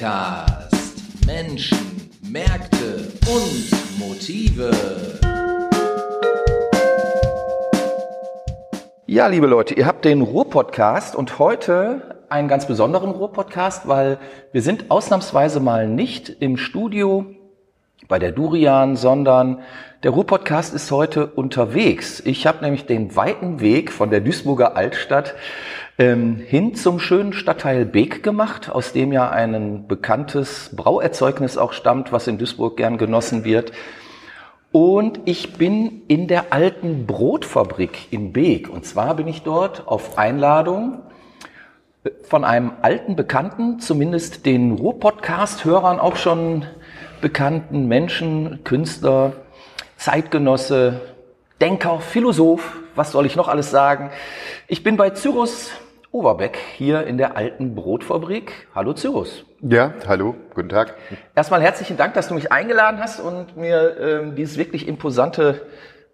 Podcast. 0.00 1.26
Menschen, 1.26 2.08
Märkte 2.22 3.12
und 3.30 3.98
Motive. 3.98 4.70
Ja, 9.06 9.26
liebe 9.26 9.46
Leute, 9.46 9.74
ihr 9.74 9.84
habt 9.84 10.06
den 10.06 10.22
Ruhr-Podcast 10.22 11.14
und 11.14 11.38
heute 11.38 12.22
einen 12.30 12.48
ganz 12.48 12.66
besonderen 12.66 13.10
Ruhr-Podcast, 13.10 13.88
weil 13.88 14.16
wir 14.52 14.62
sind 14.62 14.90
ausnahmsweise 14.90 15.60
mal 15.60 15.86
nicht 15.86 16.30
im 16.30 16.56
Studio 16.56 17.26
bei 18.08 18.18
der 18.18 18.32
Durian, 18.32 18.96
sondern 18.96 19.60
der 20.02 20.12
Ruhr-Podcast 20.12 20.72
ist 20.72 20.90
heute 20.90 21.26
unterwegs. 21.26 22.20
Ich 22.24 22.46
habe 22.46 22.64
nämlich 22.64 22.86
den 22.86 23.16
weiten 23.16 23.60
Weg 23.60 23.92
von 23.92 24.08
der 24.08 24.20
Duisburger 24.20 24.78
Altstadt 24.78 25.34
ähm, 26.00 26.36
hin 26.36 26.74
zum 26.74 26.98
schönen 26.98 27.34
Stadtteil 27.34 27.84
Beek 27.84 28.22
gemacht, 28.22 28.70
aus 28.70 28.94
dem 28.94 29.12
ja 29.12 29.28
ein 29.28 29.86
bekanntes 29.86 30.70
Brauerzeugnis 30.74 31.58
auch 31.58 31.74
stammt, 31.74 32.10
was 32.10 32.26
in 32.26 32.38
Duisburg 32.38 32.78
gern 32.78 32.96
genossen 32.96 33.44
wird. 33.44 33.72
Und 34.72 35.20
ich 35.26 35.58
bin 35.58 36.00
in 36.08 36.26
der 36.26 36.54
alten 36.54 37.04
Brotfabrik 37.04 38.10
in 38.10 38.32
Beek. 38.32 38.70
Und 38.70 38.86
zwar 38.86 39.14
bin 39.14 39.28
ich 39.28 39.42
dort 39.42 39.86
auf 39.88 40.16
Einladung 40.16 41.02
von 42.22 42.44
einem 42.46 42.72
alten 42.80 43.14
Bekannten, 43.14 43.78
zumindest 43.78 44.46
den 44.46 44.72
Ruhr-Podcast-Hörern 44.72 46.00
auch 46.00 46.16
schon 46.16 46.64
bekannten 47.20 47.88
Menschen, 47.88 48.64
Künstler, 48.64 49.34
Zeitgenosse, 49.98 51.02
Denker, 51.60 52.00
Philosoph, 52.00 52.78
was 52.94 53.12
soll 53.12 53.26
ich 53.26 53.36
noch 53.36 53.48
alles 53.48 53.70
sagen? 53.70 54.10
Ich 54.66 54.82
bin 54.82 54.96
bei 54.96 55.10
Cyrus 55.10 55.72
Overbeck 56.12 56.58
hier 56.76 57.06
in 57.06 57.18
der 57.18 57.36
alten 57.36 57.76
Brotfabrik. 57.76 58.66
Hallo 58.74 58.94
Cyrus. 58.94 59.44
Ja, 59.60 59.94
hallo, 60.08 60.34
guten 60.54 60.68
Tag. 60.68 60.96
Erstmal 61.36 61.62
herzlichen 61.62 61.96
Dank, 61.96 62.14
dass 62.14 62.26
du 62.26 62.34
mich 62.34 62.50
eingeladen 62.50 62.98
hast 63.00 63.20
und 63.20 63.56
mir 63.56 63.96
ähm, 64.00 64.34
dieses 64.34 64.58
wirklich 64.58 64.88
imposante 64.88 65.62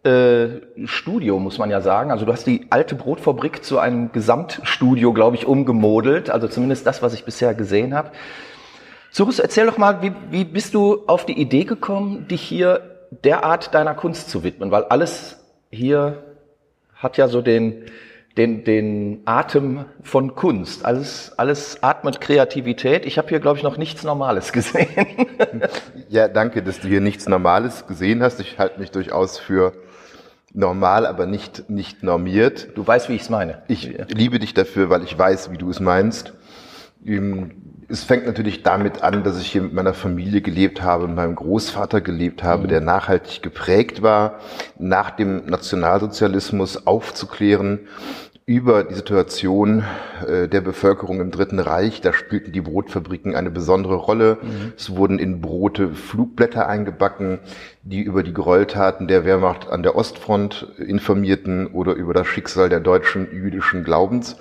äh, 0.05 0.87
Studio, 0.87 1.39
muss 1.39 1.57
man 1.57 1.71
ja 1.71 1.81
sagen. 1.81 2.11
Also 2.11 2.27
du 2.27 2.33
hast 2.33 2.47
die 2.47 2.67
alte 2.69 2.95
Brotfabrik 2.95 3.65
zu 3.65 3.79
einem 3.79 4.13
Gesamtstudio, 4.13 5.15
glaube 5.15 5.37
ich, 5.37 5.47
umgemodelt. 5.47 6.29
Also 6.29 6.47
zumindest 6.47 6.87
das, 6.87 7.01
was 7.01 7.15
ich 7.15 7.25
bisher 7.25 7.55
gesehen 7.55 7.95
habe. 7.95 8.11
Cyrus, 9.11 9.39
erzähl 9.39 9.65
doch 9.65 9.79
mal, 9.79 10.03
wie, 10.03 10.13
wie 10.31 10.45
bist 10.45 10.75
du 10.75 11.05
auf 11.07 11.25
die 11.25 11.41
Idee 11.41 11.65
gekommen, 11.65 12.29
dich 12.29 12.43
hier 12.43 12.99
derart 13.25 13.73
deiner 13.75 13.95
Kunst 13.95 14.29
zu 14.29 14.45
widmen? 14.45 14.71
Weil 14.71 14.85
alles 14.85 15.43
hier 15.71 16.23
hat 16.95 17.17
ja 17.17 17.29
so 17.29 17.41
den, 17.41 17.87
den, 18.37 18.65
den 18.65 19.23
Atem 19.25 19.87
von 20.03 20.35
Kunst. 20.35 20.85
Alles, 20.85 21.33
alles 21.39 21.83
atmet 21.83 22.21
Kreativität. 22.21 23.07
Ich 23.07 23.17
habe 23.17 23.29
hier, 23.29 23.41
glaube 23.41 23.59
ich, 23.59 23.65
noch 23.65 23.79
nichts 23.79 24.05
Normales 24.05 24.53
gesehen. 24.53 24.89
ja, 26.09 26.29
danke, 26.29 26.63
dass 26.63 26.81
du 26.81 26.89
hier 26.89 27.01
nichts 27.01 27.29
Normales 27.29 27.87
gesehen 27.87 28.23
hast. 28.23 28.41
Ich 28.41 28.59
halte 28.59 28.79
mich 28.79 28.91
durchaus 28.91 29.39
für 29.39 29.73
normal, 30.53 31.07
aber 31.07 31.27
nicht, 31.27 31.69
nicht 31.71 32.03
normiert. 32.03 32.69
Du 32.75 32.87
weißt, 32.87 33.09
wie 33.09 33.15
ich 33.15 33.23
es 33.23 33.31
meine. 33.31 33.63
Ich 33.69 33.95
liebe 34.09 34.39
dich 34.39 34.55
dafür, 34.55 34.91
weil 34.91 35.03
ich 35.03 35.17
weiß, 35.17 35.51
wie 35.51 35.59
du 35.59 35.71
es 35.71 35.81
meinst. 35.81 36.33
Es 37.89 38.03
fängt 38.03 38.27
natürlich 38.27 38.63
damit 38.65 39.03
an, 39.03 39.23
dass 39.23 39.41
ich 39.41 39.53
hier 39.53 39.63
mit 39.63 39.73
meiner 39.73 39.95
Familie 39.95 40.41
gelebt 40.41 40.83
habe, 40.83 41.07
mit 41.07 41.17
meinem 41.17 41.37
Großvater 41.37 42.01
gelebt 42.01 42.43
habe, 42.43 42.65
mhm. 42.65 42.69
der 42.69 42.81
nachhaltig 42.81 43.43
geprägt 43.43 44.03
war, 44.03 44.41
nach 44.79 45.11
dem 45.11 45.47
Nationalsozialismus 45.47 46.87
aufzuklären 46.87 47.81
über 48.49 48.85
die 48.85 48.95
Situation 48.95 49.83
äh, 50.25 50.47
der 50.47 50.61
Bevölkerung 50.61 51.21
im 51.21 51.33
Dritten 51.33 51.59
Reich. 51.59 52.01
Da 52.01 52.13
spielten 52.13 52.53
die 52.53 52.61
Brotfabriken 52.61 53.35
eine 53.35 53.51
besondere 53.51 53.97
Rolle. 53.97 54.39
Mhm. 54.41 54.73
Es 54.77 54.95
wurden 54.95 55.19
in 55.19 55.41
Brote 55.41 55.91
Flugblätter 55.91 56.69
eingebacken, 56.69 57.41
die 57.83 58.03
über 58.03 58.23
die 58.23 58.33
Gräueltaten 58.33 59.09
der 59.09 59.25
Wehrmacht 59.25 59.69
an 59.69 59.83
der 59.83 59.97
Ostfront 59.97 60.69
informierten 60.79 61.67
oder 61.67 61.95
über 61.95 62.15
das 62.15 62.29
Schicksal 62.29 62.69
der 62.69 62.79
deutschen 62.79 63.29
jüdischen 63.33 63.83
Glaubens. 63.83 64.37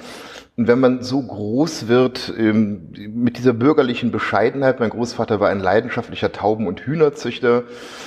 Und 0.57 0.69
wenn 0.69 0.79
man 0.79 1.03
so 1.03 1.21
groß 1.21 1.89
wird 1.89 2.33
ähm, 2.37 2.87
mit 3.13 3.37
dieser 3.37 3.51
bürgerlichen 3.51 4.11
Bescheidenheit, 4.11 4.79
mein 4.79 4.89
Großvater 4.89 5.41
war 5.41 5.49
ein 5.49 5.59
leidenschaftlicher 5.59 6.31
Tauben- 6.31 6.67
und 6.67 6.79
Hühnerzüchter. 6.79 7.63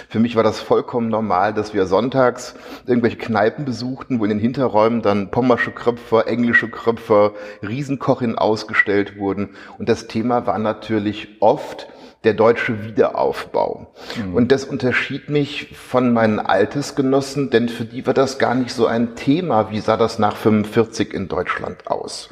Für 0.08 0.18
mich 0.18 0.34
war 0.34 0.42
das 0.42 0.58
vollkommen 0.58 1.10
normal, 1.10 1.52
dass 1.52 1.74
wir 1.74 1.84
sonntags 1.84 2.54
irgendwelche 2.86 3.18
Kneipen 3.18 3.66
besuchten, 3.66 4.18
wo 4.18 4.24
in 4.24 4.30
den 4.30 4.38
Hinterräumen 4.38 5.02
dann 5.02 5.30
pommersche 5.30 5.72
Kröpfer, 5.72 6.26
englische 6.26 6.70
Kröpfer, 6.70 7.32
Riesenkochin 7.60 8.38
ausgestellt 8.38 9.18
wurden. 9.18 9.50
Und 9.78 9.90
das 9.90 10.06
Thema 10.06 10.46
war 10.46 10.58
natürlich 10.58 11.36
oft 11.40 11.86
der 12.24 12.34
deutsche 12.34 12.84
Wiederaufbau. 12.84 13.92
Mhm. 14.16 14.34
Und 14.34 14.52
das 14.52 14.64
unterschied 14.64 15.28
mich 15.28 15.76
von 15.76 16.12
meinen 16.12 16.40
Altesgenossen, 16.40 17.50
denn 17.50 17.68
für 17.68 17.84
die 17.84 18.06
war 18.06 18.14
das 18.14 18.38
gar 18.38 18.54
nicht 18.54 18.72
so 18.72 18.86
ein 18.86 19.14
Thema, 19.14 19.70
wie 19.70 19.80
sah 19.80 19.96
das 19.96 20.18
nach 20.18 20.36
45 20.36 21.14
in 21.14 21.28
Deutschland 21.28 21.86
aus. 21.86 22.30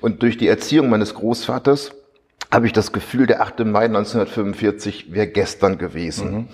Und 0.00 0.22
durch 0.22 0.36
die 0.36 0.48
Erziehung 0.48 0.90
meines 0.90 1.14
Großvaters 1.14 1.92
habe 2.50 2.66
ich 2.66 2.72
das 2.74 2.92
Gefühl, 2.92 3.26
der 3.26 3.40
8. 3.40 3.60
Mai 3.60 3.84
1945 3.84 5.12
wäre 5.14 5.26
gestern 5.26 5.78
gewesen. 5.78 6.32
Mhm. 6.32 6.48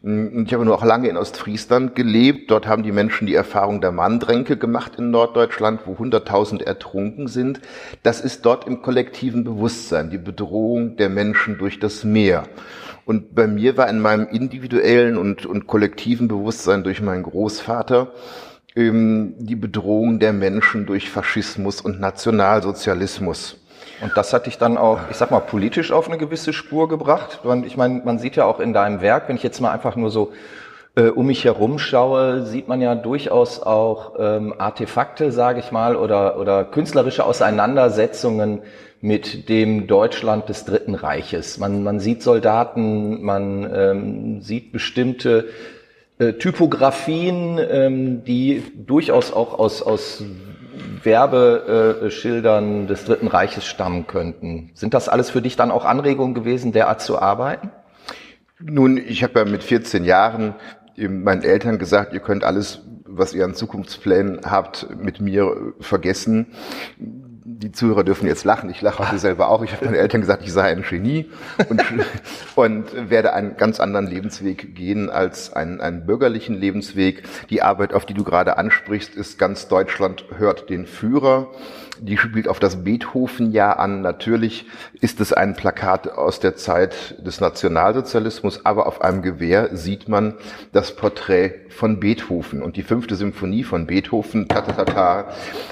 Ich 0.00 0.54
habe 0.54 0.64
nur 0.64 0.76
auch 0.76 0.84
lange 0.84 1.08
in 1.08 1.16
Ostfriesland 1.16 1.96
gelebt. 1.96 2.52
Dort 2.52 2.68
haben 2.68 2.84
die 2.84 2.92
Menschen 2.92 3.26
die 3.26 3.34
Erfahrung 3.34 3.80
der 3.80 3.90
Manndränke 3.90 4.56
gemacht 4.56 4.92
in 4.96 5.10
Norddeutschland, 5.10 5.80
wo 5.86 5.94
100.000 5.94 6.62
ertrunken 6.62 7.26
sind. 7.26 7.60
Das 8.04 8.20
ist 8.20 8.46
dort 8.46 8.66
im 8.66 8.80
kollektiven 8.80 9.42
Bewusstsein, 9.42 10.10
die 10.10 10.18
Bedrohung 10.18 10.96
der 10.96 11.08
Menschen 11.08 11.58
durch 11.58 11.80
das 11.80 12.04
Meer. 12.04 12.44
Und 13.06 13.34
bei 13.34 13.48
mir 13.48 13.76
war 13.76 13.88
in 13.88 14.00
meinem 14.00 14.28
individuellen 14.28 15.16
und, 15.16 15.46
und 15.46 15.66
kollektiven 15.66 16.28
Bewusstsein 16.28 16.84
durch 16.84 17.00
meinen 17.00 17.24
Großvater 17.24 18.12
ähm, 18.76 19.34
die 19.38 19.56
Bedrohung 19.56 20.20
der 20.20 20.32
Menschen 20.32 20.86
durch 20.86 21.10
Faschismus 21.10 21.80
und 21.80 21.98
Nationalsozialismus. 21.98 23.56
Und 24.00 24.16
das 24.16 24.32
hat 24.32 24.46
dich 24.46 24.58
dann 24.58 24.78
auch, 24.78 25.00
ich 25.10 25.16
sag 25.16 25.30
mal, 25.30 25.40
politisch 25.40 25.90
auf 25.90 26.08
eine 26.08 26.18
gewisse 26.18 26.52
Spur 26.52 26.88
gebracht. 26.88 27.40
Ich 27.64 27.76
meine, 27.76 28.02
man 28.04 28.18
sieht 28.18 28.36
ja 28.36 28.44
auch 28.44 28.60
in 28.60 28.72
deinem 28.72 29.00
Werk, 29.00 29.28
wenn 29.28 29.36
ich 29.36 29.42
jetzt 29.42 29.60
mal 29.60 29.72
einfach 29.72 29.96
nur 29.96 30.10
so 30.10 30.32
äh, 30.94 31.08
um 31.08 31.26
mich 31.26 31.44
herum 31.44 31.78
schaue, 31.78 32.44
sieht 32.44 32.68
man 32.68 32.80
ja 32.80 32.94
durchaus 32.94 33.60
auch 33.60 34.14
ähm, 34.18 34.54
Artefakte, 34.58 35.32
sage 35.32 35.60
ich 35.60 35.72
mal, 35.72 35.96
oder, 35.96 36.38
oder 36.38 36.64
künstlerische 36.64 37.24
Auseinandersetzungen 37.24 38.62
mit 39.00 39.48
dem 39.48 39.86
Deutschland 39.86 40.48
des 40.48 40.64
Dritten 40.64 40.94
Reiches. 40.94 41.58
Man, 41.58 41.82
man 41.82 42.00
sieht 42.00 42.22
Soldaten, 42.22 43.22
man 43.22 43.70
ähm, 43.72 44.40
sieht 44.42 44.72
bestimmte 44.72 45.46
äh, 46.18 46.32
Typografien, 46.32 47.60
ähm, 47.70 48.24
die 48.24 48.62
durchaus 48.76 49.32
auch 49.32 49.56
aus, 49.56 49.82
aus 49.82 50.24
Werbeschildern 51.04 52.86
des 52.86 53.04
Dritten 53.04 53.28
Reiches 53.28 53.66
stammen 53.66 54.06
könnten. 54.06 54.70
Sind 54.74 54.94
das 54.94 55.08
alles 55.08 55.30
für 55.30 55.42
dich 55.42 55.56
dann 55.56 55.70
auch 55.70 55.84
Anregungen 55.84 56.34
gewesen, 56.34 56.72
derart 56.72 57.00
zu 57.00 57.18
arbeiten? 57.18 57.70
Nun, 58.60 58.96
ich 58.96 59.22
habe 59.22 59.40
ja 59.40 59.44
mit 59.44 59.62
14 59.62 60.04
Jahren 60.04 60.54
meinen 60.96 61.42
Eltern 61.42 61.78
gesagt, 61.78 62.12
ihr 62.12 62.20
könnt 62.20 62.42
alles, 62.44 62.82
was 63.04 63.34
ihr 63.34 63.44
an 63.44 63.54
Zukunftsplänen 63.54 64.40
habt, 64.44 64.88
mit 64.98 65.20
mir 65.20 65.74
vergessen 65.80 66.48
die 67.50 67.72
Zuhörer 67.72 68.04
dürfen 68.04 68.26
jetzt 68.26 68.44
lachen. 68.44 68.68
Ich 68.68 68.82
lache 68.82 69.06
heute 69.06 69.18
selber 69.18 69.48
auch. 69.48 69.62
Ich 69.62 69.72
habe 69.72 69.86
meinen 69.86 69.94
Eltern 69.94 70.20
gesagt, 70.20 70.42
ich 70.44 70.52
sei 70.52 70.70
ein 70.70 70.82
Genie 70.82 71.30
und, 71.70 71.82
und 72.56 73.10
werde 73.10 73.32
einen 73.32 73.56
ganz 73.56 73.80
anderen 73.80 74.06
Lebensweg 74.06 74.74
gehen 74.74 75.08
als 75.08 75.54
einen, 75.54 75.80
einen 75.80 76.04
bürgerlichen 76.04 76.54
Lebensweg. 76.54 77.22
Die 77.48 77.62
Arbeit, 77.62 77.94
auf 77.94 78.04
die 78.04 78.12
du 78.12 78.22
gerade 78.22 78.58
ansprichst, 78.58 79.14
ist 79.14 79.38
ganz 79.38 79.66
Deutschland 79.66 80.26
hört 80.36 80.68
den 80.68 80.86
Führer. 80.86 81.50
Die 82.00 82.16
spielt 82.16 82.48
auf 82.48 82.58
das 82.58 82.84
Beethoven-Jahr 82.84 83.78
an. 83.78 84.02
Natürlich 84.02 84.66
ist 85.00 85.20
es 85.20 85.32
ein 85.32 85.54
Plakat 85.54 86.08
aus 86.08 86.40
der 86.40 86.56
Zeit 86.56 87.16
des 87.24 87.40
Nationalsozialismus, 87.40 88.64
aber 88.64 88.86
auf 88.86 89.02
einem 89.02 89.22
Gewehr 89.22 89.76
sieht 89.76 90.08
man 90.08 90.34
das 90.72 90.94
Porträt 90.94 91.54
von 91.68 92.00
Beethoven. 92.00 92.62
Und 92.62 92.76
die 92.76 92.82
fünfte 92.82 93.16
Symphonie 93.16 93.64
von 93.64 93.86
Beethoven, 93.86 94.48
Tatatata, 94.48 95.28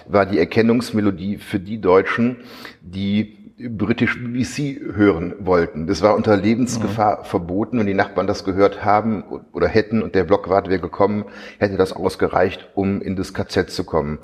war 0.06 0.26
die 0.26 0.38
Erkennungsmelodie 0.38 1.38
für 1.38 1.60
die 1.60 1.80
Deutschen, 1.80 2.38
die 2.82 3.46
British 3.58 4.18
BBC 4.20 4.94
hören 4.94 5.34
wollten. 5.38 5.86
Das 5.86 6.02
war 6.02 6.14
unter 6.14 6.36
Lebensgefahr 6.36 7.20
mhm. 7.20 7.24
verboten. 7.24 7.78
Wenn 7.78 7.86
die 7.86 7.94
Nachbarn 7.94 8.26
das 8.26 8.44
gehört 8.44 8.84
haben 8.84 9.24
oder 9.52 9.66
hätten 9.66 10.02
und 10.02 10.14
der 10.14 10.24
Blockwart 10.24 10.68
wäre 10.68 10.80
gekommen, 10.80 11.24
hätte 11.58 11.78
das 11.78 11.94
ausgereicht, 11.94 12.68
um 12.74 13.00
in 13.00 13.16
das 13.16 13.32
KZ 13.32 13.70
zu 13.70 13.84
kommen. 13.84 14.18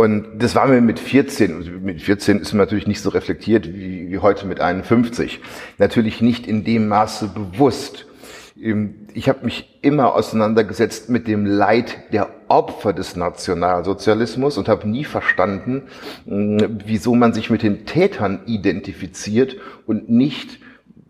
Und 0.00 0.38
das 0.38 0.54
war 0.54 0.66
mir 0.66 0.80
mit 0.80 0.98
14, 0.98 1.84
mit 1.84 2.00
14 2.00 2.40
ist 2.40 2.54
man 2.54 2.60
natürlich 2.60 2.86
nicht 2.86 3.02
so 3.02 3.10
reflektiert 3.10 3.68
wie, 3.68 4.10
wie 4.10 4.16
heute 4.16 4.46
mit 4.46 4.58
51. 4.58 5.40
Natürlich 5.76 6.22
nicht 6.22 6.46
in 6.46 6.64
dem 6.64 6.88
Maße 6.88 7.28
bewusst. 7.28 8.06
Ich 9.12 9.28
habe 9.28 9.44
mich 9.44 9.78
immer 9.82 10.14
auseinandergesetzt 10.14 11.10
mit 11.10 11.28
dem 11.28 11.44
Leid 11.44 11.98
der 12.14 12.30
Opfer 12.48 12.94
des 12.94 13.14
Nationalsozialismus 13.14 14.56
und 14.56 14.70
habe 14.70 14.88
nie 14.88 15.04
verstanden, 15.04 15.82
wieso 16.24 17.14
man 17.14 17.34
sich 17.34 17.50
mit 17.50 17.62
den 17.62 17.84
Tätern 17.84 18.40
identifiziert 18.46 19.56
und 19.84 20.08
nicht 20.08 20.60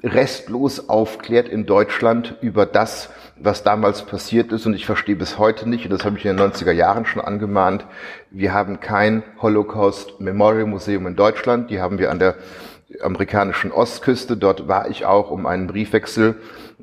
restlos 0.03 0.89
aufklärt 0.89 1.49
in 1.49 1.65
Deutschland 1.65 2.35
über 2.41 2.67
das, 2.67 3.11
was 3.43 3.63
damals 3.63 4.03
passiert 4.03 4.53
ist. 4.53 4.67
Und 4.67 4.75
ich 4.75 4.87
verstehe 4.87 5.17
bis 5.17 5.39
heute 5.39 5.69
nicht, 5.69 5.85
und 5.85 5.91
das 5.91 6.05
habe 6.05 6.19
ich 6.19 6.25
in 6.25 6.37
den 6.37 6.53
90er 6.53 6.73
Jahren 6.73 7.07
schon 7.07 7.23
angemahnt, 7.23 7.87
wir 8.31 8.53
haben 8.53 8.81
kein 8.81 9.23
Holocaust 9.41 10.21
Memorial 10.21 10.67
Museum 10.67 11.07
in 11.07 11.17
Deutschland. 11.17 11.71
Die 11.71 11.81
haben 11.81 11.99
wir 11.99 12.11
an 12.11 12.19
der 12.19 12.37
amerikanischen 13.03 13.73
Ostküste. 13.73 14.37
Dort 14.37 14.69
war 14.69 14.89
ich 14.89 15.07
auch, 15.07 15.31
um 15.31 15.47
einen 15.47 15.67
Briefwechsel 15.67 16.37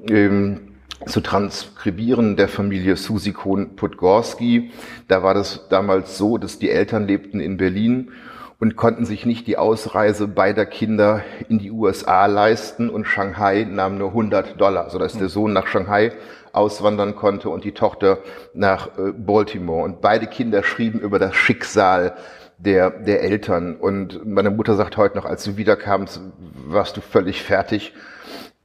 ähm, 0.10 0.76
zu 1.06 1.22
transkribieren 1.22 2.36
der 2.36 2.48
Familie 2.48 2.96
Susi 2.96 3.34
Kohn-Podgorski. 3.34 4.72
Da 5.08 5.24
war 5.24 5.34
das 5.34 5.68
damals 5.70 6.18
so, 6.18 6.38
dass 6.38 6.60
die 6.60 6.70
Eltern 6.70 7.08
lebten 7.08 7.40
in 7.40 7.58
Berlin 7.58 8.12
und 8.60 8.76
konnten 8.76 9.06
sich 9.06 9.26
nicht 9.26 9.46
die 9.46 9.58
Ausreise 9.58 10.28
beider 10.28 10.66
Kinder 10.66 11.24
in 11.48 11.60
die 11.60 11.72
USA 11.72 12.26
leisten 12.26 12.90
und 12.90 13.06
Shanghai 13.06 13.68
nahm 13.70 13.98
nur 13.98 14.10
100 14.10 14.60
Dollar, 14.60 14.90
sodass 14.90 15.18
der 15.18 15.30
Sohn 15.30 15.54
nach 15.54 15.68
Shanghai 15.68 16.14
auswandern 16.58 17.16
konnte 17.16 17.50
und 17.50 17.64
die 17.64 17.72
Tochter 17.72 18.20
nach 18.54 18.98
äh, 18.98 19.12
Baltimore. 19.14 19.84
Und 19.84 20.02
beide 20.02 20.28
Kinder 20.28 20.64
schrieben 20.64 21.00
über 21.00 21.20
das 21.20 21.36
Schicksal 21.36 22.16
der, 22.58 22.90
der 22.90 23.22
Eltern. 23.22 23.76
Und 23.76 24.26
meine 24.26 24.50
Mutter 24.50 24.76
sagt 24.76 24.98
heute 24.98 25.16
noch, 25.16 25.26
als 25.26 25.44
du 25.44 25.58
wiederkamst, 25.58 26.20
warst 26.68 26.98
du 26.98 27.02
völlig 27.02 27.44
fertig. 27.44 27.94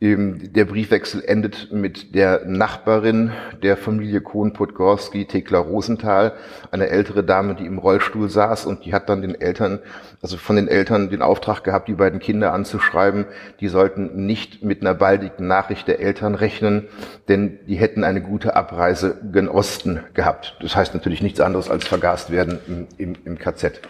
Der 0.04 0.64
Briefwechsel 0.64 1.22
endet 1.24 1.70
mit 1.70 2.16
der 2.16 2.44
Nachbarin 2.44 3.30
der 3.62 3.76
Familie 3.76 4.20
Kohn-Podgorski, 4.20 5.26
Thekla 5.26 5.60
Rosenthal, 5.60 6.32
eine 6.72 6.88
ältere 6.88 7.22
Dame, 7.22 7.54
die 7.54 7.66
im 7.66 7.78
Rollstuhl 7.78 8.28
saß 8.28 8.66
und 8.66 8.84
die 8.84 8.94
hat 8.94 9.08
dann 9.08 9.22
den 9.22 9.40
Eltern, 9.40 9.78
also 10.20 10.38
von 10.38 10.56
den 10.56 10.66
Eltern 10.66 11.08
den 11.08 11.22
Auftrag 11.22 11.62
gehabt, 11.62 11.86
die 11.86 11.92
beiden 11.92 12.18
Kinder 12.18 12.52
anzuschreiben, 12.52 13.26
die 13.60 13.68
sollten 13.68 14.26
nicht 14.26 14.64
mit 14.64 14.80
einer 14.80 14.94
baldigen 14.94 15.46
Nachricht 15.46 15.86
der 15.86 16.00
Eltern 16.00 16.34
rechnen, 16.34 16.88
denn 17.28 17.60
die 17.68 17.76
hätten 17.76 18.02
eine 18.02 18.22
gute 18.22 18.56
Abreise 18.56 19.20
gen 19.32 19.48
Osten 19.48 20.00
gehabt. 20.14 20.56
Das 20.62 20.74
heißt 20.74 20.94
natürlich 20.94 21.22
nichts 21.22 21.38
anderes 21.38 21.70
als 21.70 21.86
vergast 21.86 22.32
werden 22.32 22.58
im, 22.66 22.88
im, 22.98 23.14
im 23.24 23.38
KZ. 23.38 23.80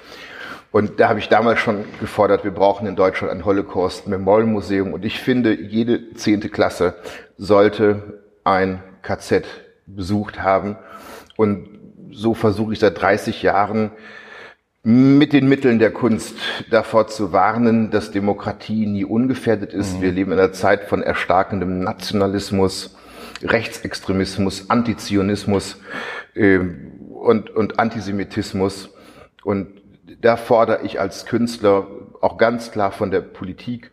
Und 0.73 1.01
da 1.01 1.11
habe 1.11 1.19
ich 1.19 1.29
damals 1.29 1.61
schon 1.61 1.85
gefordert, 2.01 2.45
wir 2.45 2.51
brauchen 2.51 2.87
in 2.87 2.97
Deutschland 2.97 3.31
ein 3.31 3.45
Holocaust 3.45 4.09
Memorial 4.09 4.49
Museum. 4.49 4.95
Und 4.95 5.05
ich 5.05 5.21
finde, 5.21 5.55
jede 5.55 6.15
zehnte 6.15 6.49
Klasse 6.49 6.95
sollte 7.37 8.21
ein 8.43 8.83
KZ 9.03 9.47
besucht 9.87 10.43
haben. 10.43 10.77
Und 11.37 11.69
so 12.11 12.33
versuche 12.33 12.73
ich 12.73 12.79
seit 12.79 13.01
30 13.01 13.43
Jahren 13.43 13.93
mit 14.83 15.35
den 15.35 15.49
Mitteln 15.49 15.79
der 15.79 15.93
Kunst 15.93 16.37
davor 16.71 17.07
zu 17.07 17.33
warnen, 17.33 17.91
dass 17.91 18.11
Demokratie 18.11 18.87
nie 18.87 19.05
ungefährdet 19.05 19.75
ist. 19.75 19.99
Mhm. 19.99 20.03
Wir 20.03 20.13
leben 20.13 20.33
in 20.33 20.39
einer 20.39 20.53
Zeit 20.53 20.85
von 20.85 21.03
erstarkendem 21.03 21.81
Nationalismus, 21.81 22.97
Rechtsextremismus, 23.43 24.71
Antizionismus 24.71 25.77
äh, 26.35 26.59
und, 27.11 27.51
und 27.51 27.79
Antisemitismus. 27.79 28.89
Und 29.45 29.82
da 30.23 30.37
fordere 30.37 30.83
ich 30.83 30.99
als 30.99 31.27
Künstler 31.27 31.87
auch 32.21 32.39
ganz 32.39 32.71
klar 32.71 32.93
von 32.93 33.11
der 33.11 33.21
Politik 33.21 33.91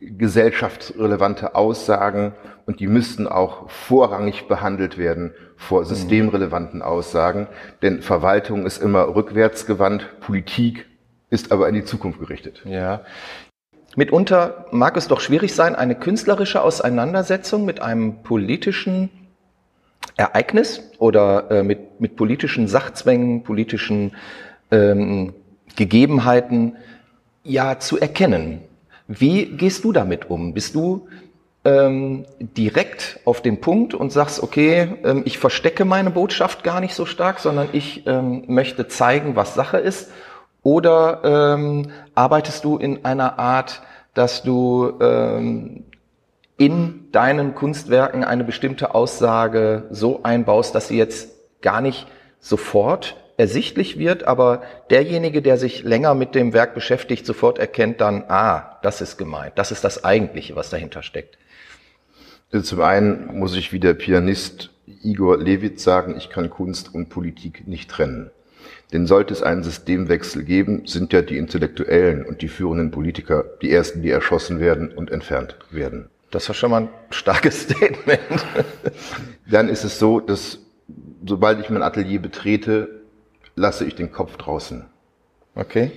gesellschaftsrelevante 0.00 1.54
Aussagen 1.54 2.34
und 2.66 2.80
die 2.80 2.86
müssten 2.86 3.26
auch 3.26 3.70
vorrangig 3.70 4.46
behandelt 4.48 4.98
werden 4.98 5.32
vor 5.56 5.80
mhm. 5.80 5.86
systemrelevanten 5.86 6.82
Aussagen, 6.82 7.48
denn 7.82 8.02
Verwaltung 8.02 8.66
ist 8.66 8.82
immer 8.82 9.14
rückwärtsgewandt, 9.14 10.20
Politik 10.20 10.86
ist 11.30 11.52
aber 11.52 11.68
in 11.68 11.74
die 11.74 11.84
Zukunft 11.84 12.20
gerichtet. 12.20 12.62
Ja. 12.66 13.00
Mitunter 13.96 14.66
mag 14.72 14.96
es 14.96 15.08
doch 15.08 15.20
schwierig 15.20 15.54
sein, 15.54 15.74
eine 15.74 15.94
künstlerische 15.94 16.62
Auseinandersetzung 16.62 17.64
mit 17.64 17.80
einem 17.80 18.22
politischen 18.22 19.08
Ereignis 20.16 20.90
oder 20.98 21.50
äh, 21.50 21.62
mit, 21.62 22.00
mit 22.00 22.16
politischen 22.16 22.68
Sachzwängen, 22.68 23.42
politischen 23.42 24.14
ähm, 24.70 25.32
Gegebenheiten 25.76 26.76
ja 27.42 27.78
zu 27.78 27.98
erkennen. 27.98 28.62
Wie 29.06 29.46
gehst 29.46 29.84
du 29.84 29.92
damit 29.92 30.30
um? 30.30 30.54
Bist 30.54 30.74
du 30.74 31.08
ähm, 31.64 32.26
direkt 32.38 33.20
auf 33.24 33.40
den 33.40 33.60
Punkt 33.60 33.94
und 33.94 34.12
sagst, 34.12 34.42
okay, 34.42 34.96
ähm, 35.04 35.22
ich 35.24 35.38
verstecke 35.38 35.84
meine 35.84 36.10
Botschaft 36.10 36.62
gar 36.62 36.80
nicht 36.80 36.94
so 36.94 37.06
stark, 37.06 37.38
sondern 37.38 37.68
ich 37.72 38.06
ähm, 38.06 38.44
möchte 38.46 38.88
zeigen, 38.88 39.36
was 39.36 39.54
Sache 39.54 39.78
ist? 39.78 40.10
Oder 40.62 41.20
ähm, 41.24 41.90
arbeitest 42.14 42.64
du 42.64 42.76
in 42.76 43.04
einer 43.04 43.38
Art, 43.38 43.82
dass 44.14 44.42
du 44.42 44.92
ähm, 45.00 45.84
in 46.56 47.10
deinen 47.12 47.54
Kunstwerken 47.54 48.24
eine 48.24 48.44
bestimmte 48.44 48.94
Aussage 48.94 49.84
so 49.90 50.20
einbaust, 50.22 50.74
dass 50.74 50.88
sie 50.88 50.96
jetzt 50.96 51.30
gar 51.60 51.80
nicht 51.80 52.06
sofort 52.40 53.16
ersichtlich 53.36 53.98
wird, 53.98 54.24
aber 54.24 54.62
derjenige, 54.90 55.42
der 55.42 55.56
sich 55.56 55.82
länger 55.82 56.14
mit 56.14 56.34
dem 56.34 56.52
Werk 56.52 56.74
beschäftigt, 56.74 57.26
sofort 57.26 57.58
erkennt 57.58 58.00
dann, 58.00 58.24
ah, 58.28 58.78
das 58.82 59.00
ist 59.00 59.16
gemeint, 59.16 59.54
das 59.56 59.72
ist 59.72 59.84
das 59.84 60.04
Eigentliche, 60.04 60.56
was 60.56 60.70
dahinter 60.70 61.02
steckt. 61.02 61.38
Also 62.52 62.64
zum 62.64 62.82
einen 62.82 63.38
muss 63.38 63.56
ich 63.56 63.72
wie 63.72 63.80
der 63.80 63.94
Pianist 63.94 64.70
Igor 65.02 65.38
Levit 65.38 65.80
sagen, 65.80 66.14
ich 66.16 66.30
kann 66.30 66.50
Kunst 66.50 66.94
und 66.94 67.08
Politik 67.08 67.66
nicht 67.66 67.90
trennen. 67.90 68.30
Denn 68.92 69.06
sollte 69.06 69.34
es 69.34 69.42
einen 69.42 69.64
Systemwechsel 69.64 70.44
geben, 70.44 70.86
sind 70.86 71.12
ja 71.12 71.22
die 71.22 71.36
Intellektuellen 71.36 72.24
und 72.24 72.42
die 72.42 72.48
führenden 72.48 72.90
Politiker 72.90 73.44
die 73.60 73.72
ersten, 73.72 74.02
die 74.02 74.10
erschossen 74.10 74.60
werden 74.60 74.92
und 74.92 75.10
entfernt 75.10 75.56
werden. 75.70 76.10
Das 76.30 76.48
war 76.48 76.54
schon 76.54 76.70
mal 76.70 76.82
ein 76.82 76.88
starkes 77.10 77.62
Statement. 77.64 78.20
Dann 79.50 79.68
ist 79.68 79.84
es 79.84 79.98
so, 79.98 80.20
dass 80.20 80.60
sobald 81.26 81.60
ich 81.60 81.70
mein 81.70 81.82
Atelier 81.82 82.20
betrete, 82.20 83.03
lasse 83.56 83.84
ich 83.84 83.94
den 83.94 84.12
Kopf 84.12 84.36
draußen. 84.36 84.86
Okay. 85.54 85.92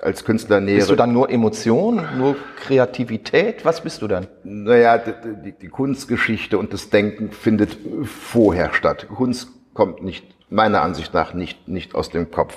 Als 0.00 0.24
Künstler 0.24 0.60
nähere. 0.60 0.78
Bist 0.78 0.90
du 0.90 0.96
dann 0.96 1.12
nur 1.12 1.30
Emotion, 1.30 2.02
nur 2.16 2.36
Kreativität? 2.56 3.64
Was 3.64 3.82
bist 3.82 4.02
du 4.02 4.08
dann? 4.08 4.26
Naja, 4.42 4.98
die, 4.98 5.52
die 5.52 5.68
Kunstgeschichte 5.68 6.58
und 6.58 6.72
das 6.72 6.90
Denken 6.90 7.30
findet 7.30 7.76
vorher 8.04 8.72
statt. 8.72 9.06
Kunst 9.14 9.48
kommt 9.74 10.02
nicht, 10.02 10.24
meiner 10.50 10.82
Ansicht 10.82 11.14
nach, 11.14 11.34
nicht, 11.34 11.68
nicht 11.68 11.94
aus 11.94 12.10
dem 12.10 12.30
Kopf. 12.30 12.56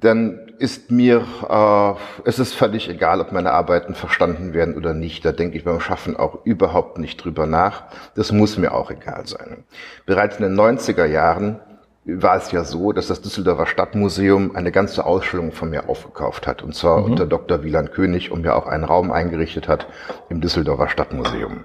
Dann 0.00 0.52
ist 0.58 0.90
mir, 0.90 1.24
äh, 1.48 2.28
es 2.28 2.38
ist 2.38 2.54
völlig 2.54 2.88
egal, 2.88 3.20
ob 3.20 3.32
meine 3.32 3.52
Arbeiten 3.52 3.94
verstanden 3.94 4.52
werden 4.52 4.76
oder 4.76 4.92
nicht. 4.92 5.24
Da 5.24 5.32
denke 5.32 5.56
ich 5.56 5.64
beim 5.64 5.80
Schaffen 5.80 6.16
auch 6.16 6.44
überhaupt 6.44 6.98
nicht 6.98 7.22
drüber 7.24 7.46
nach. 7.46 7.84
Das 8.14 8.32
muss 8.32 8.58
mir 8.58 8.72
auch 8.72 8.90
egal 8.90 9.26
sein. 9.26 9.64
Bereits 10.04 10.38
in 10.38 10.42
den 10.42 10.54
90er 10.54 11.06
Jahren 11.06 11.60
war 12.06 12.36
es 12.36 12.52
ja 12.52 12.62
so, 12.62 12.92
dass 12.92 13.08
das 13.08 13.20
Düsseldorfer 13.20 13.66
Stadtmuseum 13.66 14.54
eine 14.54 14.70
ganze 14.70 15.04
Ausstellung 15.04 15.50
von 15.50 15.70
mir 15.70 15.88
aufgekauft 15.88 16.46
hat. 16.46 16.62
Und 16.62 16.74
zwar 16.74 16.98
mhm. 16.98 17.04
unter 17.04 17.26
Dr. 17.26 17.64
Wieland 17.64 17.92
König 17.92 18.30
und 18.30 18.42
mir 18.42 18.54
auch 18.54 18.66
einen 18.66 18.84
Raum 18.84 19.10
eingerichtet 19.10 19.66
hat 19.66 19.88
im 20.28 20.40
Düsseldorfer 20.40 20.88
Stadtmuseum. 20.88 21.64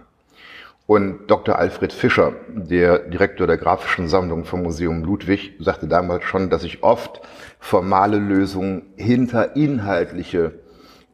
Und 0.88 1.28
Dr. 1.28 1.58
Alfred 1.58 1.94
Fischer, 1.94 2.34
der 2.50 2.98
Direktor 3.00 3.48
der 3.48 3.58
grafischen 3.58 4.08
Sammlung 4.08 4.44
vom 4.44 4.64
Museum 4.64 5.04
Ludwig, 5.04 5.54
sagte 5.60 5.88
damals 5.88 6.24
schon, 6.24 6.50
dass 6.50 6.64
ich 6.64 6.84
oft 6.84 7.22
formale 7.60 8.18
Lösungen 8.18 8.88
hinter 8.98 9.56
inhaltliche 9.56 10.54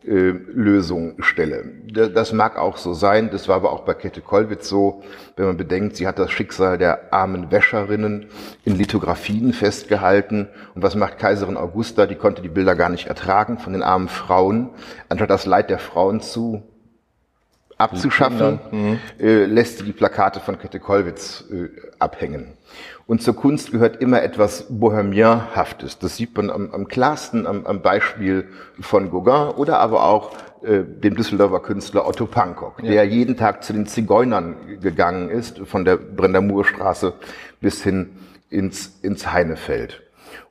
Lösung 0.08 1.22
stelle. 1.22 1.66
Das 1.92 2.32
mag 2.32 2.58
auch 2.58 2.78
so 2.78 2.94
sein, 2.94 3.30
das 3.30 3.48
war 3.48 3.58
aber 3.58 3.74
auch 3.74 3.82
bei 3.82 3.94
Kette 3.94 4.22
Kollwitz 4.22 4.70
so, 4.70 5.04
wenn 5.36 5.46
man 5.46 5.58
bedenkt, 5.58 5.98
sie 5.98 6.08
hat 6.08 6.18
das 6.18 6.32
Schicksal 6.32 6.78
der 6.78 7.14
armen 7.14 7.52
Wäscherinnen 7.52 8.28
in 8.64 8.76
Lithografien 8.76 9.52
festgehalten. 9.52 10.48
Und 10.76 10.84
was 10.84 10.96
macht 10.96 11.20
Kaiserin 11.20 11.58
Augusta? 11.58 12.06
Die 12.06 12.16
konnte 12.16 12.42
die 12.42 12.50
Bilder 12.50 12.76
gar 12.76 12.90
nicht 12.90 13.08
ertragen 13.08 13.58
von 13.58 13.74
den 13.74 13.84
armen 13.84 14.08
Frauen. 14.08 14.70
Anstatt 15.10 15.30
das 15.30 15.46
Leid 15.46 15.70
der 15.70 15.80
Frauen 15.80 16.22
zu 16.22 16.64
abzuschaffen, 17.77 18.60
mhm. 18.72 19.00
äh, 19.19 19.46
lässt 19.46 19.86
die 19.86 19.91
Plakate 19.91 20.39
von 20.39 20.57
Kette 20.57 20.79
Kollwitz 20.79 21.46
äh, 21.51 21.69
abhängen. 22.00 22.53
Und 23.05 23.22
zur 23.22 23.36
Kunst 23.36 23.72
gehört 23.72 24.01
immer 24.01 24.22
etwas 24.22 24.65
Bohemienhaftes. 24.69 26.00
Das 26.00 26.17
sieht 26.17 26.36
man 26.36 26.50
am, 26.50 26.72
am 26.72 26.88
klarsten 26.88 27.48
am, 27.48 27.65
am 27.65 27.81
Beispiel 27.81 28.50
von 28.79 29.10
Gauguin 29.12 29.55
oder 29.55 29.79
aber 29.79 30.03
auch 30.03 30.31
äh, 30.63 30.84
dem 30.84 31.15
Düsseldorfer 31.15 31.60
Künstler 31.60 32.07
Otto 32.07 32.25
Pankok, 32.25 32.84
ja. 32.84 32.91
der 32.91 33.03
jeden 33.05 33.38
Tag 33.38 33.63
zu 33.63 33.74
den 33.74 33.86
Zigeunern 33.86 34.79
gegangen 34.81 35.29
ist, 35.29 35.60
von 35.60 35.86
der 35.86 35.98
Brendermurstraße 35.98 37.13
bis 37.62 37.84
hin 37.84 38.10
ins, 38.50 39.00
ins 39.01 39.31
Heinefeld. 39.31 40.01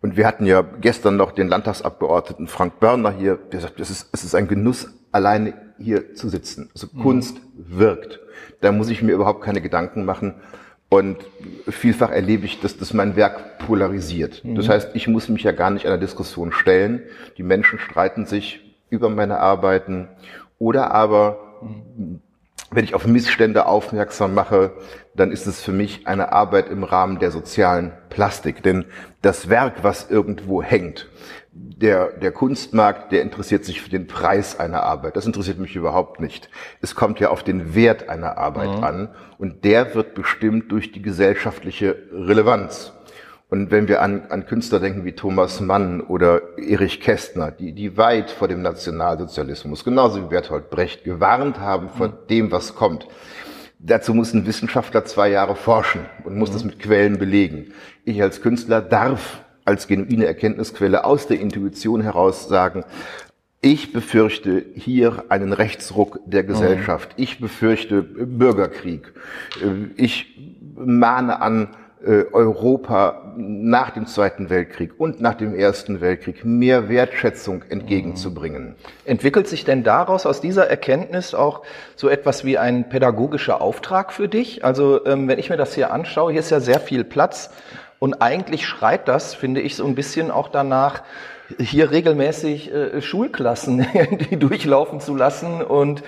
Und 0.00 0.16
wir 0.16 0.26
hatten 0.26 0.46
ja 0.46 0.62
gestern 0.80 1.16
noch 1.16 1.32
den 1.32 1.48
Landtagsabgeordneten 1.48 2.46
Frank 2.46 2.78
Börner 2.80 3.10
hier, 3.10 3.36
der 3.36 3.60
sagt, 3.60 3.80
es 3.80 3.90
ist, 3.90 4.08
es 4.12 4.24
ist 4.24 4.34
ein 4.34 4.48
Genuss, 4.48 4.88
alleine 5.12 5.54
hier 5.78 6.14
zu 6.14 6.28
sitzen. 6.28 6.70
Also 6.74 6.88
mhm. 6.92 7.02
Kunst 7.02 7.40
wirkt. 7.54 8.20
Da 8.60 8.72
muss 8.72 8.88
ich 8.90 9.02
mir 9.02 9.12
überhaupt 9.12 9.42
keine 9.42 9.60
Gedanken 9.60 10.04
machen, 10.04 10.34
und 10.88 11.16
vielfach 11.68 12.10
erlebe 12.10 12.46
ich, 12.46 12.60
dass 12.60 12.78
das 12.78 12.94
mein 12.94 13.16
Werk 13.16 13.58
polarisiert. 13.58 14.44
Mhm. 14.44 14.54
Das 14.54 14.68
heißt, 14.68 14.90
ich 14.94 15.08
muss 15.08 15.28
mich 15.28 15.42
ja 15.42 15.52
gar 15.52 15.70
nicht 15.70 15.86
einer 15.86 15.98
Diskussion 15.98 16.52
stellen. 16.52 17.02
Die 17.38 17.42
Menschen 17.42 17.78
streiten 17.78 18.26
sich 18.26 18.60
über 18.88 19.08
meine 19.08 19.40
Arbeiten 19.40 20.08
oder 20.58 20.92
aber 20.92 21.60
wenn 22.70 22.84
ich 22.84 22.94
auf 22.94 23.06
Missstände 23.06 23.66
aufmerksam 23.66 24.34
mache, 24.34 24.72
dann 25.14 25.32
ist 25.32 25.46
es 25.46 25.62
für 25.62 25.72
mich 25.72 26.06
eine 26.06 26.32
Arbeit 26.32 26.68
im 26.68 26.84
Rahmen 26.84 27.18
der 27.18 27.30
sozialen 27.30 27.92
Plastik. 28.08 28.62
Denn 28.62 28.84
das 29.22 29.48
Werk, 29.48 29.82
was 29.82 30.10
irgendwo 30.10 30.62
hängt, 30.62 31.08
der, 31.76 32.08
der 32.12 32.32
Kunstmarkt, 32.32 33.12
der 33.12 33.22
interessiert 33.22 33.64
sich 33.64 33.80
für 33.80 33.90
den 33.90 34.06
Preis 34.06 34.58
einer 34.58 34.82
Arbeit. 34.82 35.16
Das 35.16 35.26
interessiert 35.26 35.58
mich 35.58 35.76
überhaupt 35.76 36.20
nicht. 36.20 36.48
Es 36.80 36.94
kommt 36.94 37.20
ja 37.20 37.30
auf 37.30 37.42
den 37.42 37.74
Wert 37.74 38.08
einer 38.08 38.38
Arbeit 38.38 38.78
mhm. 38.78 38.84
an 38.84 39.08
und 39.38 39.64
der 39.64 39.94
wird 39.94 40.14
bestimmt 40.14 40.70
durch 40.72 40.92
die 40.92 41.02
gesellschaftliche 41.02 41.96
Relevanz. 42.12 42.92
Und 43.48 43.70
wenn 43.70 43.86
wir 43.86 44.02
an, 44.02 44.26
an 44.30 44.46
Künstler 44.46 44.80
denken 44.80 45.04
wie 45.04 45.12
Thomas 45.12 45.60
Mann 45.60 46.00
oder 46.00 46.58
Erich 46.58 47.00
Kästner, 47.00 47.52
die, 47.52 47.72
die 47.72 47.96
weit 47.96 48.30
vor 48.30 48.48
dem 48.48 48.60
Nationalsozialismus, 48.60 49.84
genauso 49.84 50.22
wie 50.22 50.28
Bertolt 50.28 50.68
Brecht, 50.68 51.04
gewarnt 51.04 51.60
haben 51.60 51.88
vor 51.90 52.08
mhm. 52.08 52.14
dem, 52.28 52.52
was 52.52 52.74
kommt. 52.74 53.06
Dazu 53.78 54.14
muss 54.14 54.32
ein 54.32 54.46
Wissenschaftler 54.46 55.04
zwei 55.04 55.28
Jahre 55.28 55.54
forschen 55.54 56.06
und 56.24 56.36
muss 56.36 56.50
mhm. 56.50 56.54
das 56.54 56.64
mit 56.64 56.78
Quellen 56.80 57.18
belegen. 57.18 57.72
Ich 58.04 58.20
als 58.20 58.42
Künstler 58.42 58.80
darf 58.80 59.44
als 59.66 59.86
genuine 59.86 60.26
Erkenntnisquelle 60.26 61.04
aus 61.04 61.26
der 61.26 61.40
Intuition 61.40 62.00
heraus 62.00 62.48
sagen, 62.48 62.84
ich 63.60 63.92
befürchte 63.92 64.64
hier 64.74 65.24
einen 65.28 65.52
Rechtsruck 65.52 66.20
der 66.24 66.44
mhm. 66.44 66.48
Gesellschaft. 66.48 67.10
Ich 67.16 67.40
befürchte 67.40 68.02
Bürgerkrieg. 68.02 69.12
Ich 69.96 70.38
mahne 70.76 71.42
an, 71.42 71.68
äh, 72.04 72.24
Europa 72.32 73.34
nach 73.36 73.90
dem 73.90 74.06
Zweiten 74.06 74.50
Weltkrieg 74.50 74.92
und 74.98 75.20
nach 75.20 75.34
dem 75.34 75.54
Ersten 75.54 76.00
Weltkrieg 76.00 76.44
mehr 76.44 76.88
Wertschätzung 76.88 77.64
entgegenzubringen. 77.68 78.76
Entwickelt 79.04 79.48
sich 79.48 79.64
denn 79.64 79.82
daraus, 79.82 80.26
aus 80.26 80.40
dieser 80.40 80.68
Erkenntnis 80.68 81.34
auch 81.34 81.62
so 81.96 82.08
etwas 82.08 82.44
wie 82.44 82.58
ein 82.58 82.88
pädagogischer 82.88 83.60
Auftrag 83.60 84.12
für 84.12 84.28
dich? 84.28 84.64
Also 84.64 85.04
ähm, 85.06 85.26
wenn 85.26 85.38
ich 85.38 85.50
mir 85.50 85.56
das 85.56 85.74
hier 85.74 85.92
anschaue, 85.92 86.30
hier 86.30 86.40
ist 86.40 86.50
ja 86.50 86.60
sehr 86.60 86.80
viel 86.80 87.02
Platz 87.02 87.50
und 87.98 88.20
eigentlich 88.22 88.66
schreit 88.66 89.08
das, 89.08 89.34
finde 89.34 89.60
ich, 89.60 89.76
so 89.76 89.86
ein 89.86 89.94
bisschen 89.94 90.30
auch 90.30 90.48
danach, 90.48 91.02
hier 91.58 91.90
regelmäßig 91.90 92.72
äh, 92.72 93.00
Schulklassen 93.00 93.86
die 94.30 94.36
durchlaufen 94.36 95.00
zu 95.00 95.14
lassen 95.14 95.62
und 95.62 96.02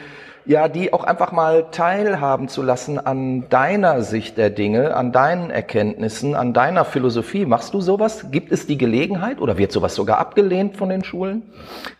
ja, 0.49 0.67
die 0.69 0.95
auch 0.95 1.05
einfach 1.05 1.31
mal 1.31 1.67
teilhaben 1.71 2.49
zu 2.49 2.62
lassen 2.62 2.99
an 2.99 3.50
deiner 3.50 4.00
Sicht 4.00 4.38
der 4.38 4.49
Dinge, 4.49 4.97
an 4.97 5.12
deinen 5.12 5.50
Erkenntnissen, 5.50 6.35
an 6.35 6.55
deiner 6.55 6.87
Philosophie. 6.87 7.45
Machst 7.45 7.75
du 7.75 7.83
sowas? 7.83 8.31
Gibt 8.31 8.50
es 8.50 8.67
die 8.67 8.78
Gelegenheit 8.78 9.43
oder 9.43 9.59
wird 9.59 9.73
sowas 9.73 9.95
sogar 9.95 10.17
abgelehnt 10.17 10.78
von 10.78 10.88
den 10.88 11.05
Schulen? 11.05 11.43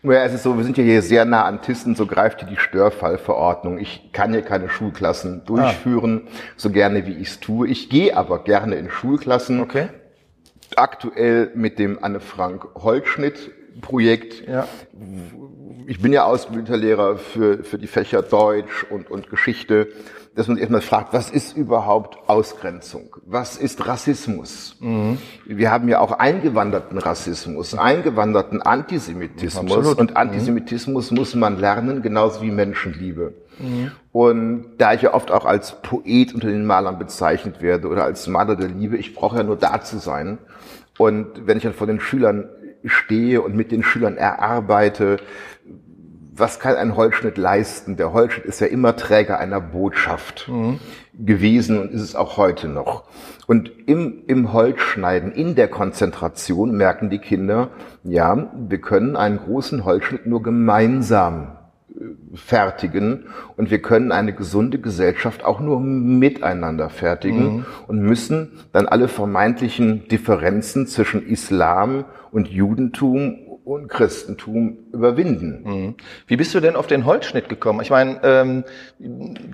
Ja, 0.01 0.23
es 0.23 0.33
ist 0.33 0.41
so, 0.41 0.57
wir 0.57 0.63
sind 0.63 0.79
ja 0.79 0.83
hier 0.83 1.03
sehr 1.03 1.25
nah 1.25 1.45
an 1.45 1.61
Thyssen, 1.61 1.93
so 1.93 2.07
greift 2.07 2.39
hier 2.39 2.49
die 2.49 2.57
Störfallverordnung. 2.57 3.77
Ich 3.77 4.11
kann 4.13 4.31
hier 4.31 4.41
keine 4.41 4.67
Schulklassen 4.67 5.45
durchführen, 5.45 6.23
ah. 6.25 6.31
so 6.57 6.71
gerne 6.71 7.05
wie 7.05 7.13
ich 7.13 7.27
es 7.27 7.39
tue. 7.39 7.67
Ich 7.67 7.91
gehe 7.91 8.17
aber 8.17 8.43
gerne 8.43 8.77
in 8.77 8.89
Schulklassen. 8.89 9.61
Okay. 9.61 9.89
Aktuell 10.75 11.51
mit 11.53 11.77
dem 11.77 12.03
Anne 12.03 12.19
Frank 12.19 12.65
Holzschnitt 12.75 13.51
Projekt, 13.81 14.45
ja 14.47 14.67
ich 15.89 15.99
bin 15.99 16.13
ja 16.13 16.23
Ausbildungslehrer 16.25 17.17
für, 17.17 17.63
für 17.63 17.79
die 17.79 17.87
Fächer 17.87 18.21
Deutsch 18.21 18.85
und, 18.91 19.09
und 19.09 19.31
Geschichte, 19.31 19.87
dass 20.35 20.47
man 20.47 20.57
sich 20.57 20.61
erstmal 20.61 20.81
fragt, 20.81 21.13
was 21.13 21.31
ist 21.31 21.57
überhaupt 21.57 22.29
Ausgrenzung? 22.29 23.15
Was 23.25 23.57
ist 23.57 23.87
Rassismus? 23.87 24.77
Mhm. 24.81 25.17
Wir 25.47 25.71
haben 25.71 25.89
ja 25.89 25.99
auch 25.99 26.11
eingewanderten 26.11 26.99
Rassismus, 26.99 27.73
eingewanderten 27.73 28.61
Antisemitismus. 28.61 29.77
Absolut. 29.77 29.97
Und 29.97 30.15
Antisemitismus 30.15 31.09
mhm. 31.09 31.17
muss 31.17 31.33
man 31.33 31.59
lernen, 31.59 32.03
genauso 32.03 32.43
wie 32.43 32.51
Menschenliebe. 32.51 33.33
Mhm. 33.57 33.91
Und 34.11 34.65
da 34.77 34.93
ich 34.93 35.01
ja 35.01 35.15
oft 35.15 35.31
auch 35.31 35.45
als 35.45 35.81
Poet 35.81 36.35
unter 36.35 36.49
den 36.49 36.67
Malern 36.67 36.99
bezeichnet 36.99 37.63
werde 37.63 37.87
oder 37.87 38.03
als 38.03 38.27
Maler 38.27 38.55
der 38.55 38.67
Liebe, 38.67 38.95
ich 38.95 39.15
brauche 39.15 39.37
ja 39.37 39.43
nur 39.43 39.55
da 39.55 39.81
zu 39.81 39.97
sein. 39.97 40.37
Und 40.99 41.47
wenn 41.47 41.57
ich 41.57 41.63
dann 41.63 41.73
vor 41.73 41.87
den 41.87 42.01
Schülern 42.01 42.49
stehe 42.85 43.41
und 43.41 43.55
mit 43.55 43.71
den 43.71 43.83
Schülern 43.83 44.17
erarbeite, 44.17 45.17
was 46.39 46.59
kann 46.59 46.75
ein 46.75 46.95
Holzschnitt 46.95 47.37
leisten? 47.37 47.97
Der 47.97 48.13
Holzschnitt 48.13 48.45
ist 48.45 48.61
ja 48.61 48.67
immer 48.67 48.95
Träger 48.95 49.39
einer 49.39 49.59
Botschaft 49.59 50.47
mhm. 50.47 50.79
gewesen 51.13 51.79
und 51.79 51.91
ist 51.91 52.01
es 52.01 52.15
auch 52.15 52.37
heute 52.37 52.67
noch. 52.67 53.03
Und 53.45 53.71
im, 53.87 54.23
im 54.27 54.53
Holzschneiden, 54.53 55.31
in 55.31 55.55
der 55.55 55.67
Konzentration 55.67 56.71
merken 56.71 57.09
die 57.09 57.19
Kinder, 57.19 57.71
ja, 58.03 58.51
wir 58.55 58.79
können 58.79 59.15
einen 59.17 59.37
großen 59.37 59.83
Holzschnitt 59.83 60.25
nur 60.25 60.41
gemeinsam 60.41 61.58
fertigen 62.33 63.25
und 63.57 63.71
wir 63.71 63.81
können 63.81 64.11
eine 64.11 64.33
gesunde 64.33 64.79
Gesellschaft 64.79 65.43
auch 65.43 65.59
nur 65.59 65.79
miteinander 65.79 66.89
fertigen 66.89 67.57
mhm. 67.57 67.65
und 67.87 67.99
müssen 67.99 68.51
dann 68.71 68.87
alle 68.87 69.07
vermeintlichen 69.07 70.07
Differenzen 70.07 70.87
zwischen 70.87 71.25
Islam 71.25 72.05
und 72.31 72.47
Judentum 72.47 73.39
und 73.69 73.87
Christentum 73.87 74.77
überwinden. 74.91 75.61
Mhm. 75.63 75.95
Wie 76.25 76.37
bist 76.37 76.55
du 76.55 76.59
denn 76.59 76.75
auf 76.75 76.87
den 76.87 77.05
Holzschnitt 77.05 77.49
gekommen? 77.49 77.81
Ich 77.81 77.91
meine, 77.91 78.19
ähm, 78.23 78.63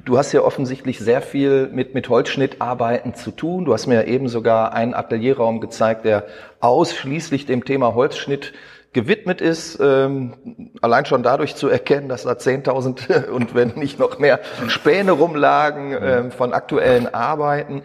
du 0.05 0.17
hast 0.17 0.31
ja 0.31 0.41
offensichtlich 0.41 0.99
sehr 0.99 1.21
viel 1.21 1.67
mit, 1.67 1.93
mit 1.93 2.07
Holzschnittarbeiten 2.07 3.13
zu 3.15 3.31
tun. 3.31 3.65
Du 3.65 3.73
hast 3.73 3.87
mir 3.87 4.07
eben 4.07 4.29
sogar 4.29 4.73
einen 4.73 4.93
Atelierraum 4.93 5.59
gezeigt, 5.59 6.05
der 6.05 6.25
ausschließlich 6.61 7.45
dem 7.45 7.65
Thema 7.65 7.93
Holzschnitt 7.93 8.53
gewidmet 8.95 9.41
ist, 9.41 9.77
ähm, 9.81 10.71
allein 10.81 11.05
schon 11.05 11.21
dadurch 11.21 11.57
zu 11.57 11.67
erkennen, 11.67 12.07
dass 12.07 12.23
da 12.23 12.31
10.000 12.31 13.25
und 13.29 13.53
wenn 13.53 13.73
nicht 13.75 13.99
noch 13.99 14.19
mehr 14.19 14.39
Späne 14.69 15.11
rumlagen 15.11 15.95
ähm, 16.01 16.31
von 16.31 16.53
aktuellen 16.53 17.13
Arbeiten. 17.13 17.83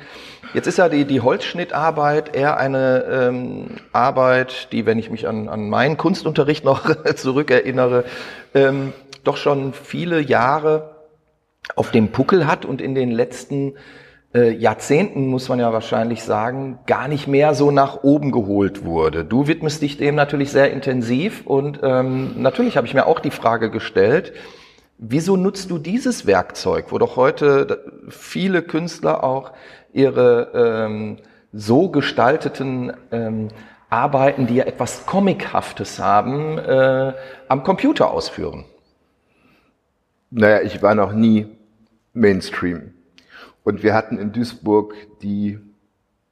Jetzt 0.55 0.69
ist 0.69 0.79
ja 0.79 0.89
die, 0.89 1.05
die 1.05 1.21
Holzschnittarbeit 1.21 2.37
eher 2.37 2.59
eine 2.59 3.05
ähm, 3.11 3.79
Arbeit, 3.93 4.69
die, 4.71 4.87
wenn 4.87 5.01
ich 5.01 5.11
mich 5.11 5.27
an, 5.27 5.49
an 5.49 5.69
meinen 5.69 5.97
Kunstunterricht 5.97 6.65
noch 6.65 6.89
zurückerinnere, 7.17 8.05
ähm, 8.55 8.93
doch 9.25 9.37
schon 9.37 9.73
viele 9.73 10.21
Jahre 10.21 10.95
auf 11.75 11.91
dem 11.91 12.13
Puckel 12.13 12.47
hat 12.47 12.65
und 12.65 12.81
in 12.81 12.95
den 12.95 13.11
letzten 13.11 13.75
äh, 14.35 14.53
Jahrzehnten, 14.53 15.27
muss 15.27 15.49
man 15.49 15.59
ja 15.59 15.73
wahrscheinlich 15.73 16.23
sagen, 16.23 16.79
gar 16.87 17.09
nicht 17.09 17.27
mehr 17.27 17.55
so 17.55 17.71
nach 17.71 18.05
oben 18.05 18.31
geholt 18.31 18.85
wurde. 18.85 19.25
Du 19.25 19.49
widmest 19.49 19.83
dich 19.83 19.97
dem 19.97 20.15
natürlich 20.15 20.53
sehr 20.53 20.73
intensiv 20.73 21.47
und 21.47 21.81
ähm, 21.83 22.41
natürlich 22.41 22.77
habe 22.77 22.87
ich 22.87 22.95
mir 22.95 23.07
auch 23.07 23.21
die 23.21 23.33
Frage 23.33 23.71
gestellt, 23.71 24.33
wieso 24.99 25.37
nutzt 25.37 25.71
du 25.71 25.79
dieses 25.79 26.27
Werkzeug, 26.27 26.87
wo 26.91 26.99
doch 26.99 27.17
heute 27.17 28.05
viele 28.09 28.63
Künstler 28.63 29.25
auch 29.25 29.53
ihre 29.93 30.53
ähm, 30.55 31.17
so 31.53 31.89
gestalteten 31.89 32.93
ähm, 33.11 33.49
Arbeiten, 33.89 34.47
die 34.47 34.57
ja 34.57 34.65
etwas 34.65 35.07
Comichaftes 35.07 35.99
haben, 35.99 36.57
äh, 36.59 37.15
am 37.49 37.65
Computer 37.65 38.13
ausführen? 38.13 38.65
Naja, 40.31 40.61
ich 40.63 40.81
war 40.81 40.95
noch 40.95 41.13
nie 41.13 41.49
Mainstream. 42.13 42.95
Und 43.65 43.83
wir 43.83 43.95
hatten 43.95 44.19
in 44.19 44.33
Duisburg 44.33 44.95
die 45.23 45.59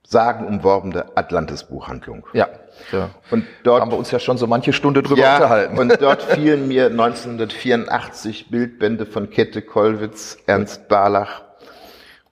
sagenumworbene 0.08 1.16
Atlantis-Buchhandlung. 1.16 2.26
Ja, 2.32 2.48
ja. 2.92 3.10
Und 3.30 3.44
dort 3.62 3.82
haben 3.82 3.90
wir 3.90 3.98
uns 3.98 4.10
ja 4.10 4.18
schon 4.18 4.38
so 4.38 4.46
manche 4.46 4.72
Stunde 4.72 5.02
drüber 5.02 5.20
ja, 5.20 5.34
unterhalten. 5.36 5.78
Und 5.78 6.00
dort 6.00 6.22
fielen 6.34 6.66
mir 6.66 6.86
1984 6.86 8.50
Bildbände 8.50 9.04
von 9.04 9.28
Kette 9.28 9.60
Kollwitz, 9.60 10.38
Ernst 10.46 10.88
Barlach 10.88 11.42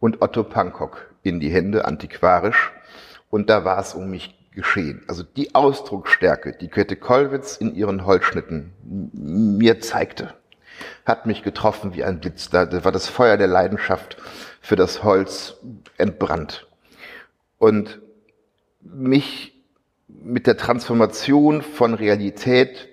und 0.00 0.23
Otto 0.23 0.43
Pankok 0.43 1.15
in 1.23 1.38
die 1.38 1.50
Hände, 1.50 1.85
antiquarisch. 1.85 2.73
Und 3.29 3.50
da 3.50 3.65
war 3.65 3.79
es 3.79 3.95
um 3.95 4.09
mich 4.11 4.35
geschehen. 4.53 5.05
Also 5.07 5.23
die 5.23 5.55
Ausdrucksstärke, 5.55 6.57
die 6.59 6.69
Kette 6.69 6.97
Kollwitz 6.97 7.59
in 7.59 7.75
ihren 7.75 8.07
Holzschnitten 8.07 8.73
mir 9.12 9.81
zeigte, 9.81 10.33
hat 11.05 11.26
mich 11.26 11.43
getroffen 11.43 11.95
wie 11.95 12.05
ein 12.05 12.21
Blitz. 12.21 12.49
Da 12.49 12.85
war 12.85 12.93
das 12.93 13.09
Feuer 13.09 13.37
der 13.37 13.49
Leidenschaft 13.49 14.17
für 14.66 14.75
das 14.75 15.04
Holz 15.04 15.58
entbrannt. 15.96 16.66
Und 17.56 18.00
mich 18.80 19.54
mit 20.08 20.49
der 20.49 20.56
Transformation 20.56 21.62
von 21.62 21.94
Realität 21.94 22.88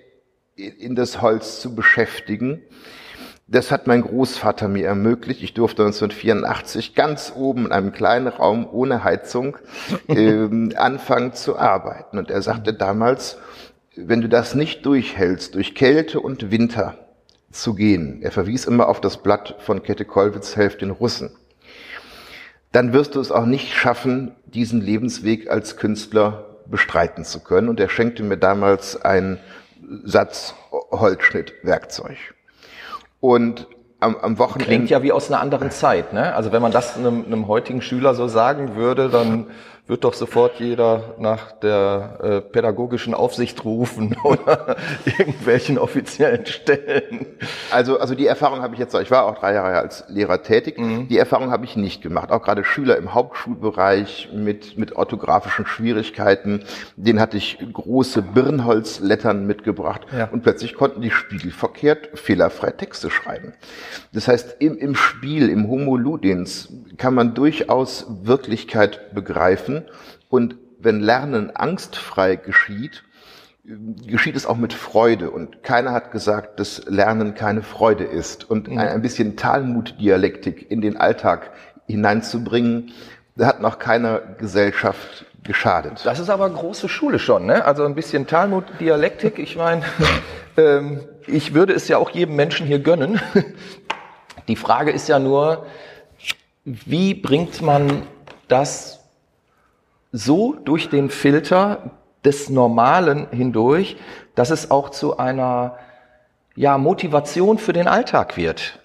in 0.54 0.94
das 0.94 1.20
Holz 1.20 1.60
zu 1.60 1.74
beschäftigen, 1.74 2.62
das 3.48 3.72
hat 3.72 3.88
mein 3.88 4.02
Großvater 4.02 4.68
mir 4.68 4.86
ermöglicht. 4.86 5.42
Ich 5.42 5.52
durfte 5.52 5.82
1984 5.82 6.94
ganz 6.94 7.32
oben 7.34 7.66
in 7.66 7.72
einem 7.72 7.90
kleinen 7.90 8.28
Raum 8.28 8.68
ohne 8.70 9.02
Heizung 9.02 9.58
äh, 10.06 10.76
anfangen 10.76 11.32
zu 11.32 11.58
arbeiten. 11.58 12.18
Und 12.18 12.30
er 12.30 12.40
sagte 12.40 12.72
damals, 12.72 13.36
wenn 13.96 14.20
du 14.20 14.28
das 14.28 14.54
nicht 14.54 14.86
durchhältst, 14.86 15.56
durch 15.56 15.74
Kälte 15.74 16.20
und 16.20 16.52
Winter 16.52 16.98
zu 17.50 17.74
gehen, 17.74 18.22
er 18.22 18.30
verwies 18.30 18.64
immer 18.64 18.88
auf 18.88 19.00
das 19.00 19.16
Blatt 19.24 19.56
von 19.58 19.82
Kette 19.82 20.04
Kollwitz, 20.04 20.54
Helft 20.54 20.80
den 20.80 20.92
Russen 20.92 21.36
dann 22.74 22.92
wirst 22.92 23.14
du 23.14 23.20
es 23.20 23.30
auch 23.30 23.46
nicht 23.46 23.72
schaffen, 23.72 24.32
diesen 24.46 24.80
Lebensweg 24.80 25.48
als 25.48 25.76
Künstler 25.76 26.56
bestreiten 26.66 27.24
zu 27.24 27.38
können. 27.38 27.68
Und 27.68 27.78
er 27.78 27.88
schenkte 27.88 28.24
mir 28.24 28.36
damals 28.36 29.00
einen 29.00 29.38
Satz 30.02 30.54
Holzschnittwerkzeug. 30.90 32.16
Und 33.20 33.68
am, 34.00 34.16
am 34.16 34.38
Wochenende. 34.38 34.64
Klingt 34.64 34.90
ja 34.90 35.04
wie 35.04 35.12
aus 35.12 35.30
einer 35.30 35.40
anderen 35.40 35.70
Zeit, 35.70 36.12
ne? 36.12 36.34
Also 36.34 36.50
wenn 36.50 36.62
man 36.62 36.72
das 36.72 36.96
einem, 36.96 37.24
einem 37.24 37.46
heutigen 37.46 37.80
Schüler 37.80 38.14
so 38.14 38.26
sagen 38.26 38.74
würde, 38.74 39.08
dann 39.08 39.46
wird 39.86 40.04
doch 40.04 40.14
sofort 40.14 40.60
jeder 40.60 41.14
nach 41.18 41.52
der 41.52 42.18
äh, 42.22 42.40
pädagogischen 42.40 43.12
Aufsicht 43.12 43.64
rufen 43.66 44.16
oder 44.24 44.76
irgendwelchen 45.04 45.76
offiziellen 45.76 46.46
Stellen. 46.46 47.26
Also, 47.70 47.98
also 47.98 48.14
die 48.14 48.26
Erfahrung 48.26 48.62
habe 48.62 48.72
ich 48.74 48.80
jetzt, 48.80 48.94
ich 48.94 49.10
war 49.10 49.26
auch 49.26 49.38
drei 49.38 49.52
Jahre 49.52 49.78
als 49.78 50.04
Lehrer 50.08 50.42
tätig, 50.42 50.78
mhm. 50.78 51.08
die 51.08 51.18
Erfahrung 51.18 51.50
habe 51.50 51.66
ich 51.66 51.76
nicht 51.76 52.00
gemacht. 52.00 52.30
Auch 52.30 52.42
gerade 52.42 52.64
Schüler 52.64 52.96
im 52.96 53.12
Hauptschulbereich 53.12 54.30
mit, 54.32 54.78
mit 54.78 54.96
orthografischen 54.96 55.66
Schwierigkeiten, 55.66 56.64
denen 56.96 57.20
hatte 57.20 57.36
ich 57.36 57.58
große 57.70 58.22
Birnholzlettern 58.22 59.46
mitgebracht 59.46 60.06
ja. 60.16 60.30
und 60.32 60.42
plötzlich 60.42 60.76
konnten 60.76 61.02
die 61.02 61.10
spiegelverkehrt 61.10 62.18
fehlerfrei 62.18 62.70
Texte 62.70 63.10
schreiben. 63.10 63.52
Das 64.14 64.28
heißt, 64.28 64.56
im, 64.60 64.78
im 64.78 64.94
Spiel, 64.94 65.50
im 65.50 65.68
Homo 65.68 65.98
Ludens 65.98 66.72
kann 66.96 67.14
man 67.14 67.34
durchaus 67.34 68.06
Wirklichkeit 68.22 69.14
begreifen 69.14 69.73
Lernen. 69.74 69.88
Und 70.28 70.56
wenn 70.78 71.00
Lernen 71.00 71.54
angstfrei 71.54 72.36
geschieht, 72.36 73.04
geschieht 74.06 74.36
es 74.36 74.46
auch 74.46 74.56
mit 74.56 74.72
Freude. 74.72 75.30
Und 75.30 75.62
keiner 75.62 75.92
hat 75.92 76.10
gesagt, 76.12 76.60
dass 76.60 76.84
Lernen 76.86 77.34
keine 77.34 77.62
Freude 77.62 78.04
ist. 78.04 78.48
Und 78.48 78.68
mhm. 78.68 78.78
ein 78.78 79.02
bisschen 79.02 79.36
Talmud-Dialektik 79.36 80.70
in 80.70 80.80
den 80.80 80.96
Alltag 80.96 81.50
hineinzubringen, 81.86 82.92
hat 83.38 83.60
noch 83.60 83.78
keiner 83.78 84.20
Gesellschaft 84.38 85.26
geschadet. 85.42 86.00
Das 86.04 86.18
ist 86.18 86.30
aber 86.30 86.48
große 86.48 86.88
Schule 86.88 87.18
schon, 87.18 87.46
ne? 87.46 87.64
Also 87.64 87.84
ein 87.84 87.94
bisschen 87.94 88.26
Talmud-Dialektik. 88.26 89.38
Ich 89.38 89.56
meine, 89.56 89.82
ähm, 90.56 91.00
ich 91.26 91.54
würde 91.54 91.72
es 91.72 91.88
ja 91.88 91.98
auch 91.98 92.10
jedem 92.10 92.36
Menschen 92.36 92.66
hier 92.66 92.78
gönnen. 92.78 93.20
Die 94.48 94.56
Frage 94.56 94.90
ist 94.90 95.08
ja 95.08 95.18
nur, 95.18 95.66
wie 96.64 97.14
bringt 97.14 97.60
man 97.62 98.02
das 98.48 99.03
so 100.16 100.54
durch 100.54 100.88
den 100.88 101.10
Filter 101.10 101.90
des 102.24 102.48
Normalen 102.48 103.26
hindurch, 103.32 103.96
dass 104.36 104.50
es 104.50 104.70
auch 104.70 104.90
zu 104.90 105.18
einer 105.18 105.76
ja, 106.54 106.78
Motivation 106.78 107.58
für 107.58 107.72
den 107.72 107.88
Alltag 107.88 108.36
wird. 108.36 108.78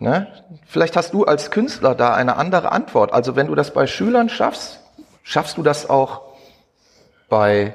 Ne? 0.00 0.26
Vielleicht 0.66 0.96
hast 0.96 1.14
du 1.14 1.24
als 1.24 1.52
Künstler 1.52 1.94
da 1.94 2.14
eine 2.14 2.36
andere 2.36 2.72
Antwort. 2.72 3.12
Also 3.12 3.36
wenn 3.36 3.46
du 3.46 3.54
das 3.54 3.72
bei 3.72 3.86
Schülern 3.86 4.28
schaffst, 4.28 4.80
schaffst 5.22 5.56
du 5.56 5.62
das 5.62 5.88
auch 5.88 6.22
bei, 7.28 7.72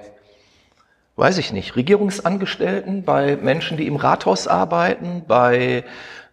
weiß 1.16 1.38
ich 1.38 1.54
nicht, 1.54 1.78
Regierungsangestellten, 1.78 3.06
bei 3.06 3.38
Menschen, 3.38 3.78
die 3.78 3.88
im 3.88 3.96
Rathaus 3.96 4.50
arbeiten, 4.50 5.24
bei 5.26 5.86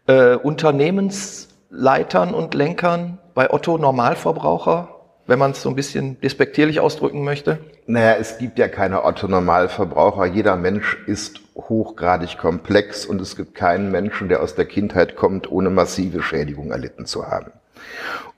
äh, 0.08 0.34
Unternehmensleitern 0.34 2.34
und 2.34 2.54
Lenkern, 2.54 3.18
bei 3.34 3.48
Otto 3.48 3.78
Normalverbraucher? 3.78 4.97
Wenn 5.28 5.38
man 5.38 5.52
es 5.52 5.62
so 5.62 5.68
ein 5.68 5.76
bisschen 5.76 6.20
despektierlich 6.20 6.80
ausdrücken 6.80 7.22
möchte? 7.22 7.58
Naja, 7.86 8.16
es 8.18 8.38
gibt 8.38 8.58
ja 8.58 8.66
keine 8.66 9.04
Otto-Normalverbraucher. 9.04 10.26
Jeder 10.26 10.56
Mensch 10.56 10.98
ist 11.06 11.40
hochgradig 11.54 12.38
komplex 12.38 13.04
und 13.04 13.20
es 13.20 13.36
gibt 13.36 13.54
keinen 13.54 13.90
Menschen, 13.90 14.28
der 14.28 14.42
aus 14.42 14.54
der 14.54 14.64
Kindheit 14.64 15.16
kommt, 15.16 15.50
ohne 15.52 15.70
massive 15.70 16.22
Schädigung 16.22 16.72
erlitten 16.72 17.04
zu 17.04 17.26
haben. 17.26 17.52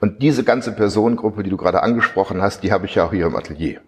Und 0.01 0.21
diese 0.21 0.43
ganze 0.43 0.73
Personengruppe, 0.73 1.45
die 1.45 1.51
du 1.51 1.57
gerade 1.57 1.83
angesprochen 1.83 2.43
hast, 2.43 2.65
die 2.65 2.73
habe 2.73 2.87
ich 2.87 2.97
ja 2.97 3.07
auch 3.07 3.13
hier 3.13 3.27
im 3.27 3.37
Atelier. 3.37 3.81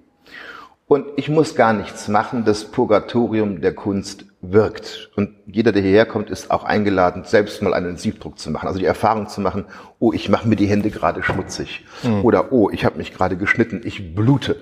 Und 0.92 1.06
ich 1.16 1.30
muss 1.30 1.54
gar 1.54 1.72
nichts 1.72 2.06
machen, 2.08 2.44
das 2.44 2.66
Purgatorium 2.66 3.62
der 3.62 3.74
Kunst 3.74 4.26
wirkt. 4.42 5.10
Und 5.16 5.30
jeder, 5.46 5.72
der 5.72 5.80
hierher 5.80 6.04
kommt, 6.04 6.28
ist 6.28 6.50
auch 6.50 6.64
eingeladen, 6.64 7.24
selbst 7.24 7.62
mal 7.62 7.72
einen 7.72 7.96
Siebdruck 7.96 8.38
zu 8.38 8.50
machen. 8.50 8.66
Also 8.66 8.78
die 8.78 8.84
Erfahrung 8.84 9.26
zu 9.26 9.40
machen, 9.40 9.64
oh, 10.00 10.12
ich 10.12 10.28
mache 10.28 10.46
mir 10.46 10.56
die 10.56 10.66
Hände 10.66 10.90
gerade 10.90 11.22
schmutzig. 11.22 11.86
Mhm. 12.02 12.22
Oder 12.26 12.52
oh, 12.52 12.68
ich 12.68 12.84
habe 12.84 12.98
mich 12.98 13.14
gerade 13.14 13.38
geschnitten, 13.38 13.80
ich 13.84 14.14
blute. 14.14 14.56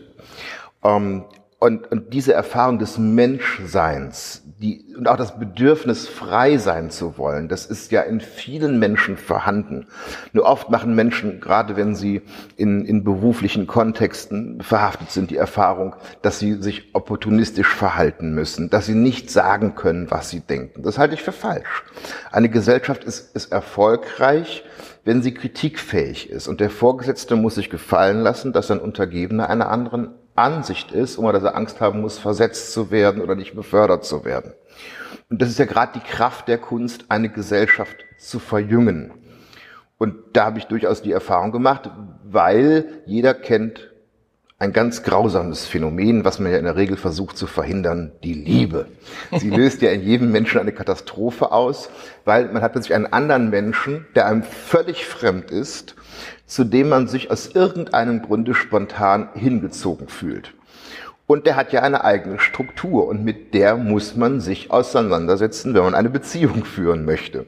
Ähm, 0.85 1.25
und, 1.61 1.93
und 1.93 2.15
diese 2.15 2.33
Erfahrung 2.33 2.79
des 2.79 2.97
Menschseins, 2.97 4.43
die, 4.63 4.95
und 4.97 5.07
auch 5.07 5.19
das 5.19 5.39
Bedürfnis, 5.39 6.09
frei 6.09 6.57
sein 6.57 6.91
zu 6.91 7.19
wollen, 7.19 7.49
das 7.49 7.67
ist 7.67 7.93
ja 7.93 8.01
in 8.01 8.23
vielen 8.23 8.79
Menschen 8.79 9.19
vorhanden. 9.19 9.87
Nur 10.33 10.47
oft 10.47 10.71
machen 10.71 10.95
Menschen, 10.95 11.39
gerade 11.39 11.77
wenn 11.77 11.95
sie 11.95 12.23
in, 12.57 12.87
in 12.87 13.05
beruflichen 13.05 13.67
Kontexten 13.67 14.63
verhaftet 14.63 15.11
sind, 15.11 15.31
die 15.31 15.37
Erfahrung, 15.37 15.97
dass 16.23 16.39
sie 16.39 16.55
sich 16.55 16.95
opportunistisch 16.95 17.69
verhalten 17.69 18.35
müssen, 18.35 18.71
dass 18.71 18.87
sie 18.87 18.95
nicht 18.95 19.31
sagen 19.31 19.75
können, 19.75 20.11
was 20.11 20.31
sie 20.31 20.41
denken. 20.41 20.83
Das 20.83 20.97
halte 20.97 21.13
ich 21.13 21.23
für 21.23 21.33
falsch. 21.33 21.85
Eine 22.33 22.49
Gesellschaft 22.49 23.05
ist, 23.05 23.37
ist 23.37 23.53
erfolgreich, 23.53 24.65
wenn 25.05 25.23
sie 25.23 25.35
kritikfähig 25.35 26.31
ist. 26.31 26.49
Und 26.49 26.61
der 26.61 26.71
Vorgesetzte 26.71 27.37
muss 27.37 27.57
sich 27.57 27.69
gefallen 27.69 28.23
lassen, 28.23 28.55
dass 28.55 28.71
ein 28.71 28.81
Untergebener 28.81 29.51
einer 29.51 29.69
anderen 29.69 30.15
Ansicht 30.41 30.93
ist, 30.93 31.19
ohne 31.19 31.33
dass 31.33 31.43
er 31.43 31.57
Angst 31.57 31.81
haben 31.81 32.01
muss, 32.01 32.19
versetzt 32.19 32.73
zu 32.73 32.91
werden 32.91 33.23
oder 33.23 33.35
nicht 33.35 33.55
befördert 33.55 34.05
zu 34.05 34.25
werden. 34.25 34.53
Und 35.29 35.41
das 35.41 35.49
ist 35.49 35.59
ja 35.59 35.65
gerade 35.65 35.93
die 35.95 36.07
Kraft 36.07 36.49
der 36.49 36.59
Kunst, 36.59 37.05
eine 37.09 37.29
Gesellschaft 37.29 37.97
zu 38.19 38.39
verjüngen. 38.39 39.13
Und 39.99 40.17
da 40.33 40.47
habe 40.47 40.59
ich 40.59 40.65
durchaus 40.65 41.03
die 41.03 41.13
Erfahrung 41.13 41.53
gemacht, 41.53 41.91
weil 42.25 43.03
jeder 43.07 43.35
kennt 43.35 43.91
ein 44.59 44.73
ganz 44.73 45.03
grausames 45.03 45.67
Phänomen, 45.67 46.25
was 46.25 46.39
man 46.39 46.53
ja 46.53 46.59
in 46.59 46.65
der 46.65 46.77
Regel 46.77 46.99
versucht 46.99 47.37
zu 47.39 47.47
verhindern, 47.47 48.13
die 48.23 48.35
Liebe. 48.35 48.87
Sie 49.39 49.49
löst 49.57 49.81
ja 49.81 49.91
in 49.91 50.03
jedem 50.03 50.33
Menschen 50.33 50.61
eine 50.61 50.73
Katastrophe 50.73 51.51
aus, 51.53 51.91
weil 52.25 52.53
man 52.53 52.61
hat 52.63 52.73
plötzlich 52.73 52.95
einen 52.95 53.07
anderen 53.07 53.49
Menschen, 53.49 54.07
der 54.15 54.27
einem 54.27 54.43
völlig 54.43 55.07
fremd 55.07 55.51
ist 55.51 55.97
zu 56.47 56.65
dem 56.65 56.89
man 56.89 57.09
sich 57.09 57.31
aus 57.31 57.49
irgendeinem 57.49 58.23
Grunde 58.23 58.55
spontan 58.55 59.29
hingezogen 59.35 60.09
fühlt. 60.09 60.53
Und 61.27 61.47
der 61.47 61.55
hat 61.55 61.73
ja 61.73 61.83
eine 61.83 62.03
eigene 62.03 62.41
Struktur 62.41 63.07
und 63.07 63.25
mit 63.25 63.55
der 63.55 63.77
muss 63.77 64.17
man 64.17 64.41
sich 64.41 64.71
auseinandersetzen, 64.71 65.75
wenn 65.75 65.85
man 65.85 65.95
eine 65.95 66.11
Beziehung 66.11 66.65
führen 66.65 67.05
möchte. 67.05 67.47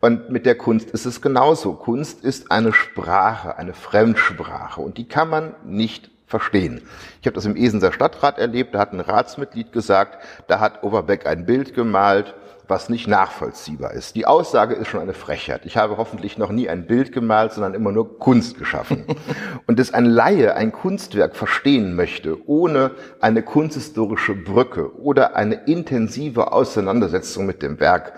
Und 0.00 0.30
mit 0.30 0.46
der 0.46 0.56
Kunst 0.56 0.90
ist 0.90 1.06
es 1.06 1.22
genauso. 1.22 1.74
Kunst 1.74 2.24
ist 2.24 2.50
eine 2.50 2.72
Sprache, 2.72 3.56
eine 3.56 3.74
Fremdsprache 3.74 4.80
und 4.80 4.98
die 4.98 5.06
kann 5.06 5.30
man 5.30 5.54
nicht 5.64 6.10
verstehen. 6.26 6.82
Ich 7.20 7.26
habe 7.26 7.34
das 7.34 7.44
im 7.44 7.54
Esenser 7.54 7.92
Stadtrat 7.92 8.38
erlebt, 8.38 8.74
da 8.74 8.80
hat 8.80 8.92
ein 8.92 8.98
Ratsmitglied 8.98 9.70
gesagt, 9.70 10.18
da 10.48 10.58
hat 10.58 10.82
Overbeck 10.82 11.26
ein 11.26 11.46
Bild 11.46 11.74
gemalt 11.74 12.34
was 12.72 12.88
nicht 12.88 13.06
nachvollziehbar 13.06 13.92
ist. 13.92 14.16
Die 14.16 14.24
Aussage 14.24 14.74
ist 14.74 14.88
schon 14.88 15.00
eine 15.00 15.12
Frechheit. 15.12 15.66
Ich 15.66 15.76
habe 15.76 15.98
hoffentlich 15.98 16.38
noch 16.38 16.50
nie 16.50 16.70
ein 16.70 16.86
Bild 16.86 17.12
gemalt, 17.12 17.52
sondern 17.52 17.74
immer 17.74 17.92
nur 17.92 18.18
Kunst 18.18 18.58
geschaffen. 18.58 19.04
Und 19.66 19.78
dass 19.78 19.92
ein 19.92 20.06
Laie 20.06 20.56
ein 20.56 20.72
Kunstwerk 20.72 21.36
verstehen 21.36 21.94
möchte, 21.94 22.48
ohne 22.48 22.92
eine 23.20 23.42
kunsthistorische 23.42 24.34
Brücke 24.34 24.98
oder 24.98 25.36
eine 25.36 25.54
intensive 25.66 26.52
Auseinandersetzung 26.52 27.44
mit 27.44 27.62
dem 27.62 27.78
Werk, 27.78 28.14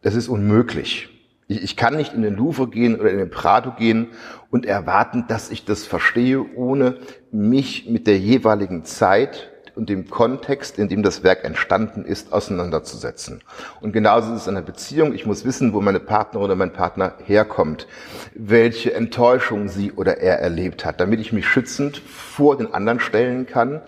das 0.00 0.14
ist 0.14 0.28
unmöglich. 0.28 1.10
Ich, 1.46 1.62
ich 1.62 1.76
kann 1.76 1.94
nicht 1.94 2.14
in 2.14 2.22
den 2.22 2.36
Louvre 2.36 2.68
gehen 2.68 2.98
oder 2.98 3.10
in 3.10 3.18
den 3.18 3.30
Prado 3.30 3.72
gehen 3.72 4.08
und 4.50 4.64
erwarten, 4.64 5.26
dass 5.28 5.50
ich 5.50 5.66
das 5.66 5.84
verstehe, 5.84 6.42
ohne 6.56 6.96
mich 7.30 7.90
mit 7.90 8.06
der 8.06 8.18
jeweiligen 8.18 8.84
Zeit 8.86 9.50
und 9.78 9.88
dem 9.88 10.10
Kontext, 10.10 10.78
in 10.78 10.88
dem 10.88 11.02
das 11.02 11.22
Werk 11.22 11.44
entstanden 11.44 12.04
ist, 12.04 12.32
auseinanderzusetzen. 12.32 13.42
Und 13.80 13.92
genauso 13.92 14.34
ist 14.34 14.42
es 14.42 14.46
in 14.48 14.56
einer 14.56 14.66
Beziehung. 14.66 15.14
Ich 15.14 15.24
muss 15.24 15.44
wissen, 15.44 15.72
wo 15.72 15.80
meine 15.80 16.00
Partnerin 16.00 16.44
oder 16.44 16.56
mein 16.56 16.72
Partner 16.72 17.14
herkommt, 17.24 17.86
welche 18.34 18.92
Enttäuschung 18.92 19.68
sie 19.68 19.92
oder 19.92 20.18
er 20.18 20.40
erlebt 20.40 20.84
hat, 20.84 21.00
damit 21.00 21.20
ich 21.20 21.32
mich 21.32 21.46
schützend 21.46 21.98
vor 21.98 22.58
den 22.58 22.74
anderen 22.74 23.00
stellen 23.00 23.46
kann. 23.46 23.80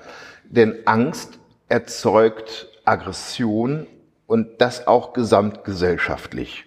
Denn 0.44 0.76
Angst 0.86 1.38
erzeugt 1.68 2.68
Aggression 2.84 3.86
und 4.26 4.60
das 4.60 4.86
auch 4.86 5.12
gesamtgesellschaftlich. 5.12 6.66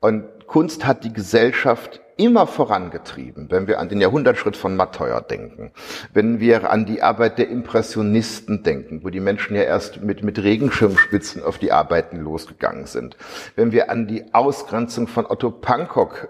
Und 0.00 0.24
Kunst 0.48 0.86
hat 0.86 1.04
die 1.04 1.12
Gesellschaft 1.12 2.00
immer 2.16 2.46
vorangetrieben, 2.46 3.46
wenn 3.50 3.68
wir 3.68 3.78
an 3.78 3.88
den 3.88 4.00
Jahrhundertschritt 4.00 4.56
von 4.56 4.74
Matteuer 4.74 5.20
denken, 5.20 5.70
wenn 6.12 6.40
wir 6.40 6.70
an 6.70 6.84
die 6.84 7.00
Arbeit 7.00 7.38
der 7.38 7.48
Impressionisten 7.48 8.64
denken, 8.64 9.04
wo 9.04 9.10
die 9.10 9.20
Menschen 9.20 9.54
ja 9.54 9.62
erst 9.62 10.02
mit, 10.02 10.24
mit 10.24 10.42
Regenschirmspitzen 10.42 11.44
auf 11.44 11.58
die 11.58 11.70
Arbeiten 11.70 12.18
losgegangen 12.18 12.86
sind, 12.86 13.16
wenn 13.54 13.70
wir 13.70 13.90
an 13.90 14.08
die 14.08 14.34
Ausgrenzung 14.34 15.06
von 15.06 15.26
Otto 15.26 15.50
Pankok 15.52 16.28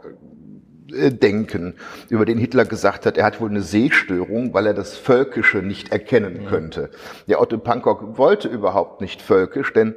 äh, 0.93 1.11
denken, 1.11 1.75
über 2.11 2.27
den 2.27 2.39
Hitler 2.39 2.67
gesagt 2.67 3.07
hat, 3.07 3.17
er 3.17 3.25
hat 3.25 3.41
wohl 3.41 3.49
eine 3.49 3.63
Sehstörung, 3.63 4.53
weil 4.53 4.67
er 4.67 4.75
das 4.75 4.97
Völkische 4.97 5.59
nicht 5.59 5.91
erkennen 5.91 6.47
könnte. 6.47 6.91
Der 7.29 7.41
Otto 7.41 7.57
Pankok 7.57 8.19
wollte 8.19 8.49
überhaupt 8.49 9.01
nicht 9.01 9.23
völkisch, 9.23 9.73
denn 9.73 9.95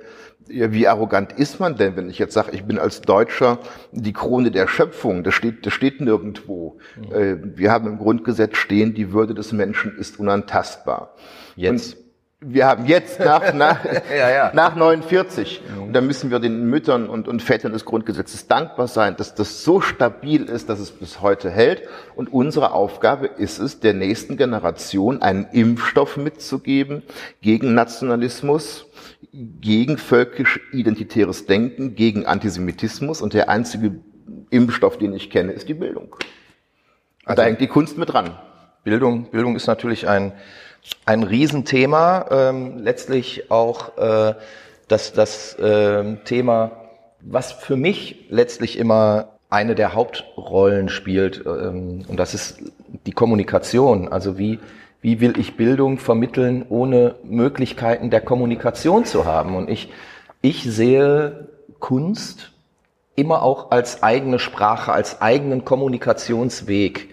ja, 0.49 0.71
wie 0.71 0.87
arrogant 0.87 1.33
ist 1.33 1.59
man 1.59 1.75
denn, 1.75 1.95
wenn 1.95 2.09
ich 2.09 2.19
jetzt 2.19 2.33
sage, 2.33 2.51
ich 2.51 2.63
bin 2.63 2.79
als 2.79 3.01
Deutscher 3.01 3.59
die 3.91 4.13
Krone 4.13 4.51
der 4.51 4.67
Schöpfung? 4.67 5.23
Das 5.23 5.33
steht, 5.33 5.65
das 5.65 5.73
steht 5.73 6.01
nirgendwo. 6.01 6.77
Mhm. 6.97 7.15
Äh, 7.15 7.57
wir 7.57 7.71
haben 7.71 7.87
im 7.87 7.97
Grundgesetz 7.97 8.57
stehen, 8.57 8.93
die 8.93 9.13
Würde 9.13 9.33
des 9.33 9.51
Menschen 9.51 9.97
ist 9.97 10.19
unantastbar. 10.19 11.15
Jetzt. 11.55 11.95
Und 11.95 12.01
wir 12.43 12.65
haben 12.65 12.87
jetzt 12.87 13.19
nach, 13.19 13.53
nach, 13.53 13.85
Ja, 13.85 14.29
ja. 14.31 14.51
nach 14.53 14.75
49. 14.75 15.61
Und 15.79 15.93
da 15.93 16.01
müssen 16.01 16.31
wir 16.31 16.39
den 16.39 16.65
Müttern 16.65 17.07
und, 17.07 17.27
und 17.27 17.41
Vätern 17.43 17.71
des 17.71 17.85
Grundgesetzes 17.85 18.47
dankbar 18.47 18.87
sein, 18.87 19.15
dass 19.15 19.35
das 19.35 19.63
so 19.63 19.79
stabil 19.79 20.45
ist, 20.45 20.67
dass 20.67 20.79
es 20.79 20.89
bis 20.89 21.21
heute 21.21 21.51
hält. 21.51 21.83
Und 22.15 22.33
unsere 22.33 22.71
Aufgabe 22.73 23.27
ist 23.27 23.59
es, 23.59 23.79
der 23.79 23.93
nächsten 23.93 24.37
Generation 24.37 25.21
einen 25.21 25.45
Impfstoff 25.51 26.17
mitzugeben 26.17 27.03
gegen 27.41 27.75
Nationalismus, 27.75 28.87
gegen 29.33 29.97
völkisch-identitäres 29.97 31.45
Denken, 31.45 31.95
gegen 31.95 32.25
Antisemitismus. 32.25 33.21
Und 33.21 33.33
der 33.33 33.49
einzige 33.49 33.99
Impfstoff, 34.49 34.97
den 34.97 35.13
ich 35.13 35.29
kenne, 35.29 35.53
ist 35.53 35.69
die 35.69 35.73
Bildung. 35.73 36.15
Und 37.25 37.37
da 37.37 37.43
hängt 37.43 37.61
die 37.61 37.67
Kunst 37.67 37.97
mit 37.97 38.11
dran. 38.11 38.37
Bildung, 38.83 39.29
Bildung 39.31 39.55
ist 39.55 39.67
natürlich 39.67 40.07
ein, 40.07 40.33
ein 41.05 41.23
Riesenthema. 41.23 42.25
Ähm, 42.31 42.79
letztlich 42.79 43.49
auch 43.51 43.97
äh, 43.97 44.35
das, 44.87 45.13
das 45.13 45.55
ähm, 45.61 46.19
Thema, 46.25 46.71
was 47.21 47.51
für 47.51 47.77
mich 47.77 48.25
letztlich 48.29 48.77
immer 48.77 49.37
eine 49.49 49.75
der 49.75 49.93
Hauptrollen 49.93 50.89
spielt. 50.89 51.45
Ähm, 51.45 52.05
und 52.07 52.17
das 52.17 52.33
ist 52.33 52.59
die 53.05 53.11
Kommunikation. 53.11 54.07
Also 54.07 54.37
wie, 54.37 54.59
wie 55.01 55.19
will 55.19 55.37
ich 55.39 55.57
Bildung 55.57 55.97
vermitteln, 55.97 56.65
ohne 56.69 57.15
Möglichkeiten 57.23 58.09
der 58.09 58.21
Kommunikation 58.21 59.05
zu 59.05 59.25
haben? 59.25 59.55
Und 59.55 59.69
ich, 59.69 59.89
ich 60.41 60.63
sehe 60.63 61.49
Kunst 61.79 62.51
immer 63.15 63.41
auch 63.41 63.71
als 63.71 64.03
eigene 64.03 64.39
Sprache, 64.39 64.93
als 64.93 65.21
eigenen 65.21 65.65
Kommunikationsweg. 65.65 67.09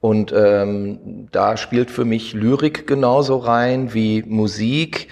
Und 0.00 0.32
ähm, 0.36 1.28
da 1.30 1.56
spielt 1.56 1.90
für 1.90 2.04
mich 2.04 2.32
Lyrik 2.32 2.86
genauso 2.86 3.36
rein 3.36 3.92
wie 3.94 4.22
Musik, 4.22 5.08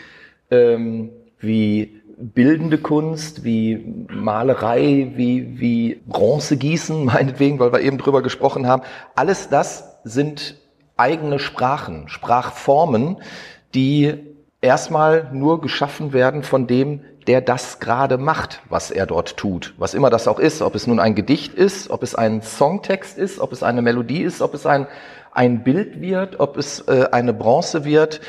ähm, 0.51 1.11
wie 1.39 2.01
bildende 2.17 2.79
Kunst, 2.79 3.45
wie 3.45 4.07
Malerei, 4.09 5.13
wie, 5.17 5.61
wie 5.61 6.01
Bronzegießen, 6.07 7.05
meinetwegen, 7.05 7.59
weil 7.59 7.73
wir 7.73 7.81
eben 7.81 7.99
drüber 7.99 8.23
gesprochen 8.23 8.67
haben. 8.67 8.83
Alles 9.15 9.49
das 9.49 10.01
sind 10.05 10.57
eigene 11.01 11.39
Sprachen, 11.39 12.09
Sprachformen, 12.09 13.17
die 13.75 14.15
erstmal 14.61 15.31
nur 15.33 15.61
geschaffen 15.61 16.13
werden 16.13 16.43
von 16.43 16.67
dem, 16.67 17.01
der 17.27 17.41
das 17.41 17.81
gerade 17.81 18.19
macht, 18.19 18.61
was 18.69 18.91
er 18.91 19.07
dort 19.07 19.37
tut. 19.37 19.75
Was 19.79 19.95
immer 19.95 20.11
das 20.11 20.29
auch 20.29 20.39
ist, 20.39 20.63
ob 20.63 20.75
es 20.75 20.87
nun 20.87 21.01
ein 21.01 21.15
Gedicht 21.15 21.55
ist, 21.55 21.91
ob 21.91 22.03
es 22.03 22.15
ein 22.15 22.43
Songtext 22.43 23.17
ist, 23.19 23.41
ob 23.41 23.53
es 23.53 23.63
eine 23.63 23.83
Melodie 23.83 24.23
ist, 24.23 24.43
ob 24.43 24.55
es 24.55 24.67
ein, 24.67 24.87
ein 25.33 25.63
Bild 25.63 26.01
wird, 26.01 26.39
ob 26.41 26.57
es 26.57 26.81
äh, 26.89 27.09
eine 27.13 27.33
Bronze 27.33 27.85
wird. 27.85 28.21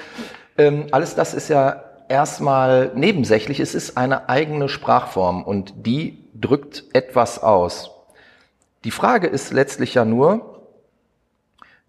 Ähm, 0.58 0.88
alles 0.92 1.16
das 1.16 1.34
ist 1.34 1.50
ja 1.50 1.84
erstmal 2.10 2.92
nebensächlich. 2.96 3.60
Es 3.60 3.76
ist 3.76 3.98
eine 3.98 4.30
eigene 4.30 4.70
Sprachform 4.70 5.44
und 5.44 5.74
die 5.78 6.26
drückt 6.34 6.84
etwas 6.94 7.42
aus. 7.42 7.92
Die 8.84 8.92
Frage 8.92 9.28
ist 9.28 9.54
letztlich 9.54 9.94
ja 9.94 10.06
nur, 10.06 10.51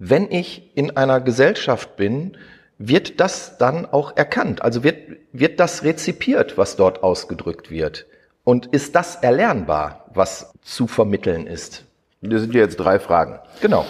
wenn 0.04 0.32
ich 0.32 0.72
in 0.74 0.96
einer 0.96 1.20
Gesellschaft 1.20 1.94
bin, 1.94 2.36
wird 2.76 3.20
das 3.20 3.56
dann 3.58 3.86
auch 3.86 4.16
erkannt? 4.16 4.60
Also 4.60 4.82
wird, 4.82 4.96
wird 5.32 5.60
das 5.60 5.84
rezipiert, 5.84 6.58
was 6.58 6.74
dort 6.74 7.04
ausgedrückt 7.04 7.70
wird? 7.70 8.06
Und 8.42 8.66
ist 8.66 8.96
das 8.96 9.14
erlernbar, 9.14 10.06
was 10.12 10.52
zu 10.60 10.88
vermitteln 10.88 11.46
ist? 11.46 11.84
Das 12.20 12.40
sind 12.40 12.52
ja 12.52 12.62
jetzt 12.62 12.80
drei 12.80 12.98
Fragen. 12.98 13.38
Genau. 13.60 13.86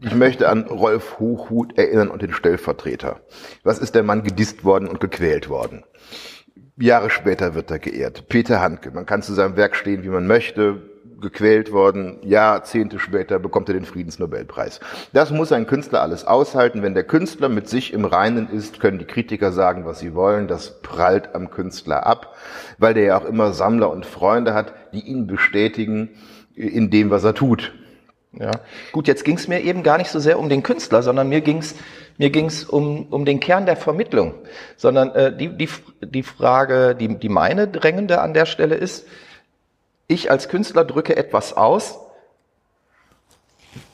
Ich 0.00 0.14
möchte 0.14 0.48
an 0.48 0.64
Rolf 0.64 1.18
Hochhuth 1.18 1.76
erinnern 1.76 2.08
und 2.08 2.22
den 2.22 2.32
Stellvertreter. 2.32 3.20
Was 3.62 3.78
ist 3.78 3.94
der 3.94 4.04
Mann 4.04 4.24
gedisst 4.24 4.64
worden 4.64 4.88
und 4.88 5.00
gequält 5.00 5.50
worden? 5.50 5.84
Jahre 6.78 7.10
später 7.10 7.54
wird 7.54 7.70
er 7.70 7.78
geehrt. 7.78 8.26
Peter 8.28 8.62
Handke. 8.62 8.90
Man 8.90 9.04
kann 9.04 9.20
zu 9.20 9.34
seinem 9.34 9.56
Werk 9.56 9.76
stehen, 9.76 10.02
wie 10.02 10.08
man 10.08 10.26
möchte. 10.26 10.80
Gequält 11.22 11.72
worden. 11.72 12.18
Jahrzehnte 12.22 12.98
später 12.98 13.38
bekommt 13.38 13.70
er 13.70 13.74
den 13.74 13.86
Friedensnobelpreis. 13.86 14.80
Das 15.14 15.30
muss 15.30 15.52
ein 15.52 15.66
Künstler 15.66 16.02
alles 16.02 16.26
aushalten. 16.26 16.82
Wenn 16.82 16.94
der 16.94 17.04
Künstler 17.04 17.48
mit 17.48 17.68
sich 17.68 17.94
im 17.94 18.04
Reinen 18.04 18.50
ist, 18.50 18.80
können 18.80 18.98
die 18.98 19.06
Kritiker 19.06 19.52
sagen, 19.52 19.86
was 19.86 20.00
sie 20.00 20.14
wollen. 20.14 20.48
Das 20.48 20.82
prallt 20.82 21.34
am 21.34 21.50
Künstler 21.50 22.04
ab, 22.04 22.34
weil 22.76 22.92
der 22.92 23.04
ja 23.04 23.18
auch 23.18 23.24
immer 23.24 23.54
Sammler 23.54 23.90
und 23.90 24.04
Freunde 24.04 24.52
hat, 24.52 24.74
die 24.92 25.00
ihn 25.00 25.26
bestätigen 25.26 26.10
in 26.54 26.90
dem, 26.90 27.08
was 27.08 27.24
er 27.24 27.34
tut. 27.34 27.72
Ja. 28.38 28.50
Gut, 28.92 29.08
jetzt 29.08 29.24
ging 29.24 29.36
es 29.36 29.48
mir 29.48 29.60
eben 29.60 29.82
gar 29.82 29.98
nicht 29.98 30.10
so 30.10 30.18
sehr 30.18 30.38
um 30.38 30.48
den 30.48 30.62
Künstler, 30.62 31.02
sondern 31.02 31.28
mir 31.28 31.40
ging 31.40 31.58
es 31.58 31.74
mir 32.18 32.30
ging's 32.30 32.64
um, 32.64 33.06
um 33.06 33.24
den 33.24 33.40
Kern 33.40 33.66
der 33.66 33.76
Vermittlung. 33.76 34.34
Sondern 34.76 35.10
äh, 35.14 35.36
die, 35.36 35.48
die, 35.48 35.68
die 36.02 36.22
Frage, 36.22 36.94
die, 36.94 37.18
die 37.18 37.28
meine 37.28 37.68
drängende 37.68 38.20
an 38.20 38.34
der 38.34 38.46
Stelle 38.46 38.74
ist, 38.74 39.06
ich 40.12 40.30
als 40.30 40.48
Künstler 40.48 40.84
drücke 40.84 41.16
etwas 41.16 41.56
aus, 41.56 41.98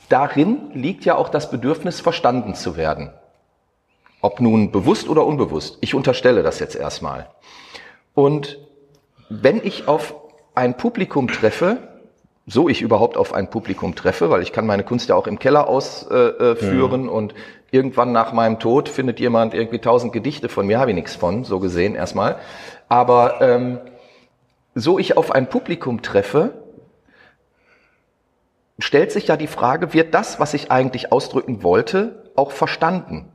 darin 0.09 0.71
liegt 0.75 1.05
ja 1.05 1.17
auch 1.17 1.29
das 1.29 1.51
Bedürfnis, 1.51 2.01
verstanden 2.01 2.55
zu 2.55 2.77
werden. 2.77 3.13
Ob 4.21 4.41
nun 4.41 4.73
bewusst 4.73 5.09
oder 5.09 5.25
unbewusst. 5.25 5.79
Ich 5.81 5.95
unterstelle 5.95 6.43
das 6.43 6.59
jetzt 6.59 6.75
erstmal. 6.75 7.29
Und 8.15 8.59
wenn 9.29 9.63
ich 9.63 9.87
auf 9.87 10.15
ein 10.55 10.77
Publikum 10.77 11.29
treffe, 11.29 11.79
so 12.47 12.69
ich 12.69 12.83
überhaupt 12.83 13.17
auf 13.17 13.35
ein 13.35 13.51
Publikum 13.51 13.95
treffe, 13.95 14.31
weil 14.31 14.43
ich 14.43 14.53
kann 14.53 14.67
meine 14.67 14.83
Kunst 14.83 15.09
ja 15.09 15.15
auch 15.15 15.27
im 15.27 15.39
Keller 15.39 15.69
ausführen 15.69 17.01
äh, 17.01 17.05
mhm. 17.05 17.09
und 17.09 17.35
irgendwann 17.71 18.13
nach 18.13 18.33
meinem 18.33 18.59
Tod 18.59 18.89
findet 18.89 19.21
jemand 19.21 19.55
irgendwie 19.55 19.79
tausend 19.79 20.13
Gedichte 20.13 20.49
von 20.49 20.67
mir, 20.67 20.81
habe 20.81 20.91
ich 20.91 20.95
nichts 20.95 21.15
von, 21.15 21.45
so 21.45 21.61
gesehen 21.61 21.95
erstmal. 21.95 22.37
Aber 22.89 23.41
ähm, 23.43 23.79
so 24.81 24.99
ich 24.99 25.17
auf 25.17 25.33
ein 25.33 25.49
Publikum 25.49 26.03
treffe, 26.03 26.63
stellt 28.79 29.13
sich 29.13 29.29
ja 29.29 29.37
die 29.37 29.47
Frage, 29.47 29.93
wird 29.93 30.15
das, 30.15 30.39
was 30.41 30.55
ich 30.55 30.71
eigentlich 30.71 31.13
ausdrücken 31.13 31.63
wollte, 31.63 32.31
auch 32.37 32.53
verstanden? 32.53 33.31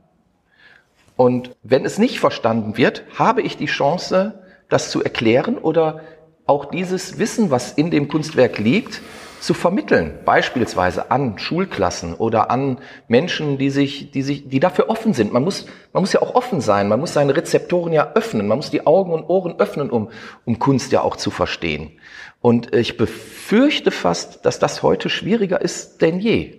Und 1.16 1.54
wenn 1.62 1.84
es 1.84 1.98
nicht 1.98 2.18
verstanden 2.18 2.76
wird, 2.76 3.04
habe 3.18 3.42
ich 3.42 3.56
die 3.56 3.66
Chance, 3.66 4.42
das 4.68 4.90
zu 4.90 5.02
erklären 5.04 5.58
oder 5.58 6.00
auch 6.46 6.66
dieses 6.66 7.18
Wissen, 7.18 7.50
was 7.50 7.72
in 7.72 7.90
dem 7.90 8.08
Kunstwerk 8.08 8.58
liegt, 8.58 9.00
zu 9.40 9.54
vermitteln, 9.54 10.18
beispielsweise 10.24 11.10
an 11.10 11.38
Schulklassen 11.38 12.14
oder 12.14 12.50
an 12.50 12.78
Menschen, 13.08 13.58
die 13.58 13.70
sich, 13.70 14.10
die 14.10 14.22
sich, 14.22 14.48
die 14.48 14.60
dafür 14.60 14.88
offen 14.88 15.12
sind. 15.12 15.32
Man 15.32 15.44
muss, 15.44 15.66
man 15.92 16.02
muss 16.02 16.12
ja 16.12 16.22
auch 16.22 16.34
offen 16.34 16.60
sein. 16.60 16.88
Man 16.88 17.00
muss 17.00 17.12
seine 17.12 17.36
Rezeptoren 17.36 17.92
ja 17.92 18.12
öffnen. 18.14 18.48
Man 18.48 18.58
muss 18.58 18.70
die 18.70 18.86
Augen 18.86 19.12
und 19.12 19.24
Ohren 19.24 19.58
öffnen, 19.58 19.90
um, 19.90 20.10
um 20.44 20.58
Kunst 20.58 20.92
ja 20.92 21.02
auch 21.02 21.16
zu 21.16 21.30
verstehen. 21.30 21.92
Und 22.40 22.74
ich 22.74 22.96
befürchte 22.96 23.90
fast, 23.90 24.44
dass 24.44 24.58
das 24.58 24.82
heute 24.82 25.08
schwieriger 25.08 25.60
ist 25.60 26.02
denn 26.02 26.20
je. 26.20 26.58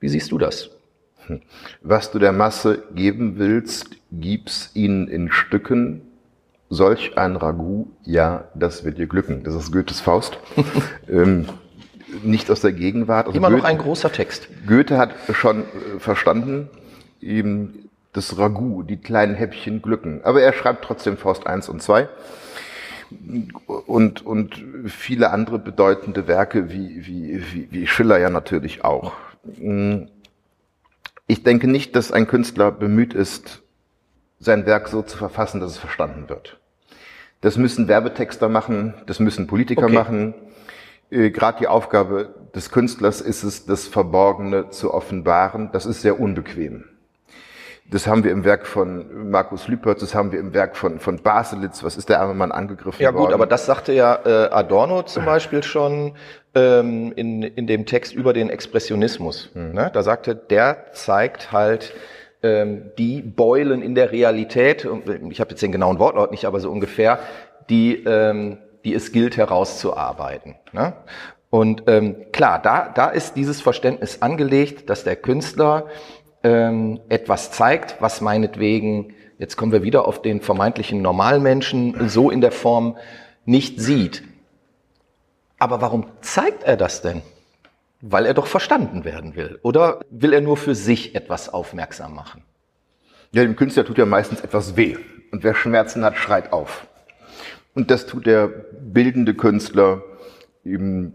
Wie 0.00 0.08
siehst 0.08 0.30
du 0.30 0.38
das? 0.38 0.70
Was 1.82 2.12
du 2.12 2.18
der 2.18 2.32
Masse 2.32 2.84
geben 2.94 3.38
willst, 3.38 3.90
gib's 4.12 4.70
ihnen 4.74 5.08
in 5.08 5.30
Stücken, 5.30 6.02
solch 6.68 7.16
ein 7.16 7.36
Ragout, 7.36 7.88
ja, 8.04 8.48
das 8.54 8.84
wird 8.84 8.98
dir 8.98 9.06
glücken. 9.06 9.42
Das 9.44 9.54
ist 9.54 9.72
Goethes 9.72 10.00
Faust. 10.00 10.38
ähm, 11.08 11.46
nicht 12.22 12.50
aus 12.50 12.60
der 12.60 12.72
Gegenwart. 12.72 13.26
Also 13.26 13.36
Immer 13.36 13.48
Goethe, 13.48 13.62
noch 13.62 13.68
ein 13.68 13.78
großer 13.78 14.12
Text. 14.12 14.48
Goethe 14.66 14.98
hat 14.98 15.10
schon 15.32 15.62
äh, 15.62 15.98
verstanden, 15.98 16.68
eben 17.20 17.90
das 18.12 18.38
Ragout, 18.38 18.84
die 18.84 18.96
kleinen 18.96 19.34
Häppchen 19.34 19.82
glücken. 19.82 20.20
Aber 20.24 20.40
er 20.40 20.52
schreibt 20.52 20.84
trotzdem 20.84 21.16
Faust 21.16 21.46
1 21.46 21.68
und 21.68 21.82
2 21.82 22.08
und, 23.86 24.24
und 24.24 24.64
viele 24.86 25.30
andere 25.30 25.58
bedeutende 25.58 26.26
Werke 26.26 26.72
wie, 26.72 27.06
wie, 27.06 27.42
wie, 27.52 27.68
wie 27.70 27.86
Schiller 27.86 28.18
ja 28.18 28.30
natürlich 28.30 28.84
auch. 28.84 29.12
Ich 31.26 31.42
denke 31.42 31.68
nicht, 31.68 31.94
dass 31.94 32.10
ein 32.10 32.26
Künstler 32.26 32.72
bemüht 32.72 33.14
ist, 33.14 33.62
sein 34.40 34.66
Werk 34.66 34.88
so 34.88 35.02
zu 35.02 35.16
verfassen, 35.16 35.60
dass 35.60 35.72
es 35.72 35.78
verstanden 35.78 36.28
wird. 36.28 36.58
Das 37.40 37.56
müssen 37.56 37.86
Werbetexter 37.86 38.48
machen, 38.48 38.94
das 39.06 39.20
müssen 39.20 39.46
Politiker 39.46 39.84
okay. 39.84 39.94
machen. 39.94 40.34
Äh, 41.10 41.30
Gerade 41.30 41.58
die 41.58 41.68
Aufgabe 41.68 42.34
des 42.54 42.70
Künstlers 42.70 43.20
ist 43.20 43.42
es, 43.42 43.66
das 43.66 43.86
Verborgene 43.86 44.70
zu 44.70 44.92
offenbaren. 44.92 45.70
Das 45.72 45.86
ist 45.86 46.02
sehr 46.02 46.18
unbequem. 46.20 46.84
Das 47.88 48.08
haben 48.08 48.24
wir 48.24 48.32
im 48.32 48.44
Werk 48.44 48.66
von 48.66 49.30
Markus 49.30 49.68
Lüpertz, 49.68 50.00
das 50.00 50.12
haben 50.12 50.32
wir 50.32 50.40
im 50.40 50.52
Werk 50.54 50.76
von, 50.76 50.98
von 50.98 51.22
Baselitz. 51.22 51.84
Was 51.84 51.96
ist 51.96 52.08
der 52.08 52.20
arme 52.20 52.34
Mann 52.34 52.50
angegriffen 52.50 53.00
ja, 53.00 53.14
worden? 53.14 53.22
Ja 53.22 53.26
gut, 53.28 53.34
aber 53.34 53.46
das 53.46 53.64
sagte 53.64 53.92
ja 53.92 54.18
äh, 54.24 54.48
Adorno 54.50 55.04
zum 55.04 55.24
Beispiel 55.26 55.62
schon 55.62 56.14
ähm, 56.56 57.12
in, 57.14 57.42
in 57.42 57.68
dem 57.68 57.86
Text 57.86 58.12
über 58.12 58.32
den 58.32 58.50
Expressionismus. 58.50 59.50
Hm. 59.52 59.72
Ne? 59.72 59.90
Da 59.92 60.02
sagte, 60.02 60.34
der 60.34 60.86
zeigt 60.94 61.52
halt 61.52 61.94
ähm, 62.42 62.90
die 62.98 63.22
Beulen 63.22 63.82
in 63.82 63.94
der 63.94 64.10
Realität, 64.10 64.88
ich 65.30 65.40
habe 65.40 65.50
jetzt 65.50 65.62
den 65.62 65.70
genauen 65.72 66.00
Wortlaut 66.00 66.32
nicht, 66.32 66.44
aber 66.44 66.58
so 66.58 66.72
ungefähr, 66.72 67.20
die, 67.70 68.02
ähm, 68.04 68.58
die 68.86 68.94
es 68.94 69.12
gilt 69.12 69.36
herauszuarbeiten. 69.36 70.54
Ne? 70.72 70.94
Und 71.50 71.82
ähm, 71.88 72.26
klar, 72.32 72.62
da, 72.62 72.88
da 72.88 73.08
ist 73.08 73.34
dieses 73.34 73.60
Verständnis 73.60 74.22
angelegt, 74.22 74.88
dass 74.88 75.04
der 75.04 75.16
Künstler 75.16 75.86
ähm, 76.44 77.00
etwas 77.08 77.50
zeigt, 77.50 78.00
was 78.00 78.20
meinetwegen 78.20 79.12
jetzt 79.38 79.56
kommen 79.56 79.72
wir 79.72 79.82
wieder 79.82 80.06
auf 80.06 80.22
den 80.22 80.40
vermeintlichen 80.40 81.02
Normalmenschen, 81.02 82.08
so 82.08 82.30
in 82.30 82.40
der 82.40 82.52
Form 82.52 82.96
nicht 83.44 83.80
sieht. 83.80 84.22
Aber 85.58 85.80
warum 85.80 86.06
zeigt 86.20 86.62
er 86.62 86.76
das 86.76 87.02
denn? 87.02 87.22
Weil 88.00 88.24
er 88.24 88.34
doch 88.34 88.46
verstanden 88.46 89.04
werden 89.04 89.36
will. 89.36 89.58
Oder 89.62 90.00
will 90.10 90.32
er 90.32 90.40
nur 90.40 90.56
für 90.56 90.74
sich 90.74 91.14
etwas 91.14 91.52
aufmerksam 91.52 92.14
machen? 92.14 92.44
Ja, 93.32 93.42
dem 93.42 93.56
Künstler 93.56 93.84
tut 93.84 93.98
ja 93.98 94.06
meistens 94.06 94.40
etwas 94.40 94.76
weh. 94.76 94.96
Und 95.32 95.42
wer 95.42 95.54
Schmerzen 95.54 96.04
hat, 96.04 96.16
schreit 96.16 96.52
auf. 96.52 96.86
Und 97.76 97.90
das 97.90 98.06
tut 98.06 98.26
der 98.26 98.48
bildende 98.48 99.34
Künstler 99.34 100.02
eben 100.64 101.12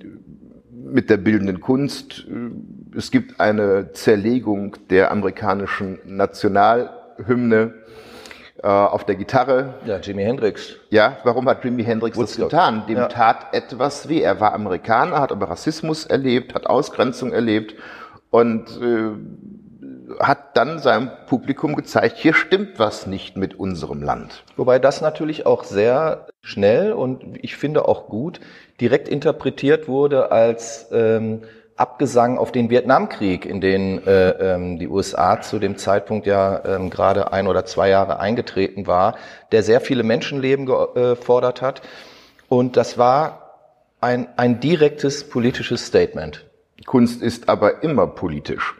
mit 0.71 1.09
der 1.09 1.17
bildenden 1.17 1.59
Kunst. 1.59 2.25
Es 2.95 3.11
gibt 3.11 3.39
eine 3.39 3.91
Zerlegung 3.93 4.77
der 4.89 5.11
amerikanischen 5.11 5.97
Nationalhymne 6.05 7.73
äh, 8.61 8.67
auf 8.67 9.05
der 9.05 9.15
Gitarre. 9.15 9.73
Ja, 9.85 9.97
Jimi 9.99 10.23
Hendrix. 10.23 10.75
Ja, 10.91 11.17
warum 11.23 11.47
hat 11.49 11.63
Jimi 11.65 11.83
Hendrix 11.83 12.15
Woodstock. 12.17 12.51
das 12.51 12.59
getan? 12.59 12.83
Dem 12.87 12.97
Ja. 12.97 13.07
tat 13.07 13.47
etwas 13.53 14.07
weh. 14.07 14.21
Er 14.21 14.39
war 14.39 14.53
Amerikaner, 14.53 15.19
hat 15.19 15.31
aber 15.31 15.49
Rassismus 15.49 16.05
erlebt, 16.05 16.53
hat 16.53 16.67
Ausgrenzung 16.67 17.31
erlebt 17.33 17.75
und 18.29 18.69
äh, 18.81 19.09
hat 20.19 20.57
dann 20.57 20.79
seinem 20.79 21.11
Publikum 21.27 21.75
gezeigt, 21.75 22.17
hier 22.17 22.33
stimmt 22.33 22.79
was 22.79 23.07
nicht 23.07 23.37
mit 23.37 23.59
unserem 23.59 24.01
Land. 24.01 24.43
Wobei 24.55 24.79
das 24.79 25.01
natürlich 25.01 25.45
auch 25.45 25.63
sehr 25.63 26.27
schnell 26.41 26.93
und 26.93 27.37
ich 27.41 27.55
finde 27.55 27.87
auch 27.87 28.07
gut 28.07 28.39
direkt 28.79 29.07
interpretiert 29.07 29.87
wurde 29.87 30.31
als 30.31 30.87
ähm, 30.91 31.43
Abgesang 31.77 32.37
auf 32.37 32.51
den 32.51 32.69
Vietnamkrieg, 32.69 33.45
in 33.45 33.59
den 33.59 34.05
äh, 34.05 34.29
ähm, 34.31 34.77
die 34.77 34.87
USA 34.87 35.41
zu 35.41 35.57
dem 35.57 35.77
Zeitpunkt 35.77 36.27
ja 36.27 36.63
ähm, 36.63 36.91
gerade 36.91 37.33
ein 37.33 37.47
oder 37.47 37.65
zwei 37.65 37.89
Jahre 37.89 38.19
eingetreten 38.19 38.85
war, 38.85 39.15
der 39.51 39.63
sehr 39.63 39.81
viele 39.81 40.03
Menschenleben 40.03 40.67
gefordert 40.67 41.63
hat. 41.63 41.81
Und 42.49 42.77
das 42.77 42.99
war 42.99 43.41
ein, 43.99 44.27
ein 44.35 44.59
direktes 44.59 45.27
politisches 45.27 45.87
Statement. 45.87 46.45
Kunst 46.85 47.21
ist 47.21 47.49
aber 47.49 47.83
immer 47.83 48.07
politisch, 48.07 48.75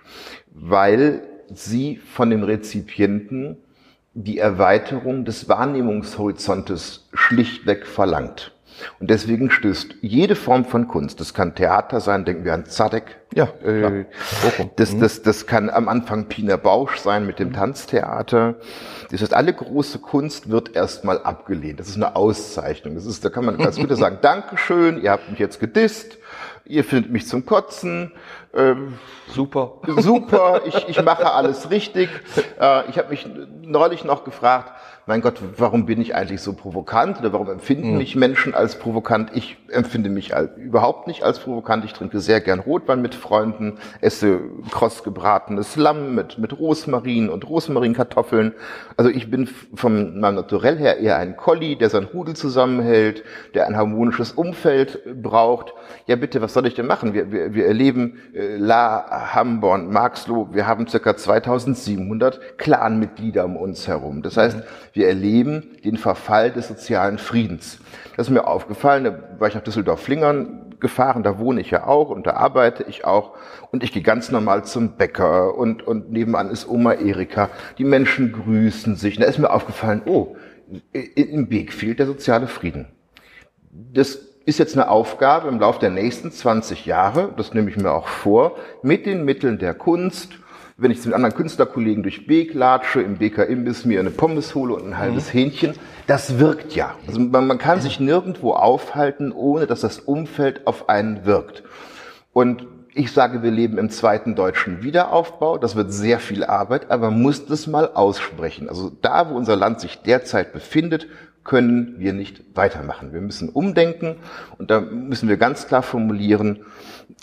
weil 0.52 1.24
sie 1.54 1.98
von 1.98 2.30
dem 2.30 2.44
Rezipienten 2.44 3.58
die 4.14 4.38
Erweiterung 4.38 5.26
des 5.26 5.48
Wahrnehmungshorizontes 5.48 7.08
schlichtweg 7.14 7.88
verlangt. 7.88 8.54
Und 9.00 9.10
deswegen 9.10 9.52
stößt 9.52 9.96
jede 10.02 10.36
Form 10.36 10.66
von 10.66 10.88
Kunst, 10.88 11.20
das 11.20 11.34
kann 11.34 11.56
Theater 11.56 12.00
sein, 12.00 12.26
denken 12.26 12.46
wir 12.46 12.54
an 12.54 12.66
Zadek, 12.66 13.22
Ja, 13.34 13.46
äh, 13.64 14.06
das, 14.76 14.98
das, 14.98 15.22
das 15.22 15.46
kann 15.46 15.70
am 15.70 15.88
Anfang 15.88 16.26
Pina 16.26 16.58
Bausch 16.58 16.98
sein 16.98 17.26
mit 17.26 17.40
dem 17.40 17.54
Tanztheater. 17.54 18.56
Das 19.12 19.22
heißt, 19.22 19.34
alle 19.34 19.54
große 19.54 20.00
Kunst 20.00 20.50
wird 20.50 20.76
erstmal 20.76 21.22
abgelehnt. 21.22 21.80
Das 21.80 21.90
ist 21.90 21.96
eine 21.96 22.16
Auszeichnung. 22.16 22.96
Das 22.96 23.06
ist, 23.06 23.24
da 23.24 23.30
kann 23.30 23.46
man 23.46 23.58
ganz 23.58 23.76
gut 23.80 23.96
sagen, 23.96 24.20
Dankeschön, 24.22 25.02
ihr 25.02 25.12
habt 25.12 25.30
mich 25.30 25.40
jetzt 25.40 25.60
gedisst, 25.60 26.18
ihr 26.66 26.84
findet 26.84 27.12
mich 27.12 27.28
zum 27.28 27.46
Kotzen, 27.46 28.12
ähm, 28.54 29.00
Super. 29.28 29.74
super, 29.98 30.62
ich, 30.66 30.90
ich 30.90 31.02
mache 31.02 31.32
alles 31.32 31.70
richtig. 31.70 32.10
Äh, 32.60 32.90
ich 32.90 32.98
habe 32.98 33.10
mich 33.10 33.28
neulich 33.62 34.04
noch 34.04 34.24
gefragt, 34.24 34.74
mein 35.06 35.22
Gott, 35.22 35.36
warum 35.58 35.86
bin 35.86 36.02
ich 36.02 36.16
eigentlich 36.16 36.42
so 36.42 36.54
provokant 36.54 37.20
oder 37.20 37.34
warum 37.34 37.50
empfinden 37.50 37.98
mich 37.98 38.16
Menschen 38.16 38.54
als 38.54 38.78
provokant? 38.78 39.32
Ich 39.34 39.58
empfinde 39.72 40.10
mich 40.10 40.36
als, 40.36 40.56
überhaupt 40.58 41.08
nicht 41.08 41.24
als 41.24 41.40
provokant. 41.40 41.86
Ich 41.86 41.94
trinke 41.94 42.20
sehr 42.20 42.42
gern 42.42 42.60
Rotwein 42.60 43.02
mit 43.02 43.16
Freunden, 43.16 43.78
esse 44.02 44.40
kross 44.72 45.04
gebratenes 45.04 45.76
Lamm 45.76 46.16
mit, 46.16 46.38
mit 46.38 46.58
Rosmarin 46.58 47.30
und 47.30 47.48
Rosmarinkartoffeln. 47.48 48.54
Also 48.98 49.10
ich 49.10 49.30
bin 49.30 49.50
von 49.74 50.20
meinem 50.20 50.36
Naturell 50.36 50.78
her 50.78 50.98
eher 50.98 51.18
ein 51.18 51.38
Collie, 51.38 51.76
der 51.76 51.90
sein 51.90 52.04
Rudel 52.04 52.36
zusammenhält, 52.36 53.24
der 53.54 53.68
ein 53.68 53.76
harmonisches 53.76 54.32
Umfeld 54.32 55.00
braucht. 55.22 55.74
Ja 56.08 56.16
bitte, 56.16 56.42
was 56.42 56.54
soll 56.54 56.68
ich 56.68 56.76
denn 56.76 56.88
machen? 56.88 57.14
Wir, 57.14 57.32
wir, 57.32 57.54
wir 57.54 57.66
erleben 57.66 58.20
äh, 58.34 58.58
La, 58.58 59.34
Hamborn, 59.34 59.92
Marxloh, 59.92 60.50
wir 60.52 60.68
haben 60.68 60.88
circa 60.88 61.16
2700 61.16 62.58
Clanmitglieder 62.58 63.46
um 63.46 63.58
uns 63.58 63.88
herum. 63.88 64.22
Das 64.22 64.38
heißt, 64.38 64.58
wir 64.94 65.08
erleben 65.08 65.78
den 65.84 65.98
Verfall 65.98 66.52
des 66.52 66.68
sozialen 66.68 67.18
Friedens. 67.18 67.80
Das 68.18 68.28
ist 68.28 68.34
mir 68.34 68.46
aufgefallen, 68.46 69.04
da 69.06 69.20
war 69.40 69.48
ich 69.48 69.56
nach 69.62 69.66
Düsseldorf-Flingern 69.66 70.76
gefahren, 70.80 71.22
da 71.24 71.38
wohne 71.38 71.62
ich 71.62 71.70
ja 71.70 71.86
auch 71.86 72.10
und 72.10 72.26
da 72.26 72.32
arbeite 72.32 72.84
ich 72.84 73.06
auch 73.06 73.36
und 73.72 73.84
ich 73.84 73.92
gehe 73.92 74.02
ganz 74.02 74.32
normal 74.32 74.66
zum 74.66 74.98
Bäcker 74.98 75.56
und, 75.56 75.86
und 75.86 76.12
nebenan 76.12 76.50
ist 76.50 76.68
Oma 76.68 76.94
Erika. 76.94 77.50
Die 77.78 77.84
Menschen 77.84 78.32
grüßen 78.32 78.96
sich. 78.96 79.18
Und 79.18 79.24
da 79.24 79.30
ist 79.30 79.38
mir 79.38 79.52
aufgefallen, 79.52 80.02
oh, 80.06 80.36
im 80.94 81.50
Weg 81.52 81.72
fehlt 81.72 82.00
der 82.00 82.08
soziale 82.08 82.48
Frieden. 82.48 82.88
Das 83.72 84.20
ist 84.46 84.58
jetzt 84.58 84.76
eine 84.76 84.90
Aufgabe 84.90 85.48
im 85.48 85.60
Laufe 85.60 85.80
der 85.80 85.92
nächsten 85.92 86.32
20 86.32 86.88
Jahre, 86.88 87.32
das 87.38 87.54
nehme 87.54 87.70
ich 87.70 87.78
mir 87.78 87.92
auch 87.92 88.08
vor, 88.08 88.56
mit 88.82 89.06
den 89.06 89.24
Mitteln 89.24 89.60
der 89.60 89.76
Kunst, 89.76 90.32
wenn 90.82 90.92
ich 90.92 91.06
mit 91.06 91.14
anderen 91.14 91.36
Künstlerkollegen 91.36 92.04
durch 92.04 92.26
Beek 92.26 92.54
latsche, 92.54 93.02
im 93.02 93.18
Beker 93.18 93.46
Imbiss 93.46 93.86
mir 93.86 94.00
eine 94.00 94.10
Pommes 94.10 94.56
hole 94.56 94.74
und 94.74 94.88
ein 94.88 94.98
halbes 94.98 95.34
Hähnchen, 95.34 95.74
das 96.08 96.40
wirkt 96.40 96.76
ja. 96.76 96.96
Also 97.08 97.20
man, 97.20 97.46
man 97.48 97.58
kann 97.58 97.82
sich 97.82 98.00
nirgendwo 98.00 98.54
aufhalten, 98.54 99.32
ohne 99.32 99.68
dass 99.68 99.82
das 99.82 100.00
Umfeld 100.00 100.66
auf 100.66 100.90
einen 100.90 101.26
wirkt. 101.26 101.64
Und 102.34 102.66
ich 102.94 103.12
sage, 103.12 103.44
wir 103.44 103.52
leben 103.52 103.78
im 103.78 103.90
zweiten 103.90 104.36
deutschen 104.36 104.84
Wiederaufbau. 104.84 105.58
Das 105.58 105.76
wird 105.76 105.94
sehr 105.94 106.20
viel 106.20 106.44
Arbeit, 106.44 106.92
aber 106.92 107.10
man 107.12 107.22
muss 107.22 107.46
das 107.46 107.68
mal 107.68 107.92
aussprechen. 107.94 108.68
Also 108.68 108.92
da, 109.02 109.30
wo 109.30 109.36
unser 109.36 109.56
Land 109.56 109.80
sich 109.80 110.02
derzeit 110.02 110.52
befindet, 110.52 111.08
können 111.44 111.96
wir 111.98 112.14
nicht 112.14 112.44
weitermachen. 112.54 113.14
Wir 113.14 113.22
müssen 113.22 113.50
umdenken 113.50 114.16
und 114.58 114.70
da 114.70 114.80
müssen 114.80 115.28
wir 115.28 115.38
ganz 115.38 115.68
klar 115.68 115.82
formulieren, 115.82 116.60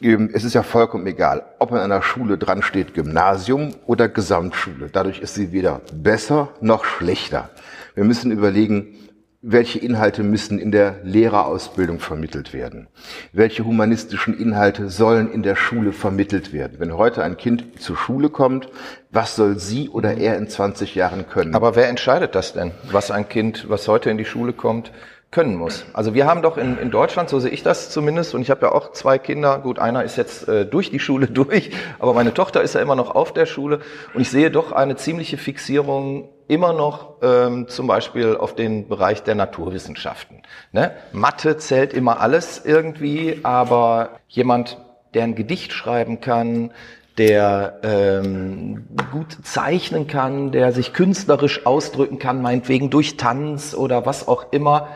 ähm, 0.03 0.31
es 0.33 0.45
ist 0.45 0.55
ja 0.55 0.63
vollkommen 0.63 1.07
egal, 1.07 1.45
ob 1.59 1.73
an 1.73 1.79
einer 1.79 2.03
Schule 2.03 2.39
dran 2.39 2.63
steht 2.63 2.95
Gymnasium 2.95 3.75
oder 3.87 4.09
Gesamtschule. 4.09 4.89
Dadurch 4.93 5.21
ist 5.21 5.35
sie 5.35 5.53
weder 5.53 5.81
besser 5.93 6.51
noch 6.61 6.85
schlechter. 6.85 7.51
Wir 7.95 8.05
müssen 8.05 8.31
überlegen, 8.31 8.95
welche 9.41 9.79
Inhalte 9.79 10.25
müssen 10.25 10.59
in 10.59 10.73
der 10.73 10.97
Lehrerausbildung 11.05 12.01
vermittelt 12.01 12.53
werden? 12.53 12.89
Welche 13.33 13.65
humanistischen 13.65 14.37
Inhalte 14.37 14.89
sollen 14.89 15.31
in 15.31 15.45
der 15.45 15.55
Schule 15.55 15.93
vermittelt 15.93 16.53
werden? 16.53 16.81
Wenn 16.81 16.97
heute 16.97 17.23
ein 17.23 17.37
Kind 17.37 17.81
zur 17.81 17.97
Schule 17.97 18.31
kommt, 18.31 18.69
was 19.13 19.37
soll 19.37 19.57
sie 19.59 19.89
oder 19.91 20.17
er 20.17 20.37
in 20.37 20.49
20 20.49 20.97
Jahren 20.97 21.29
können? 21.29 21.55
Aber 21.55 21.77
wer 21.77 21.89
entscheidet 21.89 22.35
das 22.35 22.53
denn, 22.53 22.73
was 22.91 23.13
ein 23.13 23.29
Kind, 23.29 23.67
was 23.69 23.87
heute 23.87 24.11
in 24.11 24.19
die 24.19 24.25
Schule 24.25 24.53
kommt, 24.53 24.91
können 25.31 25.57
muss? 25.57 25.85
Also 25.93 26.15
wir 26.15 26.27
haben 26.27 26.43
doch 26.43 26.57
in, 26.57 26.79
in 26.79 26.91
Deutschland, 26.91 27.29
so 27.29 27.39
sehe 27.39 27.51
ich 27.51 27.63
das 27.63 27.91
zumindest, 27.91 28.35
und 28.35 28.43
ich 28.43 28.51
habe 28.51 28.67
ja 28.67 28.73
auch 28.73 28.93
zwei 28.93 29.19
Kinder, 29.19 29.59
gut, 29.59 29.79
einer 29.79 30.05
ist 30.05 30.17
jetzt 30.17 30.49
äh, 30.49 30.65
durch 30.65 30.91
die 30.91 31.01
Schule 31.01 31.27
durch, 31.29 31.71
aber 31.99 32.15
meine 32.15 32.33
Tochter 32.35 32.63
ist 32.63 32.75
ja 32.75 32.81
immer 32.81 32.97
noch 32.97 33.15
auf 33.15 33.33
der 33.33 33.47
Schule 33.47 33.81
und 34.15 34.21
ich 34.21 34.31
sehe 34.31 34.51
doch 34.51 34.73
eine 34.73 34.97
ziemliche 34.97 35.37
Fixierung 35.37 36.29
immer 36.49 36.73
noch 36.73 37.17
ähm, 37.23 37.69
zum 37.69 37.87
Beispiel 37.87 38.37
auf 38.37 38.55
den 38.55 38.89
Bereich 38.89 39.23
der 39.23 39.35
Naturwissenschaften. 39.35 40.43
Ne? 40.73 40.93
Mathe 41.13 41.59
zählt 41.59 41.93
immer 41.93 42.21
alles 42.21 42.63
irgendwie, 42.65 43.41
aber 43.43 44.19
jemand, 44.29 44.79
der 45.15 45.25
ein 45.25 45.35
Gedicht 45.35 45.73
schreiben 45.73 46.21
kann, 46.21 46.73
der 47.19 47.81
ähm, 47.83 48.87
gut 49.13 49.37
zeichnen 49.43 50.07
kann, 50.07 50.53
der 50.53 50.73
sich 50.73 50.93
künstlerisch 50.93 51.67
ausdrücken 51.67 52.19
kann, 52.19 52.41
meinetwegen 52.41 52.91
durch 52.91 53.17
Tanz 53.17 53.75
oder 53.75 54.07
was 54.07 54.29
auch 54.29 54.53
immer. 54.53 54.89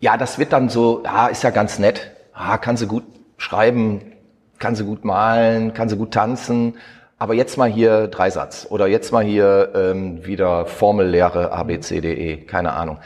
Ja, 0.00 0.16
das 0.16 0.38
wird 0.38 0.52
dann 0.52 0.68
so, 0.68 1.02
ja, 1.04 1.28
ist 1.28 1.44
ja 1.44 1.50
ganz 1.50 1.78
nett. 1.78 2.10
Ah, 2.34 2.58
kann 2.58 2.76
sie 2.76 2.86
gut 2.86 3.04
schreiben, 3.38 4.12
kann 4.58 4.74
sie 4.74 4.84
gut 4.84 5.04
malen, 5.04 5.72
kann 5.72 5.88
sie 5.88 5.96
gut 5.96 6.12
tanzen. 6.12 6.76
Aber 7.18 7.32
jetzt 7.32 7.56
mal 7.56 7.70
hier 7.70 8.08
Dreisatz 8.08 8.66
oder 8.68 8.88
jetzt 8.88 9.10
mal 9.10 9.24
hier 9.24 9.72
ähm, 9.74 10.26
wieder 10.26 10.66
Formellehre 10.66 11.50
ABCDE, 11.50 12.44
keine 12.46 12.74
Ahnung. 12.74 12.98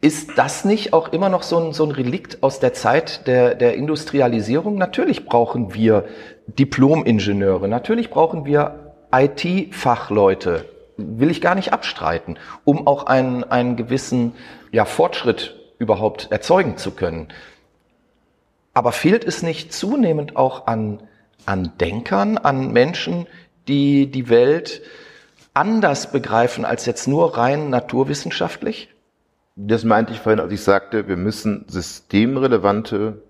Ist 0.00 0.36
das 0.36 0.64
nicht 0.64 0.92
auch 0.92 1.12
immer 1.12 1.28
noch 1.28 1.42
so 1.42 1.58
ein, 1.58 1.72
so 1.72 1.84
ein 1.84 1.90
Relikt 1.90 2.42
aus 2.42 2.60
der 2.60 2.72
Zeit 2.72 3.26
der, 3.26 3.54
der 3.54 3.74
Industrialisierung? 3.74 4.76
Natürlich 4.76 5.24
brauchen 5.24 5.74
wir 5.74 6.04
Diplom-Ingenieure, 6.48 7.68
natürlich 7.68 8.10
brauchen 8.10 8.44
wir 8.44 8.94
IT-Fachleute, 9.12 10.64
will 10.96 11.30
ich 11.30 11.40
gar 11.40 11.54
nicht 11.54 11.72
abstreiten, 11.72 12.38
um 12.64 12.86
auch 12.86 13.04
einen, 13.06 13.44
einen 13.44 13.76
gewissen 13.76 14.34
ja, 14.72 14.84
Fortschritt 14.84 15.56
überhaupt 15.78 16.30
erzeugen 16.30 16.76
zu 16.76 16.92
können. 16.92 17.28
Aber 18.74 18.92
fehlt 18.92 19.24
es 19.24 19.42
nicht 19.42 19.72
zunehmend 19.72 20.36
auch 20.36 20.66
an, 20.66 21.02
an 21.46 21.72
Denkern, 21.80 22.38
an 22.38 22.72
Menschen, 22.72 23.26
die 23.66 24.10
die 24.10 24.28
Welt 24.28 24.82
anders 25.54 26.10
begreifen 26.12 26.64
als 26.64 26.86
jetzt 26.86 27.08
nur 27.08 27.36
rein 27.36 27.70
naturwissenschaftlich? 27.70 28.88
Das 29.56 29.84
meinte 29.84 30.12
ich 30.12 30.20
vorhin, 30.20 30.40
als 30.40 30.52
ich 30.52 30.62
sagte, 30.62 31.08
wir 31.08 31.16
müssen 31.16 31.64
systemrelevante 31.68 33.22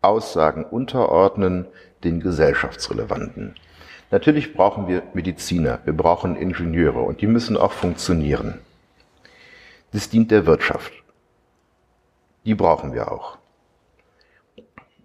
Aussagen 0.00 0.64
unterordnen 0.64 1.66
den 2.04 2.20
gesellschaftsrelevanten. 2.20 3.54
Natürlich 4.10 4.54
brauchen 4.54 4.86
wir 4.86 5.02
Mediziner, 5.14 5.80
wir 5.84 5.92
brauchen 5.92 6.36
Ingenieure 6.36 7.00
und 7.00 7.20
die 7.20 7.26
müssen 7.26 7.56
auch 7.56 7.72
funktionieren. 7.72 8.60
Das 9.92 10.08
dient 10.08 10.30
der 10.30 10.46
Wirtschaft. 10.46 10.92
Die 12.44 12.54
brauchen 12.54 12.92
wir 12.92 13.10
auch. 13.10 13.38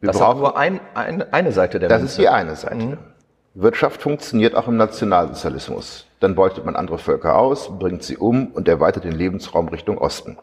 Wir 0.02 0.08
das 0.08 0.20
brauchen 0.20 0.40
nur 0.40 0.58
ein, 0.58 0.80
ein, 0.94 1.34
eine 1.34 1.52
Seite 1.52 1.80
der 1.80 1.90
Das 1.90 2.00
Münze. 2.00 2.12
ist 2.14 2.18
die 2.20 2.30
eine 2.30 2.56
Seite. 2.56 2.76
Mhm. 2.76 2.98
Wirtschaft 3.56 4.02
funktioniert 4.02 4.56
auch 4.56 4.68
im 4.68 4.78
Nationalsozialismus. 4.78 6.06
Dann 6.20 6.36
beutet 6.36 6.66
man 6.66 6.76
andere 6.76 6.98
Völker 6.98 7.38
aus, 7.38 7.78
bringt 7.80 8.04
sie 8.04 8.18
um 8.18 8.48
und 8.48 8.68
erweitert 8.68 9.04
den 9.04 9.14
Lebensraum 9.14 9.68
Richtung 9.70 9.98
Osten. 9.98 10.38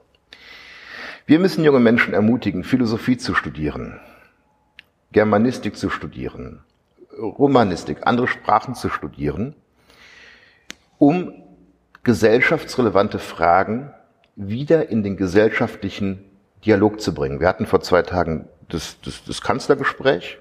Wir 1.27 1.39
müssen 1.39 1.65
junge 1.65 1.81
Menschen 1.81 2.15
ermutigen, 2.15 2.63
Philosophie 2.63 3.17
zu 3.17 3.35
studieren, 3.35 4.01
Germanistik 5.13 5.77
zu 5.77 5.91
studieren, 5.91 6.63
Romanistik, 7.19 7.99
andere 8.03 8.29
Sprachen 8.29 8.75
zu 8.75 8.89
studieren, 8.89 9.55
um 10.99 11.33
gesellschaftsrelevante 12.05 13.19
Fragen 13.19 13.93
wieder 14.37 14.91
in 14.91 15.03
den 15.03 15.17
gesellschaftlichen 15.17 16.25
Dialog 16.65 17.01
zu 17.01 17.15
bringen. 17.15 17.41
Wir 17.41 17.49
hatten 17.49 17.67
vor 17.67 17.81
zwei 17.81 18.03
Tagen 18.03 18.49
das, 18.69 19.01
das, 19.05 19.25
das 19.25 19.41
Kanzlergespräch. 19.41 20.39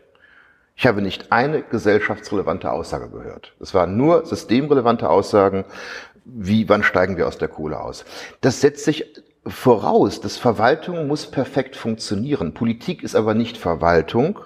Ich 0.76 0.86
habe 0.86 1.02
nicht 1.02 1.32
eine 1.32 1.62
gesellschaftsrelevante 1.62 2.72
Aussage 2.72 3.10
gehört. 3.10 3.54
Es 3.60 3.74
waren 3.74 3.96
nur 3.96 4.26
systemrelevante 4.26 5.10
Aussagen, 5.10 5.64
wie 6.26 6.68
wann 6.68 6.84
steigen 6.84 7.18
wir 7.18 7.28
aus 7.28 7.38
der 7.38 7.48
Kohle 7.48 7.80
aus. 7.80 8.04
Das 8.42 8.60
setzt 8.60 8.84
sich 8.84 9.06
voraus, 9.48 10.20
dass 10.20 10.38
Verwaltung 10.38 11.08
muss 11.08 11.28
perfekt 11.28 11.76
funktionieren. 11.76 12.54
Politik 12.54 13.04
ist 13.04 13.16
aber 13.16 13.36
nicht 13.36 13.58
Verwaltung. 13.58 14.40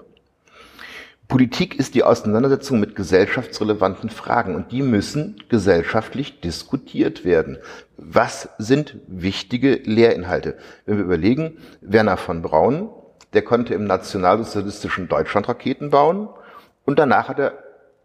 Politik 1.30 1.78
ist 1.78 1.94
die 1.94 2.04
Auseinandersetzung 2.04 2.80
mit 2.80 2.96
gesellschaftsrelevanten 2.96 4.10
Fragen 4.10 4.56
und 4.56 4.72
die 4.72 4.82
müssen 4.82 5.36
gesellschaftlich 5.48 6.42
diskutiert 6.42 7.24
werden. 7.24 7.60
Was 7.98 8.50
sind 8.58 8.98
wichtige 9.06 9.76
Lehrinhalte? 9.76 10.58
Wenn 10.88 10.98
wir 10.98 11.04
überlegen, 11.04 11.60
Werner 11.82 12.18
von 12.18 12.42
Braun, 12.42 12.90
der 13.34 13.44
konnte 13.44 13.76
im 13.76 13.86
nationalsozialistischen 13.86 15.08
Deutschland 15.08 15.48
Raketen 15.48 15.92
bauen 15.92 16.30
und 16.86 16.98
danach 16.98 17.30
hat 17.30 17.38
er 17.38 17.54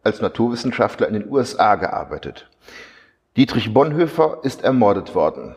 als 0.02 0.20
Naturwissenschaftler 0.20 1.08
in 1.08 1.14
den 1.14 1.30
USA 1.30 1.76
gearbeitet. 1.76 2.50
Dietrich 3.38 3.72
Bonhoeffer 3.72 4.40
ist 4.42 4.62
ermordet 4.62 5.14
worden. 5.14 5.56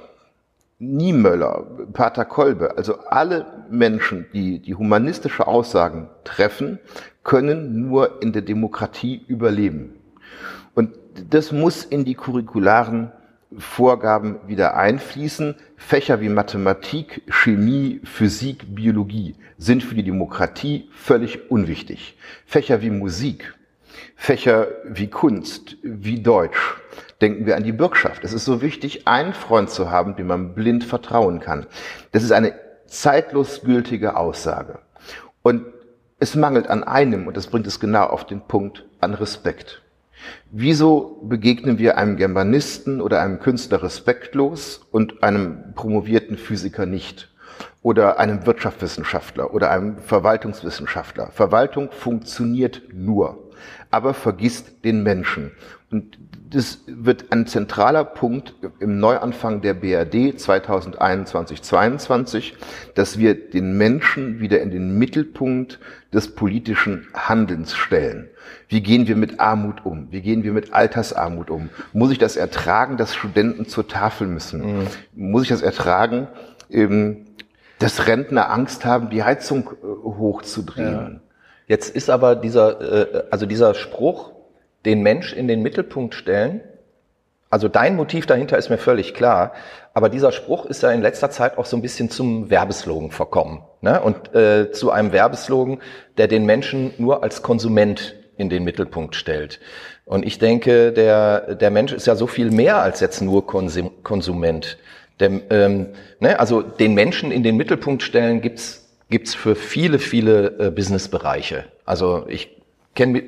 Niemöller, 0.80 1.68
Pater 1.92 2.24
Kolbe, 2.24 2.78
also 2.78 3.00
alle 3.08 3.57
Menschen, 3.70 4.26
die 4.34 4.60
die 4.60 4.76
humanistische 4.76 5.48
Aussagen 5.48 6.10
treffen, 6.24 6.80
können 7.24 7.88
nur 7.88 8.22
in 8.22 8.34
der 8.34 8.42
Demokratie 8.42 9.22
überleben. 9.28 9.96
Und 10.74 10.92
das 11.30 11.52
muss 11.52 11.84
in 11.84 12.06
die 12.06 12.16
curricularen 12.16 13.12
Vorgaben 13.58 14.38
wieder 14.46 14.76
einfließen. 14.76 15.56
Fächer 15.78 16.22
wie 16.22 16.30
Mathematik, 16.30 17.24
Chemie, 17.30 18.02
Physik, 18.04 18.76
Biologie 18.76 19.36
sind 19.58 19.84
für 19.84 19.96
die 19.96 20.04
Demokratie 20.04 20.90
völlig 20.92 21.50
unwichtig. 21.50 22.18
Fächer 22.46 22.82
wie 22.82 22.90
Musik, 22.90 23.54
Fächer 24.16 24.68
wie 24.86 25.08
Kunst, 25.08 25.78
wie 25.82 26.22
Deutsch. 26.22 26.78
Denken 27.22 27.46
wir 27.46 27.56
an 27.56 27.64
die 27.64 27.72
Bürgschaft. 27.72 28.24
Es 28.24 28.34
ist 28.34 28.46
so 28.46 28.62
wichtig, 28.62 29.08
einen 29.08 29.34
Freund 29.34 29.70
zu 29.70 29.90
haben, 29.90 30.16
dem 30.16 30.28
man 30.28 30.54
blind 30.54 30.84
vertrauen 30.84 31.40
kann. 31.40 31.66
Das 32.12 32.24
ist 32.24 32.32
eine 32.32 32.54
zeitlos 32.88 33.62
gültige 33.62 34.18
Aussage. 34.18 34.80
Und 35.42 35.66
es 36.20 36.36
mangelt 36.36 36.68
an 36.68 36.84
einem, 36.84 37.28
und 37.28 37.38
das 37.38 37.48
bringt 37.48 37.68
es 37.68 37.80
genau 37.80 38.06
auf 38.06 38.26
den 38.26 38.42
Punkt, 38.42 38.86
an 39.00 39.14
Respekt. 39.14 39.84
Wieso 40.52 41.22
begegnen 41.24 41.78
wir 41.78 41.98
einem 41.98 42.18
Germanisten 42.18 43.02
oder 43.02 43.22
einem 43.22 43.40
Künstler 43.40 43.84
respektlos 43.84 44.82
und 44.92 45.24
einem 45.24 45.74
promovierten 45.76 46.38
Physiker 46.38 46.86
nicht? 46.86 47.30
Oder 47.82 48.20
einem 48.20 48.46
Wirtschaftswissenschaftler 48.46 49.54
oder 49.54 49.72
einem 49.72 50.00
Verwaltungswissenschaftler? 50.00 51.28
Verwaltung 51.32 51.92
funktioniert 51.92 52.82
nur, 52.94 53.52
aber 53.92 54.14
vergisst 54.14 54.84
den 54.84 55.04
Menschen. 55.04 55.52
Und 55.92 56.18
das 56.50 56.80
wird 56.88 57.32
ein 57.32 57.46
zentraler 57.48 58.06
Punkt 58.06 58.56
im 58.80 59.00
Neuanfang 59.00 59.62
der 59.62 59.74
BRD 59.74 60.38
2021-22, 60.38 62.54
dass 62.96 63.18
wir 63.18 63.50
den 63.50 63.78
Menschen 63.78 64.40
wieder 64.40 64.62
in 64.62 64.72
den 64.72 64.98
Mittelpunkt 64.98 65.80
des 66.14 66.36
politischen 66.36 67.08
Handelns 67.14 67.76
stellen. 67.76 68.30
Wie 68.70 68.82
gehen 68.82 69.08
wir 69.08 69.18
mit 69.18 69.40
Armut 69.40 69.86
um? 69.86 70.08
Wie 70.12 70.22
gehen 70.22 70.44
wir 70.44 70.54
mit 70.54 70.74
Altersarmut 70.74 71.50
um? 71.50 71.70
Muss 71.92 72.12
ich 72.12 72.18
das 72.18 72.38
ertragen, 72.38 72.98
dass 72.98 73.14
Studenten 73.14 73.68
zur 73.68 73.88
Tafel 73.88 74.28
müssen? 74.28 74.80
Mhm. 74.80 74.88
Muss 75.14 75.44
ich 75.44 75.50
das 75.50 75.62
ertragen, 75.62 76.28
dass 77.80 78.08
Rentner 78.08 78.50
Angst 78.52 78.86
haben, 78.86 79.10
die 79.10 79.24
Heizung 79.24 79.72
äh, 79.72 79.86
hochzudrehen? 79.86 80.94
Ja. 80.94 81.12
Jetzt 81.68 81.94
ist 81.94 82.10
aber 82.10 82.38
dieser, 82.38 82.82
äh, 82.82 83.24
also 83.32 83.46
dieser 83.46 83.74
Spruch, 83.74 84.37
den 84.88 85.02
Mensch 85.04 85.34
in 85.34 85.48
den 85.48 85.62
Mittelpunkt 85.62 86.16
stellen. 86.16 86.62
Also 87.50 87.68
dein 87.68 87.96
Motiv 87.96 88.26
dahinter 88.26 88.58
ist 88.58 88.70
mir 88.70 88.78
völlig 88.78 89.14
klar, 89.14 89.54
aber 89.94 90.10
dieser 90.10 90.32
Spruch 90.32 90.66
ist 90.66 90.82
ja 90.84 90.92
in 90.92 91.02
letzter 91.02 91.30
Zeit 91.30 91.58
auch 91.58 91.66
so 91.66 91.78
ein 91.78 91.82
bisschen 91.82 92.10
zum 92.10 92.50
Werbeslogan 92.50 93.12
verkommen 93.12 93.62
ne? 93.82 94.02
und 94.02 94.34
äh, 94.34 94.72
zu 94.72 94.92
einem 94.92 95.12
Werbeslogan, 95.12 95.80
der 96.18 96.28
den 96.28 96.46
Menschen 96.46 96.94
nur 96.98 97.24
als 97.24 97.44
Konsument 97.44 98.16
in 98.38 98.50
den 98.50 98.64
Mittelpunkt 98.64 99.16
stellt. 99.16 99.60
Und 100.06 100.26
ich 100.26 100.40
denke, 100.40 100.92
der, 100.92 101.56
der 101.56 101.70
Mensch 101.70 101.94
ist 101.94 102.08
ja 102.08 102.16
so 102.16 102.28
viel 102.28 102.50
mehr 102.52 102.82
als 102.82 103.00
jetzt 103.00 103.22
nur 103.22 103.46
Konsum, 103.46 104.04
Konsument. 104.04 104.78
Der, 105.20 105.32
ähm, 105.50 105.88
ne? 106.20 106.40
Also 106.40 106.62
den 106.62 106.94
Menschen 106.94 107.32
in 107.32 107.44
den 107.44 107.58
Mittelpunkt 107.58 108.04
stellen 108.04 108.42
gibt's 108.42 108.88
gibt's 109.10 109.34
für 109.34 109.56
viele, 109.56 110.00
viele 110.00 110.60
äh, 110.60 110.70
Businessbereiche. 110.70 111.66
Also 111.86 112.26
ich 112.28 112.58
kenne 112.98 113.24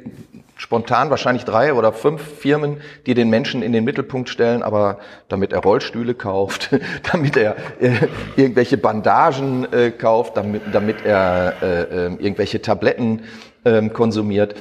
spontan 0.57 1.09
wahrscheinlich 1.09 1.45
drei 1.45 1.73
oder 1.73 1.93
fünf 1.93 2.21
Firmen, 2.21 2.81
die 3.05 3.13
den 3.13 3.29
Menschen 3.29 3.61
in 3.61 3.71
den 3.71 3.85
Mittelpunkt 3.85 4.27
stellen, 4.27 4.61
aber 4.61 4.99
damit 5.29 5.53
er 5.53 5.59
Rollstühle 5.59 6.15
kauft, 6.15 6.71
damit 7.13 7.37
er 7.37 7.55
äh, 7.79 7.93
irgendwelche 8.35 8.77
Bandagen 8.77 9.71
äh, 9.71 9.91
kauft, 9.91 10.35
damit, 10.35 10.63
damit 10.73 11.05
er 11.05 11.53
äh, 11.61 11.81
äh, 11.81 12.05
irgendwelche 12.15 12.61
Tabletten 12.61 13.21
ähm, 13.63 13.93
konsumiert. 13.93 14.55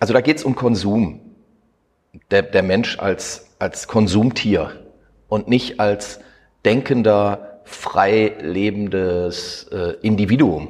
Also 0.00 0.14
da 0.14 0.22
geht 0.22 0.38
es 0.38 0.44
um 0.44 0.54
Konsum. 0.54 1.20
Der, 2.30 2.42
der 2.42 2.62
Mensch 2.62 2.98
als, 2.98 3.48
als 3.58 3.88
Konsumtier 3.88 4.72
und 5.28 5.48
nicht 5.48 5.80
als 5.80 6.20
denkender, 6.64 7.60
frei 7.64 8.34
lebendes 8.40 9.64
äh, 9.72 9.94
Individuum. 10.02 10.68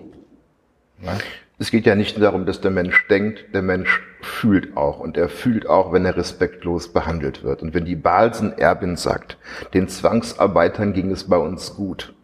Ja? 1.02 1.18
Es 1.62 1.70
geht 1.70 1.86
ja 1.86 1.94
nicht 1.94 2.20
darum, 2.20 2.44
dass 2.44 2.60
der 2.60 2.72
Mensch 2.72 3.06
denkt, 3.06 3.54
der 3.54 3.62
Mensch 3.62 4.02
fühlt 4.20 4.76
auch. 4.76 4.98
Und 4.98 5.16
er 5.16 5.28
fühlt 5.28 5.68
auch, 5.68 5.92
wenn 5.92 6.04
er 6.04 6.16
respektlos 6.16 6.92
behandelt 6.92 7.44
wird. 7.44 7.62
Und 7.62 7.72
wenn 7.72 7.84
die 7.84 7.94
Balsen-Erbin 7.94 8.96
sagt, 8.96 9.38
den 9.72 9.86
Zwangsarbeitern 9.86 10.92
ging 10.92 11.12
es 11.12 11.22
bei 11.22 11.36
uns 11.36 11.76
gut, 11.76 12.14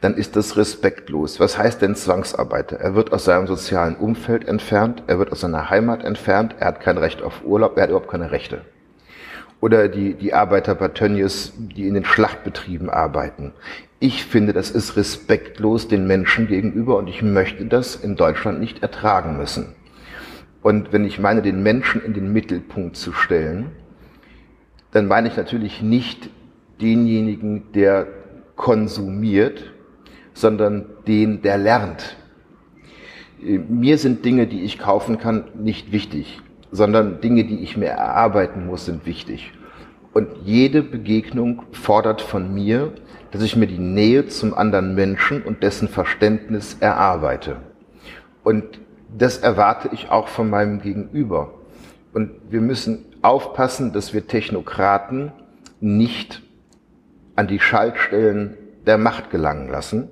dann 0.00 0.16
ist 0.16 0.34
das 0.34 0.56
respektlos. 0.56 1.38
Was 1.38 1.56
heißt 1.56 1.82
denn 1.82 1.94
Zwangsarbeiter? 1.94 2.80
Er 2.80 2.96
wird 2.96 3.12
aus 3.12 3.26
seinem 3.26 3.46
sozialen 3.46 3.94
Umfeld 3.94 4.48
entfernt, 4.48 5.04
er 5.06 5.20
wird 5.20 5.30
aus 5.30 5.42
seiner 5.42 5.70
Heimat 5.70 6.02
entfernt, 6.02 6.56
er 6.58 6.66
hat 6.66 6.80
kein 6.80 6.98
Recht 6.98 7.22
auf 7.22 7.44
Urlaub, 7.44 7.76
er 7.76 7.84
hat 7.84 7.90
überhaupt 7.90 8.10
keine 8.10 8.32
Rechte. 8.32 8.62
Oder 9.62 9.88
die, 9.88 10.14
die 10.14 10.34
Arbeiter 10.34 10.74
bei 10.74 10.88
Tönnies, 10.88 11.52
die 11.56 11.86
in 11.86 11.94
den 11.94 12.04
Schlachtbetrieben 12.04 12.90
arbeiten. 12.90 13.52
Ich 14.00 14.24
finde, 14.24 14.52
das 14.52 14.72
ist 14.72 14.96
respektlos 14.96 15.86
den 15.86 16.04
Menschen 16.08 16.48
gegenüber 16.48 16.96
und 16.96 17.06
ich 17.06 17.22
möchte 17.22 17.64
das 17.66 17.94
in 17.94 18.16
Deutschland 18.16 18.58
nicht 18.58 18.82
ertragen 18.82 19.36
müssen. 19.36 19.76
Und 20.62 20.92
wenn 20.92 21.04
ich 21.04 21.20
meine, 21.20 21.42
den 21.42 21.62
Menschen 21.62 22.04
in 22.04 22.12
den 22.12 22.32
Mittelpunkt 22.32 22.96
zu 22.96 23.12
stellen, 23.12 23.70
dann 24.90 25.06
meine 25.06 25.28
ich 25.28 25.36
natürlich 25.36 25.80
nicht 25.80 26.28
denjenigen, 26.80 27.70
der 27.72 28.08
konsumiert, 28.56 29.72
sondern 30.34 30.86
den, 31.06 31.40
der 31.42 31.58
lernt. 31.58 32.16
Mir 33.40 33.96
sind 33.96 34.24
Dinge, 34.24 34.48
die 34.48 34.62
ich 34.62 34.80
kaufen 34.80 35.18
kann, 35.18 35.44
nicht 35.54 35.92
wichtig, 35.92 36.40
sondern 36.72 37.20
Dinge, 37.20 37.44
die 37.44 37.62
ich 37.62 37.76
mir 37.76 37.88
erarbeiten 37.88 38.66
muss, 38.66 38.86
sind 38.86 39.06
wichtig. 39.06 39.52
Und 40.12 40.28
jede 40.44 40.82
Begegnung 40.82 41.62
fordert 41.72 42.20
von 42.20 42.52
mir, 42.52 42.92
dass 43.30 43.42
ich 43.42 43.56
mir 43.56 43.66
die 43.66 43.78
Nähe 43.78 44.26
zum 44.26 44.54
anderen 44.54 44.94
Menschen 44.94 45.42
und 45.42 45.62
dessen 45.62 45.88
Verständnis 45.88 46.76
erarbeite. 46.80 47.56
Und 48.42 48.80
das 49.16 49.38
erwarte 49.38 49.90
ich 49.92 50.10
auch 50.10 50.28
von 50.28 50.50
meinem 50.50 50.80
Gegenüber. 50.80 51.54
Und 52.12 52.30
wir 52.50 52.60
müssen 52.60 53.06
aufpassen, 53.22 53.92
dass 53.92 54.12
wir 54.12 54.26
Technokraten 54.26 55.32
nicht 55.80 56.42
an 57.36 57.46
die 57.46 57.60
Schaltstellen 57.60 58.56
der 58.86 58.98
Macht 58.98 59.30
gelangen 59.30 59.68
lassen. 59.70 60.08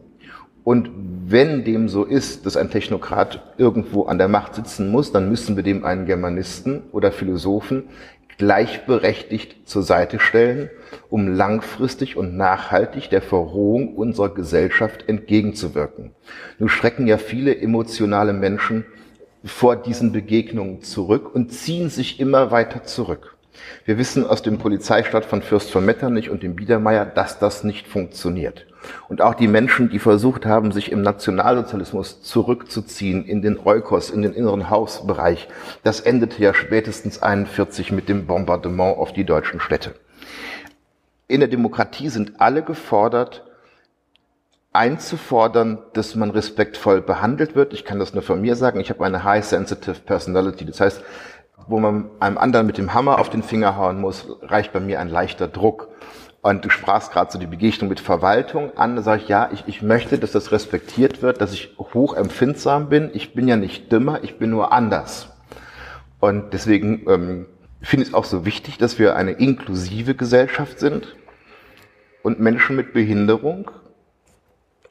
Und 0.64 0.90
wenn 1.26 1.64
dem 1.64 1.88
so 1.88 2.04
ist, 2.04 2.44
dass 2.44 2.56
ein 2.56 2.70
Technokrat 2.70 3.54
irgendwo 3.56 4.04
an 4.04 4.18
der 4.18 4.28
Macht 4.28 4.54
sitzen 4.54 4.90
muss, 4.90 5.12
dann 5.12 5.28
müssen 5.28 5.56
wir 5.56 5.62
dem 5.62 5.84
einen 5.84 6.06
Germanisten 6.06 6.82
oder 6.92 7.12
Philosophen 7.12 7.84
gleichberechtigt 8.36 9.68
zur 9.68 9.82
Seite 9.82 10.18
stellen, 10.18 10.70
um 11.11 11.28
langfristig 11.28 12.16
und 12.16 12.36
nachhaltig 12.36 13.11
der 13.11 13.20
Verrohung 13.20 13.94
unserer 13.94 14.30
Gesellschaft 14.30 15.08
entgegenzuwirken. 15.08 16.12
Nun 16.58 16.70
schrecken 16.70 17.06
ja 17.06 17.18
viele 17.18 17.56
emotionale 17.56 18.32
Menschen 18.32 18.86
vor 19.44 19.76
diesen 19.76 20.12
Begegnungen 20.12 20.82
zurück 20.82 21.34
und 21.34 21.52
ziehen 21.52 21.90
sich 21.90 22.18
immer 22.18 22.50
weiter 22.50 22.84
zurück. 22.84 23.36
Wir 23.84 23.98
wissen 23.98 24.26
aus 24.26 24.42
dem 24.42 24.58
Polizeistaat 24.58 25.24
von 25.24 25.42
Fürst 25.42 25.70
von 25.70 25.84
Metternich 25.84 26.30
und 26.30 26.42
dem 26.42 26.56
Biedermeier, 26.56 27.06
dass 27.06 27.38
das 27.38 27.64
nicht 27.64 27.86
funktioniert. 27.86 28.66
Und 29.08 29.20
auch 29.20 29.34
die 29.34 29.48
Menschen, 29.48 29.90
die 29.90 29.98
versucht 29.98 30.46
haben, 30.46 30.72
sich 30.72 30.90
im 30.90 31.02
Nationalsozialismus 31.02 32.22
zurückzuziehen 32.22 33.24
in 33.24 33.42
den 33.42 33.58
Eukos, 33.64 34.11
in 34.11 34.22
den 34.22 34.32
inneren 34.32 34.70
Hausbereich, 34.70 35.48
das 35.82 36.00
endete 36.00 36.42
ja 36.42 36.54
spätestens 36.54 37.22
41 37.22 37.92
mit 37.92 38.08
dem 38.08 38.26
Bombardement 38.26 38.96
auf 38.96 39.12
die 39.12 39.24
deutschen 39.24 39.61
Städte. 39.61 39.94
In 41.28 41.40
der 41.40 41.48
Demokratie 41.48 42.08
sind 42.08 42.40
alle 42.40 42.62
gefordert, 42.62 43.44
einzufordern, 44.72 45.78
dass 45.92 46.14
man 46.14 46.30
respektvoll 46.30 47.02
behandelt 47.02 47.54
wird. 47.54 47.72
Ich 47.72 47.84
kann 47.84 47.98
das 47.98 48.14
nur 48.14 48.22
von 48.22 48.40
mir 48.40 48.56
sagen. 48.56 48.80
Ich 48.80 48.90
habe 48.90 49.04
eine 49.04 49.24
high 49.24 49.44
sensitive 49.44 50.00
personality. 50.00 50.64
Das 50.64 50.80
heißt, 50.80 51.02
wo 51.71 51.79
man 51.79 52.11
einem 52.18 52.37
anderen 52.37 52.66
mit 52.66 52.79
dem 52.79 52.95
Hammer 52.95 53.18
auf 53.18 53.31
den 53.31 53.43
Finger 53.43 53.77
hauen 53.77 54.01
muss, 54.01 54.27
reicht 54.43 54.73
bei 54.73 54.81
mir 54.81 55.01
ein 55.01 55.09
leichter 55.09 55.47
Druck. 55.49 55.89
Und 56.43 56.64
du 56.64 56.71
sprachst 56.71 57.12
gerade 57.12 57.31
so 57.31 57.39
die 57.39 57.47
Begegnung 57.47 57.89
mit 57.89 58.01
Verwaltung 58.01 58.77
an. 58.77 58.97
Da 58.97 59.03
sage 59.03 59.23
ich, 59.23 59.29
ja, 59.29 59.51
ich, 59.53 59.64
ich 59.66 59.83
möchte, 59.83 60.18
dass 60.18 60.33
das 60.33 60.53
respektiert 60.53 61.23
wird, 61.23 61.41
dass 61.41 61.53
ich 61.53 61.77
hochempfindsam 61.79 62.89
bin. 62.89 63.11
Ich 63.12 63.35
bin 63.35 63.47
ja 63.47 63.57
nicht 63.57 63.93
dümmer, 63.93 64.21
ich 64.23 64.39
bin 64.39 64.51
nur 64.51 64.73
anders. 64.73 65.29
Und 66.18 66.53
deswegen 66.53 67.05
ähm, 67.09 67.47
finde 67.83 68.03
ich 68.03 68.09
es 68.09 68.14
auch 68.14 68.25
so 68.25 68.45
wichtig, 68.45 68.79
dass 68.79 68.99
wir 68.99 69.16
eine 69.16 69.33
inklusive 69.33 70.14
Gesellschaft 70.14 70.81
sind 70.81 71.14
und 72.23 72.41
Menschen 72.41 72.75
mit 72.75 72.93
Behinderung 72.93 73.71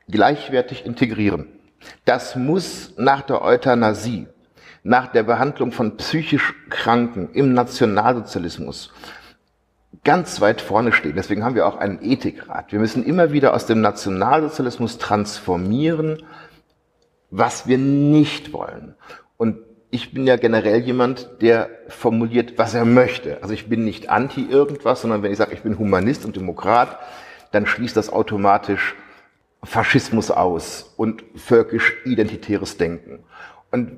gleichwertig 0.08 0.86
integrieren. 0.86 1.48
Das 2.06 2.36
muss 2.36 2.94
nach 2.98 3.22
der 3.22 3.42
Euthanasie 3.42 4.28
nach 4.84 5.08
der 5.08 5.24
Behandlung 5.24 5.72
von 5.72 5.98
psychisch 5.98 6.54
Kranken 6.70 7.30
im 7.34 7.54
Nationalsozialismus 7.54 8.92
ganz 10.04 10.40
weit 10.40 10.62
vorne 10.62 10.94
stehen. 10.94 11.16
Deswegen 11.16 11.44
haben 11.44 11.56
wir 11.56 11.68
auch 11.68 11.78
einen 11.78 12.00
Ethikrat. 12.02 12.72
Wir 12.72 12.80
müssen 12.80 13.04
immer 13.04 13.32
wieder 13.32 13.54
aus 13.54 13.66
dem 13.66 13.82
Nationalsozialismus 13.82 14.98
transformieren, 14.98 16.24
was 17.32 17.68
wir 17.68 17.78
nicht 17.78 18.54
wollen. 18.54 18.96
Und 19.38 19.58
ich 19.92 20.14
bin 20.14 20.28
ja 20.28 20.36
generell 20.36 20.80
jemand, 20.82 21.30
der 21.42 21.70
formuliert, 21.88 22.58
was 22.58 22.74
er 22.74 22.86
möchte. 22.86 23.42
Also 23.42 23.54
ich 23.54 23.68
bin 23.68 23.86
nicht 23.86 24.10
anti 24.10 24.46
irgendwas, 24.46 25.02
sondern 25.02 25.24
wenn 25.24 25.32
ich 25.32 25.38
sage, 25.38 25.54
ich 25.54 25.62
bin 25.62 25.80
Humanist 25.80 26.26
und 26.26 26.36
Demokrat, 26.36 27.00
dann 27.52 27.66
schließt 27.66 27.98
das 27.98 28.12
automatisch 28.12 28.96
Faschismus 29.64 30.32
aus 30.32 30.94
und 30.96 31.24
völkisch-identitäres 31.36 32.78
Denken. 32.78 33.24
Und 33.72 33.98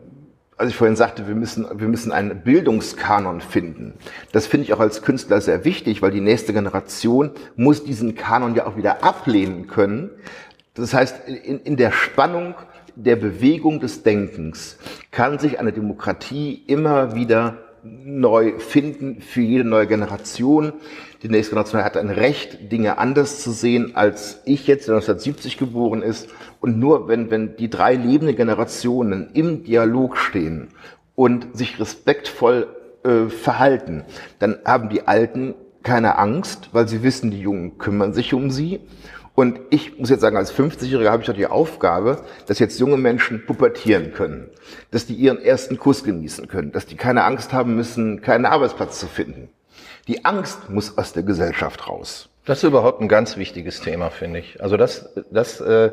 als 0.61 0.69
ich 0.69 0.75
vorhin 0.75 0.95
sagte, 0.95 1.27
wir 1.27 1.33
müssen, 1.33 1.65
wir 1.73 1.87
müssen 1.87 2.11
einen 2.11 2.43
Bildungskanon 2.43 3.41
finden. 3.41 3.95
Das 4.31 4.45
finde 4.45 4.65
ich 4.65 4.73
auch 4.73 4.79
als 4.79 5.01
Künstler 5.01 5.41
sehr 5.41 5.65
wichtig, 5.65 6.03
weil 6.03 6.11
die 6.11 6.21
nächste 6.21 6.53
Generation 6.53 7.31
muss 7.55 7.83
diesen 7.83 8.13
Kanon 8.13 8.53
ja 8.53 8.67
auch 8.67 8.77
wieder 8.77 9.03
ablehnen 9.03 9.65
können. 9.65 10.11
Das 10.75 10.93
heißt, 10.93 11.27
in, 11.27 11.61
in 11.61 11.77
der 11.77 11.91
Spannung 11.91 12.53
der 12.95 13.15
Bewegung 13.15 13.79
des 13.79 14.03
Denkens 14.03 14.77
kann 15.09 15.39
sich 15.39 15.59
eine 15.59 15.73
Demokratie 15.73 16.61
immer 16.67 17.15
wieder 17.15 17.57
neu 17.83 18.59
finden 18.59 19.19
für 19.19 19.41
jede 19.41 19.63
neue 19.63 19.87
Generation. 19.87 20.73
Die 21.23 21.29
nächste 21.29 21.51
Generation 21.51 21.83
hat 21.83 21.97
ein 21.97 22.09
Recht, 22.09 22.71
Dinge 22.71 22.97
anders 22.97 23.43
zu 23.43 23.51
sehen, 23.51 23.95
als 23.95 24.41
ich 24.45 24.65
jetzt, 24.65 24.87
der 24.87 24.95
1970 24.95 25.57
geboren 25.57 26.01
ist 26.01 26.29
und 26.59 26.79
nur 26.79 27.07
wenn, 27.07 27.29
wenn 27.29 27.55
die 27.57 27.69
drei 27.69 27.93
lebenden 27.93 28.35
Generationen 28.35 29.29
im 29.33 29.63
Dialog 29.63 30.17
stehen 30.17 30.69
und 31.13 31.55
sich 31.55 31.79
respektvoll 31.79 32.75
äh, 33.03 33.29
verhalten, 33.29 34.03
dann 34.39 34.57
haben 34.65 34.89
die 34.89 35.07
Alten 35.07 35.53
keine 35.83 36.17
Angst, 36.17 36.69
weil 36.71 36.87
sie 36.87 37.03
wissen, 37.03 37.29
die 37.29 37.41
Jungen 37.41 37.77
kümmern 37.77 38.13
sich 38.13 38.33
um 38.33 38.49
sie. 38.49 38.79
Und 39.35 39.59
ich 39.69 39.97
muss 39.99 40.09
jetzt 40.09 40.21
sagen, 40.21 40.37
als 40.37 40.53
50-Jähriger 40.53 41.09
habe 41.09 41.21
ich 41.21 41.27
doch 41.27 41.35
die 41.35 41.47
Aufgabe, 41.47 42.23
dass 42.47 42.59
jetzt 42.59 42.79
junge 42.79 42.97
Menschen 42.97 43.45
pubertieren 43.45 44.11
können, 44.13 44.49
dass 44.89 45.05
die 45.05 45.13
ihren 45.13 45.39
ersten 45.39 45.77
Kuss 45.77 46.03
genießen 46.03 46.47
können, 46.47 46.71
dass 46.71 46.85
die 46.87 46.95
keine 46.95 47.23
Angst 47.23 47.53
haben 47.53 47.75
müssen, 47.75 48.21
keinen 48.21 48.45
Arbeitsplatz 48.45 48.99
zu 48.99 49.07
finden. 49.07 49.49
Die 50.07 50.25
Angst 50.25 50.69
muss 50.69 50.97
aus 50.97 51.13
der 51.13 51.23
Gesellschaft 51.23 51.87
raus. 51.87 52.29
Das 52.45 52.57
ist 52.59 52.63
überhaupt 52.63 53.01
ein 53.01 53.07
ganz 53.07 53.37
wichtiges 53.37 53.81
Thema, 53.81 54.09
finde 54.09 54.39
ich. 54.39 54.61
Also 54.61 54.75
das, 54.75 55.09
das, 55.29 55.61
äh, 55.61 55.91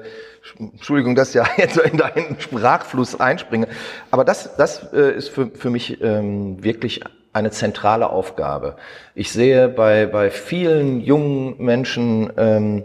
Entschuldigung, 0.58 1.14
dass 1.14 1.34
ja 1.34 1.46
jetzt 1.58 1.74
so 1.74 1.82
in 1.82 1.98
deinen 1.98 2.40
Sprachfluss 2.40 3.20
einspringe, 3.20 3.68
aber 4.10 4.24
das, 4.24 4.56
das 4.56 4.92
äh, 4.92 5.12
ist 5.12 5.28
für, 5.28 5.50
für 5.50 5.68
mich 5.68 6.00
ähm, 6.00 6.62
wirklich 6.64 7.02
eine 7.34 7.50
zentrale 7.50 8.08
Aufgabe. 8.08 8.76
Ich 9.14 9.30
sehe 9.30 9.68
bei, 9.68 10.06
bei 10.06 10.30
vielen 10.30 11.00
jungen 11.00 11.62
Menschen 11.62 12.32
ähm, 12.38 12.84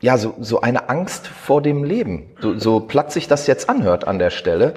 ja 0.00 0.16
so, 0.16 0.34
so 0.40 0.60
eine 0.60 0.88
Angst 0.88 1.26
vor 1.26 1.60
dem 1.62 1.82
Leben. 1.82 2.30
So, 2.40 2.56
so 2.58 2.80
platt 2.80 3.12
sich 3.12 3.26
das 3.26 3.48
jetzt 3.48 3.68
anhört 3.68 4.06
an 4.06 4.18
der 4.20 4.30
Stelle, 4.30 4.74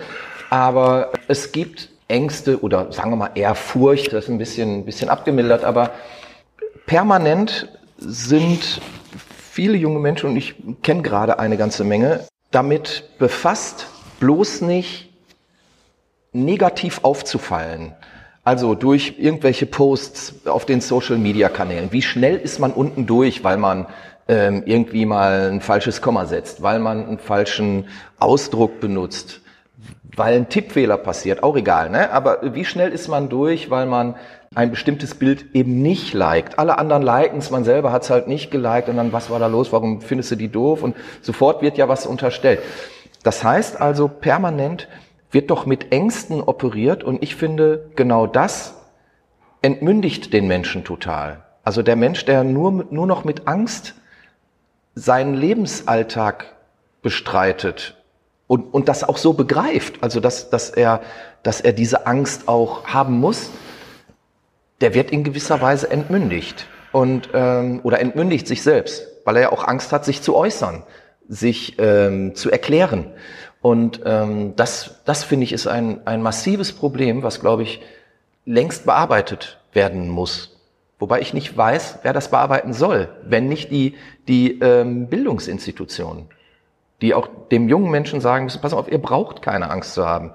aber 0.50 1.12
es 1.28 1.52
gibt 1.52 1.90
Ängste 2.08 2.62
oder 2.62 2.92
sagen 2.92 3.12
wir 3.12 3.16
mal 3.16 3.32
eher 3.36 3.56
Furcht, 3.56 4.14
das 4.14 4.26
ist 4.26 4.30
ein 4.30 4.38
bisschen, 4.38 4.80
ein 4.80 4.86
bisschen 4.86 5.10
abgemildert, 5.10 5.64
aber 5.64 5.92
permanent 6.86 7.70
sind 7.98 8.82
viele 9.52 9.78
junge 9.78 10.00
Menschen, 10.00 10.32
und 10.32 10.36
ich 10.36 10.56
kenne 10.82 11.02
gerade 11.02 11.40
eine 11.40 11.58
ganze 11.58 11.84
Menge, 11.84 12.26
damit 12.52 13.10
befasst, 13.20 13.88
bloß 14.20 14.62
nicht 14.62 15.10
negativ 16.34 17.00
aufzufallen. 17.04 17.94
Also 18.44 18.76
durch 18.76 19.16
irgendwelche 19.20 19.66
Posts 19.66 20.48
auf 20.48 20.66
den 20.66 20.82
Social-Media-Kanälen. 20.82 21.92
Wie 21.92 22.02
schnell 22.02 22.36
ist 22.36 22.60
man 22.60 22.72
unten 22.72 23.06
durch, 23.06 23.44
weil 23.44 23.58
man 23.58 23.88
ähm, 24.28 24.64
irgendwie 24.66 25.06
mal 25.06 25.52
ein 25.52 25.62
falsches 25.62 26.02
Komma 26.02 26.26
setzt, 26.26 26.62
weil 26.62 26.80
man 26.80 27.06
einen 27.06 27.20
falschen 27.20 27.88
Ausdruck 28.20 28.80
benutzt, 28.80 29.42
weil 30.16 30.36
ein 30.36 30.50
Tippfehler 30.50 30.98
passiert, 30.98 31.44
auch 31.44 31.56
egal. 31.56 31.90
Ne? 31.90 32.12
Aber 32.12 32.54
wie 32.54 32.66
schnell 32.66 32.92
ist 32.92 33.08
man 33.08 33.30
durch, 33.30 33.70
weil 33.70 33.86
man 33.86 34.16
ein 34.56 34.70
bestimmtes 34.70 35.16
Bild 35.16 35.56
eben 35.56 35.82
nicht 35.82 36.14
liked. 36.14 36.60
Alle 36.60 36.78
anderen 36.78 37.02
liken 37.02 37.40
es, 37.40 37.50
man 37.50 37.64
selber 37.64 37.92
hat 37.92 38.04
es 38.04 38.10
halt 38.10 38.28
nicht 38.28 38.52
geliked 38.52 38.88
und 38.90 38.98
dann, 38.98 39.12
was 39.12 39.30
war 39.30 39.40
da 39.40 39.48
los, 39.48 39.72
warum 39.72 40.02
findest 40.02 40.32
du 40.32 40.36
die 40.36 40.50
doof? 40.50 40.84
Und 40.84 40.96
sofort 41.22 41.62
wird 41.62 41.78
ja 41.78 41.90
was 41.90 42.06
unterstellt. 42.06 42.60
Das 43.24 43.44
heißt 43.44 43.82
also, 43.82 44.08
permanent 44.08 44.88
wird 45.32 45.50
doch 45.50 45.66
mit 45.66 45.92
Ängsten 45.92 46.42
operiert 46.42 47.04
und 47.04 47.24
ich 47.24 47.36
finde, 47.36 47.90
genau 47.96 48.28
das 48.28 48.76
entmündigt 49.64 50.34
den 50.34 50.48
Menschen 50.48 50.84
total. 50.84 51.44
Also 51.64 51.82
der 51.82 51.96
Mensch, 51.96 52.26
der 52.26 52.44
nur, 52.44 52.86
nur 52.92 53.08
noch 53.08 53.24
mit 53.24 53.48
Angst 53.48 53.96
seinen 54.94 55.34
Lebensalltag 55.34 56.54
bestreitet 57.02 57.96
und, 58.54 58.72
und 58.72 58.88
das 58.88 59.04
auch 59.04 59.18
so 59.18 59.34
begreift, 59.34 60.04
also 60.04 60.20
dass, 60.20 60.52
dass, 60.52 60.70
er, 60.70 61.02
dass 61.42 61.60
er 61.60 61.74
diese 61.74 62.06
Angst 62.06 62.48
auch 62.48 62.86
haben 62.86 63.20
muss, 63.20 63.50
der 64.80 64.94
wird 64.94 65.10
in 65.10 65.24
gewisser 65.24 65.60
Weise 65.60 65.90
entmündigt 65.90 66.68
und 66.92 67.30
ähm, 67.34 67.80
oder 67.82 68.00
entmündigt 68.00 68.48
sich 68.48 68.62
selbst, 68.62 69.08
weil 69.26 69.38
er 69.38 69.42
ja 69.42 69.52
auch 69.52 69.68
Angst 69.68 69.92
hat, 69.92 70.06
sich 70.06 70.22
zu 70.22 70.36
äußern, 70.36 70.84
sich 71.28 71.80
ähm, 71.80 72.36
zu 72.36 72.52
erklären. 72.52 73.08
Und 73.64 74.02
ähm, 74.06 74.56
das, 74.56 75.02
das 75.04 75.24
finde 75.24 75.46
ich 75.46 75.52
ist 75.52 75.66
ein, 75.66 76.06
ein 76.06 76.22
massives 76.22 76.74
Problem, 76.74 77.24
was 77.24 77.40
glaube 77.40 77.64
ich 77.64 77.82
längst 78.46 78.86
bearbeitet 78.86 79.58
werden 79.72 80.10
muss. 80.10 80.60
Wobei 81.00 81.22
ich 81.22 81.34
nicht 81.34 81.58
weiß, 81.58 82.02
wer 82.04 82.14
das 82.14 82.30
bearbeiten 82.30 82.74
soll, 82.74 83.10
wenn 83.26 83.48
nicht 83.48 83.72
die, 83.72 83.96
die 84.28 84.60
ähm, 84.60 85.08
Bildungsinstitutionen, 85.08 86.28
die 87.04 87.14
auch 87.14 87.28
dem 87.52 87.68
jungen 87.68 87.92
Menschen 87.92 88.22
sagen 88.22 88.46
müssen, 88.46 88.62
pass 88.62 88.74
auf, 88.74 88.90
ihr 88.90 88.98
braucht 88.98 89.42
keine 89.42 89.70
Angst 89.70 89.94
zu 89.94 90.08
haben. 90.08 90.32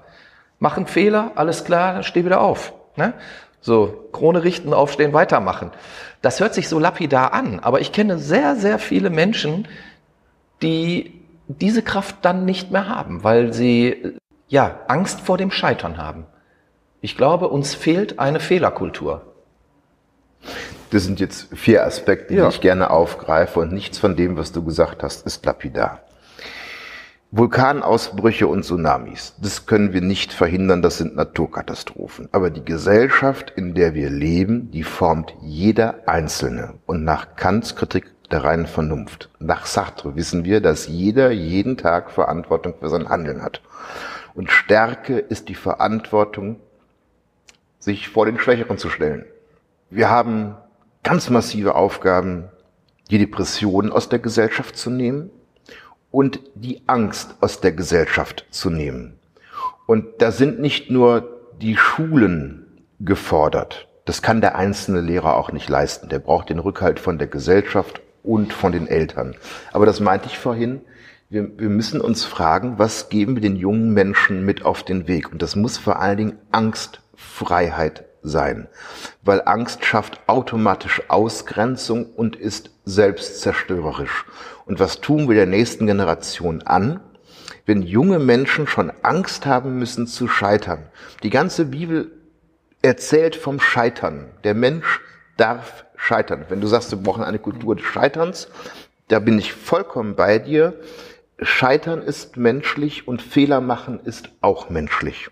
Machen 0.59 0.85
Fehler, 0.85 1.31
alles 1.33 1.65
klar, 1.65 2.03
steh 2.03 2.25
wieder 2.25 2.41
auf. 2.41 2.73
Ne? 2.95 3.13
So, 3.59 4.07
Krone 4.11 4.43
richten, 4.43 4.71
aufstehen, 4.71 5.11
weitermachen. 5.11 5.71
Das 6.21 6.39
hört 6.39 6.53
sich 6.53 6.69
so 6.69 6.77
lapidar 6.77 7.33
an, 7.33 7.59
aber 7.59 7.81
ich 7.81 7.91
kenne 7.91 8.19
sehr, 8.19 8.55
sehr 8.55 8.77
viele 8.77 9.09
Menschen, 9.09 9.67
die 10.61 11.19
diese 11.47 11.81
Kraft 11.81 12.17
dann 12.21 12.45
nicht 12.45 12.69
mehr 12.69 12.87
haben, 12.87 13.23
weil 13.23 13.51
sie 13.51 14.17
ja 14.47 14.81
Angst 14.87 15.21
vor 15.21 15.39
dem 15.39 15.49
Scheitern 15.49 15.97
haben. 15.97 16.27
Ich 17.01 17.17
glaube, 17.17 17.47
uns 17.47 17.73
fehlt 17.73 18.19
eine 18.19 18.39
Fehlerkultur. 18.39 19.23
Das 20.91 21.03
sind 21.03 21.19
jetzt 21.19 21.47
vier 21.57 21.83
Aspekte, 21.83 22.35
ja. 22.35 22.43
die 22.43 22.49
ich 22.49 22.61
gerne 22.61 22.91
aufgreife 22.91 23.59
und 23.59 23.71
nichts 23.71 23.97
von 23.97 24.15
dem, 24.15 24.37
was 24.37 24.51
du 24.51 24.63
gesagt 24.63 25.01
hast, 25.01 25.25
ist 25.25 25.43
lapidar. 25.47 26.03
Vulkanausbrüche 27.31 28.47
und 28.47 28.63
Tsunamis, 28.63 29.35
das 29.39 29.67
können 29.67 29.93
wir 29.93 30.01
nicht 30.01 30.33
verhindern, 30.33 30.81
das 30.81 30.97
sind 30.97 31.15
Naturkatastrophen. 31.15 32.27
Aber 32.31 32.49
die 32.49 32.65
Gesellschaft, 32.65 33.53
in 33.55 33.75
der 33.75 33.93
wir 33.93 34.09
leben, 34.09 34.71
die 34.71 34.81
formt 34.81 35.35
jeder 35.39 36.07
Einzelne. 36.07 36.73
Und 36.87 37.03
nach 37.03 37.35
Kants 37.35 37.75
Kritik 37.75 38.05
der 38.31 38.43
reinen 38.43 38.65
Vernunft, 38.65 39.29
nach 39.37 39.67
Sartre 39.67 40.15
wissen 40.15 40.43
wir, 40.43 40.59
dass 40.59 40.87
jeder 40.87 41.29
jeden 41.29 41.77
Tag 41.77 42.09
Verantwortung 42.09 42.73
für 42.79 42.89
sein 42.89 43.09
Handeln 43.09 43.43
hat. 43.43 43.61
Und 44.33 44.49
Stärke 44.49 45.19
ist 45.19 45.49
die 45.49 45.55
Verantwortung, 45.55 46.59
sich 47.77 48.09
vor 48.09 48.25
den 48.25 48.39
Schwächeren 48.39 48.79
zu 48.79 48.89
stellen. 48.89 49.23
Wir 49.91 50.09
haben 50.09 50.55
ganz 51.03 51.29
massive 51.29 51.75
Aufgaben, 51.75 52.45
die 53.11 53.19
Depressionen 53.19 53.91
aus 53.91 54.09
der 54.09 54.17
Gesellschaft 54.17 54.77
zu 54.77 54.89
nehmen, 54.89 55.29
und 56.11 56.39
die 56.55 56.81
Angst 56.87 57.35
aus 57.41 57.61
der 57.61 57.71
Gesellschaft 57.71 58.45
zu 58.49 58.69
nehmen. 58.69 59.19
Und 59.85 60.05
da 60.19 60.31
sind 60.31 60.59
nicht 60.59 60.91
nur 60.91 61.39
die 61.61 61.75
Schulen 61.75 62.65
gefordert. 62.99 63.87
Das 64.05 64.21
kann 64.21 64.41
der 64.41 64.55
einzelne 64.55 65.01
Lehrer 65.01 65.35
auch 65.35 65.51
nicht 65.51 65.69
leisten. 65.69 66.09
Der 66.09 66.19
braucht 66.19 66.49
den 66.49 66.59
Rückhalt 66.59 66.99
von 66.99 67.17
der 67.17 67.27
Gesellschaft 67.27 68.01
und 68.23 68.53
von 68.53 68.71
den 68.71 68.87
Eltern. 68.87 69.35
Aber 69.71 69.85
das 69.85 69.99
meinte 69.99 70.27
ich 70.27 70.37
vorhin. 70.37 70.81
Wir, 71.29 71.59
wir 71.59 71.69
müssen 71.69 72.01
uns 72.01 72.25
fragen, 72.25 72.79
was 72.79 73.09
geben 73.09 73.35
wir 73.35 73.41
den 73.41 73.55
jungen 73.55 73.93
Menschen 73.93 74.45
mit 74.45 74.65
auf 74.65 74.83
den 74.83 75.07
Weg? 75.07 75.31
Und 75.31 75.41
das 75.43 75.55
muss 75.55 75.77
vor 75.77 75.99
allen 75.99 76.17
Dingen 76.17 76.39
Angstfreiheit 76.51 78.08
sein. 78.21 78.67
Weil 79.23 79.41
Angst 79.45 79.85
schafft 79.85 80.21
automatisch 80.27 81.01
Ausgrenzung 81.07 82.05
und 82.05 82.35
ist 82.35 82.71
selbstzerstörerisch. 82.85 84.25
Und 84.65 84.79
was 84.79 85.01
tun 85.01 85.27
wir 85.27 85.35
der 85.35 85.45
nächsten 85.45 85.87
Generation 85.87 86.61
an, 86.63 86.99
wenn 87.65 87.81
junge 87.81 88.19
Menschen 88.19 88.67
schon 88.67 88.91
Angst 89.01 89.45
haben 89.45 89.79
müssen 89.79 90.07
zu 90.07 90.27
scheitern? 90.27 90.87
Die 91.23 91.29
ganze 91.29 91.65
Bibel 91.65 92.11
erzählt 92.81 93.35
vom 93.35 93.59
Scheitern. 93.59 94.27
Der 94.43 94.53
Mensch 94.53 95.01
darf 95.37 95.85
scheitern. 95.95 96.45
Wenn 96.49 96.61
du 96.61 96.67
sagst, 96.67 96.91
wir 96.91 96.97
brauchen 96.97 97.23
eine 97.23 97.39
Kultur 97.39 97.75
des 97.75 97.85
Scheiterns, 97.85 98.47
da 99.07 99.19
bin 99.19 99.37
ich 99.39 99.53
vollkommen 99.53 100.15
bei 100.15 100.39
dir. 100.39 100.79
Scheitern 101.41 102.01
ist 102.01 102.37
menschlich 102.37 103.07
und 103.07 103.21
Fehler 103.21 103.61
machen 103.61 103.99
ist 104.03 104.29
auch 104.41 104.69
menschlich. 104.69 105.29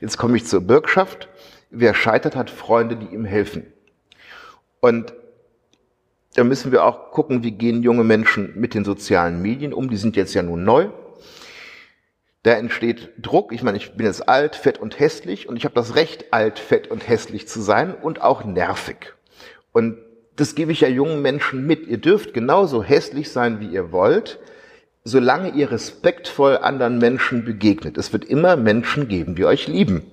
Jetzt 0.00 0.18
komme 0.18 0.36
ich 0.36 0.46
zur 0.46 0.60
Bürgschaft. 0.60 1.28
Wer 1.70 1.94
scheitert, 1.94 2.36
hat 2.36 2.50
Freunde, 2.50 2.96
die 2.96 3.06
ihm 3.06 3.24
helfen. 3.24 3.66
Und 4.80 5.12
da 6.34 6.44
müssen 6.44 6.72
wir 6.72 6.84
auch 6.84 7.10
gucken, 7.10 7.42
wie 7.42 7.50
gehen 7.50 7.82
junge 7.82 8.04
Menschen 8.04 8.52
mit 8.58 8.74
den 8.74 8.84
sozialen 8.84 9.42
Medien 9.42 9.72
um. 9.72 9.90
Die 9.90 9.96
sind 9.96 10.16
jetzt 10.16 10.34
ja 10.34 10.42
nun 10.42 10.64
neu. 10.64 10.88
Da 12.44 12.52
entsteht 12.52 13.10
Druck. 13.18 13.52
Ich 13.52 13.62
meine, 13.62 13.76
ich 13.76 13.92
bin 13.92 14.06
jetzt 14.06 14.28
alt, 14.28 14.54
fett 14.54 14.78
und 14.78 14.98
hässlich 15.00 15.48
und 15.48 15.56
ich 15.56 15.64
habe 15.64 15.74
das 15.74 15.96
Recht, 15.96 16.32
alt, 16.32 16.58
fett 16.58 16.90
und 16.90 17.08
hässlich 17.08 17.48
zu 17.48 17.60
sein 17.60 17.94
und 17.94 18.22
auch 18.22 18.44
nervig. 18.44 19.14
Und 19.72 19.98
das 20.36 20.54
gebe 20.54 20.70
ich 20.70 20.80
ja 20.80 20.88
jungen 20.88 21.20
Menschen 21.20 21.66
mit. 21.66 21.86
Ihr 21.88 21.98
dürft 21.98 22.32
genauso 22.32 22.82
hässlich 22.82 23.30
sein, 23.30 23.60
wie 23.60 23.66
ihr 23.66 23.90
wollt, 23.90 24.38
solange 25.02 25.50
ihr 25.50 25.72
respektvoll 25.72 26.58
anderen 26.58 26.98
Menschen 26.98 27.44
begegnet. 27.44 27.98
Es 27.98 28.12
wird 28.12 28.24
immer 28.24 28.56
Menschen 28.56 29.08
geben, 29.08 29.34
die 29.34 29.44
euch 29.44 29.66
lieben. 29.66 30.04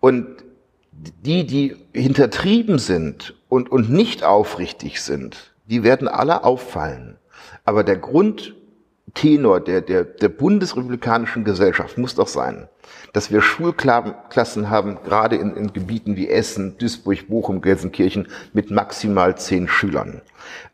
Und 0.00 0.44
die, 0.92 1.46
die 1.46 1.76
hintertrieben 1.92 2.78
sind 2.78 3.34
und, 3.48 3.70
und 3.70 3.90
nicht 3.90 4.24
aufrichtig 4.24 5.00
sind, 5.02 5.52
die 5.66 5.82
werden 5.82 6.08
alle 6.08 6.44
auffallen. 6.44 7.16
Aber 7.64 7.84
der 7.84 7.96
Grundtenor 7.96 9.60
der, 9.60 9.80
der, 9.82 10.04
der 10.04 10.28
bundesrepublikanischen 10.28 11.44
Gesellschaft 11.44 11.96
muss 11.96 12.14
doch 12.14 12.26
sein, 12.26 12.68
dass 13.12 13.30
wir 13.30 13.42
Schulklassen 13.42 14.70
haben, 14.70 14.98
gerade 15.04 15.36
in, 15.36 15.54
in 15.54 15.72
Gebieten 15.72 16.16
wie 16.16 16.28
Essen, 16.28 16.76
Duisburg, 16.78 17.28
Bochum, 17.28 17.60
Gelsenkirchen, 17.60 18.28
mit 18.52 18.70
maximal 18.70 19.36
zehn 19.36 19.68
Schülern. 19.68 20.22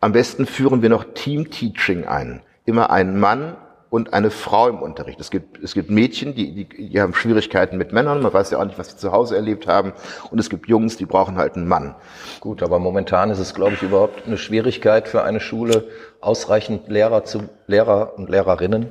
Am 0.01 0.13
besten 0.13 0.47
führen 0.47 0.83
wir 0.83 0.89
noch 0.89 1.05
Team-Teaching 1.15 2.05
ein. 2.05 2.43
Immer 2.65 2.91
ein 2.91 3.21
Mann 3.21 3.57
und 3.97 4.13
eine 4.13 4.31
Frau 4.31 4.69
im 4.69 4.83
Unterricht. 4.83 5.19
Es 5.21 5.31
gibt, 5.31 5.65
es 5.65 5.73
gibt 5.73 5.89
Mädchen, 5.89 6.35
die, 6.35 6.53
die, 6.53 6.89
die 6.89 7.01
haben 7.01 7.15
Schwierigkeiten 7.15 7.79
mit 7.79 7.93
Männern, 7.93 8.21
man 8.21 8.31
weiß 8.31 8.51
ja 8.51 8.59
auch 8.59 8.65
nicht, 8.67 8.79
was 8.79 8.91
sie 8.91 8.99
zu 8.99 9.11
Hause 9.11 9.37
erlebt 9.37 9.67
haben. 9.67 9.95
Und 10.31 10.39
es 10.39 10.51
gibt 10.51 10.69
Jungs, 10.69 10.99
die 10.99 11.07
brauchen 11.07 11.39
halt 11.39 11.57
einen 11.57 11.67
Mann. 11.67 11.95
Gut, 12.41 12.63
aber 12.63 12.79
momentan 12.79 13.31
ist 13.31 13.39
es, 13.39 13.55
glaube 13.55 13.73
ich, 13.73 13.83
überhaupt 13.83 14.27
eine 14.27 14.37
Schwierigkeit 14.37 15.09
für 15.09 15.25
eine 15.25 15.41
Schule, 15.41 15.85
ausreichend 16.21 16.89
Lehrer 16.89 17.25
zu 17.25 17.49
Lehrer 17.67 18.19
und 18.19 18.29
Lehrerinnen 18.29 18.89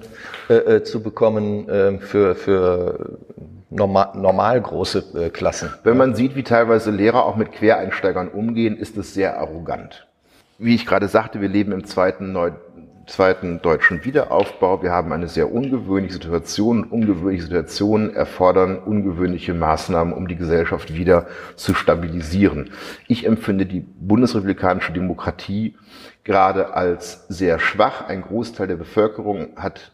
äh, 0.49 0.55
äh, 0.55 0.83
zu 0.83 1.03
bekommen 1.03 1.69
äh, 1.69 1.99
für, 1.99 2.33
für 2.33 3.19
normal, 3.69 4.09
normal 4.15 4.59
große 4.59 5.03
äh, 5.13 5.29
Klassen. 5.29 5.69
Wenn 5.83 5.97
man 5.97 6.15
sieht, 6.15 6.35
wie 6.35 6.43
teilweise 6.43 6.89
Lehrer 6.89 7.25
auch 7.25 7.35
mit 7.35 7.51
Quereinsteigern 7.51 8.29
umgehen, 8.29 8.75
ist 8.75 8.97
es 8.97 9.13
sehr 9.13 9.37
arrogant. 9.37 10.07
Wie 10.57 10.73
ich 10.73 10.87
gerade 10.87 11.07
sagte, 11.09 11.41
wir 11.41 11.49
leben 11.49 11.73
im 11.73 11.85
zweiten 11.85 12.31
Neu 12.31 12.53
zweiten 13.07 13.61
deutschen 13.61 14.03
Wiederaufbau. 14.03 14.81
Wir 14.81 14.91
haben 14.91 15.11
eine 15.11 15.27
sehr 15.27 15.51
ungewöhnliche 15.51 16.13
Situation. 16.13 16.83
Ungewöhnliche 16.83 17.43
Situationen 17.43 18.15
erfordern 18.15 18.77
ungewöhnliche 18.77 19.53
Maßnahmen, 19.53 20.13
um 20.13 20.27
die 20.27 20.35
Gesellschaft 20.35 20.95
wieder 20.95 21.27
zu 21.55 21.73
stabilisieren. 21.73 22.71
Ich 23.07 23.25
empfinde 23.25 23.65
die 23.65 23.81
bundesrepublikanische 23.81 24.93
Demokratie 24.93 25.75
gerade 26.23 26.73
als 26.73 27.27
sehr 27.29 27.59
schwach. 27.59 28.07
Ein 28.07 28.21
Großteil 28.21 28.67
der 28.67 28.75
Bevölkerung 28.75 29.49
hat 29.55 29.91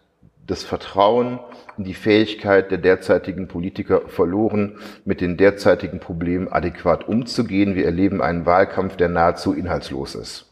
das 0.47 0.63
Vertrauen 0.63 1.39
in 1.77 1.83
die 1.83 1.93
Fähigkeit 1.93 2.71
der 2.71 2.77
derzeitigen 2.77 3.47
Politiker 3.47 4.01
verloren, 4.07 4.77
mit 5.05 5.21
den 5.21 5.37
derzeitigen 5.37 5.99
Problemen 5.99 6.51
adäquat 6.51 7.07
umzugehen. 7.07 7.75
Wir 7.75 7.85
erleben 7.85 8.21
einen 8.21 8.45
Wahlkampf, 8.45 8.97
der 8.97 9.09
nahezu 9.09 9.53
inhaltslos 9.53 10.15
ist. 10.15 10.50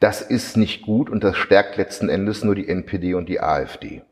Das 0.00 0.22
ist 0.22 0.56
nicht 0.56 0.82
gut 0.82 1.10
und 1.10 1.22
das 1.22 1.36
stärkt 1.36 1.76
letzten 1.76 2.08
Endes 2.08 2.42
nur 2.42 2.54
die 2.54 2.68
NPD 2.68 3.14
und 3.14 3.28
die 3.28 3.40
AfD. 3.40 4.02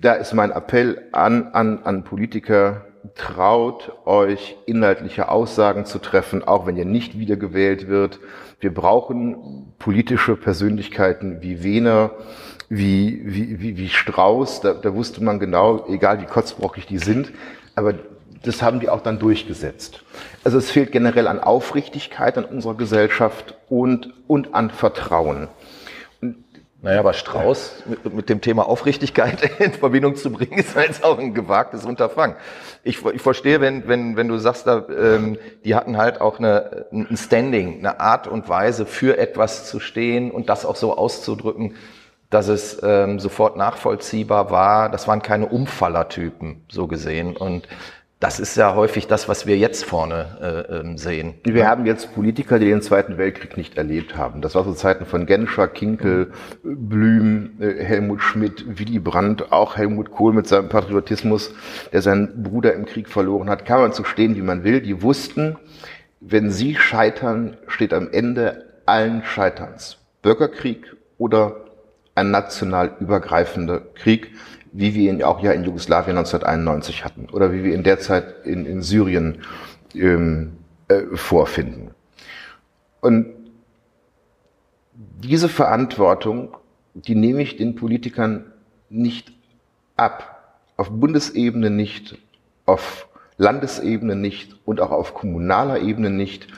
Da 0.00 0.12
ist 0.12 0.32
mein 0.32 0.52
Appell 0.52 1.08
an, 1.10 1.48
an, 1.52 1.82
an 1.82 2.04
Politiker, 2.04 2.86
traut 3.16 3.92
euch 4.04 4.56
inhaltliche 4.66 5.28
Aussagen 5.28 5.86
zu 5.86 5.98
treffen, 5.98 6.44
auch 6.44 6.66
wenn 6.66 6.76
ihr 6.76 6.84
nicht 6.84 7.18
wiedergewählt 7.18 7.88
wird. 7.88 8.20
Wir 8.60 8.72
brauchen 8.72 9.72
politische 9.78 10.36
Persönlichkeiten 10.36 11.42
wie 11.42 11.64
Wehner, 11.64 12.12
wie, 12.68 13.22
wie, 13.24 13.60
wie, 13.60 13.76
wie 13.76 13.88
Strauß. 13.88 14.60
Da, 14.60 14.74
da 14.74 14.94
wusste 14.94 15.22
man 15.22 15.40
genau, 15.40 15.86
egal 15.88 16.20
wie 16.20 16.26
kotzbrockig 16.26 16.86
die 16.86 16.98
sind, 16.98 17.32
aber 17.74 17.94
das 18.42 18.62
haben 18.62 18.80
die 18.80 18.88
auch 18.88 19.00
dann 19.00 19.18
durchgesetzt. 19.18 20.02
Also 20.44 20.58
es 20.58 20.70
fehlt 20.70 20.92
generell 20.92 21.26
an 21.26 21.40
Aufrichtigkeit 21.40 22.38
an 22.38 22.44
unserer 22.44 22.74
Gesellschaft 22.74 23.54
und, 23.68 24.12
und 24.26 24.54
an 24.54 24.70
Vertrauen. 24.70 25.48
Naja, 26.82 27.00
aber 27.00 27.14
Strauß 27.14 27.84
mit, 27.86 28.14
mit, 28.14 28.28
dem 28.28 28.40
Thema 28.40 28.68
Aufrichtigkeit 28.68 29.42
in 29.58 29.72
Verbindung 29.72 30.14
zu 30.14 30.30
bringen, 30.30 30.58
ist 30.58 30.76
jetzt 30.76 31.02
auch 31.02 31.18
ein 31.18 31.34
gewagtes 31.34 31.84
Unterfangen. 31.84 32.36
Ich, 32.84 33.04
ich 33.04 33.22
verstehe, 33.22 33.60
wenn, 33.60 33.88
wenn, 33.88 34.16
wenn 34.16 34.28
du 34.28 34.38
sagst, 34.38 34.66
da, 34.66 34.84
ähm, 34.88 35.38
die 35.64 35.74
hatten 35.74 35.96
halt 35.96 36.20
auch 36.20 36.38
eine, 36.38 36.86
ein 36.92 37.16
Standing, 37.16 37.78
eine 37.78 37.98
Art 37.98 38.28
und 38.28 38.48
Weise 38.48 38.86
für 38.86 39.18
etwas 39.18 39.68
zu 39.68 39.80
stehen 39.80 40.30
und 40.30 40.48
das 40.48 40.64
auch 40.64 40.76
so 40.76 40.96
auszudrücken, 40.96 41.74
dass 42.30 42.48
es 42.48 42.80
ähm, 42.82 43.18
sofort 43.18 43.56
nachvollziehbar 43.56 44.50
war. 44.50 44.88
Das 44.90 45.08
waren 45.08 45.22
keine 45.22 45.46
Umfallertypen, 45.46 46.66
so 46.68 46.86
gesehen. 46.86 47.36
Und 47.36 47.66
das 48.18 48.40
ist 48.40 48.56
ja 48.56 48.74
häufig 48.74 49.06
das, 49.08 49.28
was 49.28 49.46
wir 49.46 49.58
jetzt 49.58 49.84
vorne 49.84 50.66
äh, 50.70 50.76
ähm, 50.76 50.96
sehen. 50.96 51.34
Wir 51.44 51.62
ja. 51.62 51.66
haben 51.66 51.84
jetzt 51.84 52.14
Politiker, 52.14 52.58
die 52.58 52.64
den 52.64 52.80
Zweiten 52.80 53.18
Weltkrieg 53.18 53.58
nicht 53.58 53.76
erlebt 53.76 54.16
haben. 54.16 54.40
Das 54.40 54.54
war 54.54 54.64
so 54.64 54.72
Zeiten 54.72 55.04
von 55.04 55.26
Genscher, 55.26 55.68
Kinkel. 55.68 56.32
Blüm, 56.62 57.60
äh, 57.60 57.84
Helmut 57.84 58.22
Schmidt, 58.22 58.78
Willy 58.78 59.00
Brandt, 59.00 59.52
auch 59.52 59.76
Helmut 59.76 60.10
Kohl 60.12 60.32
mit 60.32 60.46
seinem 60.46 60.70
Patriotismus, 60.70 61.52
der 61.92 62.00
seinen 62.00 62.42
Bruder 62.42 62.72
im 62.72 62.86
Krieg 62.86 63.08
verloren 63.08 63.50
hat. 63.50 63.66
Kann 63.66 63.80
man 63.80 63.92
zu 63.92 64.04
stehen, 64.04 64.34
wie 64.34 64.42
man 64.42 64.64
will. 64.64 64.80
Die 64.80 65.02
wussten, 65.02 65.56
wenn 66.20 66.50
sie 66.50 66.74
scheitern, 66.74 67.58
steht 67.66 67.92
am 67.92 68.08
Ende 68.10 68.64
allen 68.86 69.24
Scheiterns 69.24 69.98
Bürgerkrieg 70.22 70.96
oder 71.18 71.66
ein 72.14 72.30
national 72.30 72.96
übergreifender 72.98 73.80
Krieg 73.94 74.30
wie 74.76 74.94
wir 74.94 75.10
ihn 75.10 75.22
auch 75.22 75.42
ja 75.42 75.52
in 75.52 75.64
Jugoslawien 75.64 76.18
1991 76.18 77.04
hatten 77.04 77.28
oder 77.32 77.52
wie 77.52 77.64
wir 77.64 77.74
ihn 77.74 77.82
derzeit 77.82 78.44
in, 78.44 78.66
in 78.66 78.82
Syrien 78.82 79.38
ähm, 79.94 80.52
äh, 80.88 81.02
vorfinden. 81.14 81.92
Und 83.00 83.32
diese 84.92 85.48
Verantwortung, 85.48 86.56
die 86.92 87.14
nehme 87.14 87.42
ich 87.42 87.56
den 87.56 87.74
Politikern 87.74 88.52
nicht 88.90 89.32
ab. 89.96 90.58
Auf 90.76 90.90
Bundesebene 90.90 91.70
nicht, 91.70 92.18
auf 92.66 93.08
Landesebene 93.38 94.14
nicht 94.14 94.56
und 94.66 94.80
auch 94.80 94.90
auf 94.90 95.14
kommunaler 95.14 95.80
Ebene 95.80 96.10
nicht. 96.10 96.48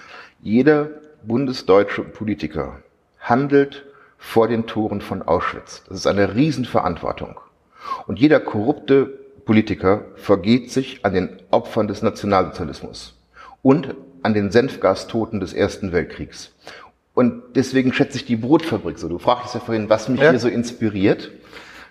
Jeder 0.40 0.90
bundesdeutsche 1.22 2.02
Politiker 2.02 2.82
handelt 3.20 3.86
vor 4.16 4.48
den 4.48 4.66
Toren 4.66 5.00
von 5.00 5.22
Auschwitz. 5.22 5.84
Das 5.88 5.98
ist 5.98 6.06
eine 6.08 6.34
Riesenverantwortung. 6.34 7.38
Und 8.06 8.18
jeder 8.18 8.40
korrupte 8.40 9.06
Politiker 9.44 10.04
vergeht 10.16 10.70
sich 10.70 11.04
an 11.04 11.14
den 11.14 11.30
Opfern 11.50 11.88
des 11.88 12.02
Nationalsozialismus 12.02 13.18
und 13.62 13.94
an 14.22 14.34
den 14.34 14.50
Senfgastoten 14.50 15.40
des 15.40 15.52
Ersten 15.54 15.92
Weltkriegs. 15.92 16.54
Und 17.14 17.42
deswegen 17.56 17.92
schätze 17.92 18.18
ich 18.18 18.26
die 18.26 18.36
Brotfabrik 18.36 18.98
so. 18.98 19.08
Du 19.08 19.18
fragtest 19.18 19.54
ja 19.54 19.60
vorhin, 19.60 19.88
was 19.88 20.08
mich 20.08 20.20
ja. 20.20 20.30
hier 20.30 20.38
so 20.38 20.48
inspiriert. 20.48 21.30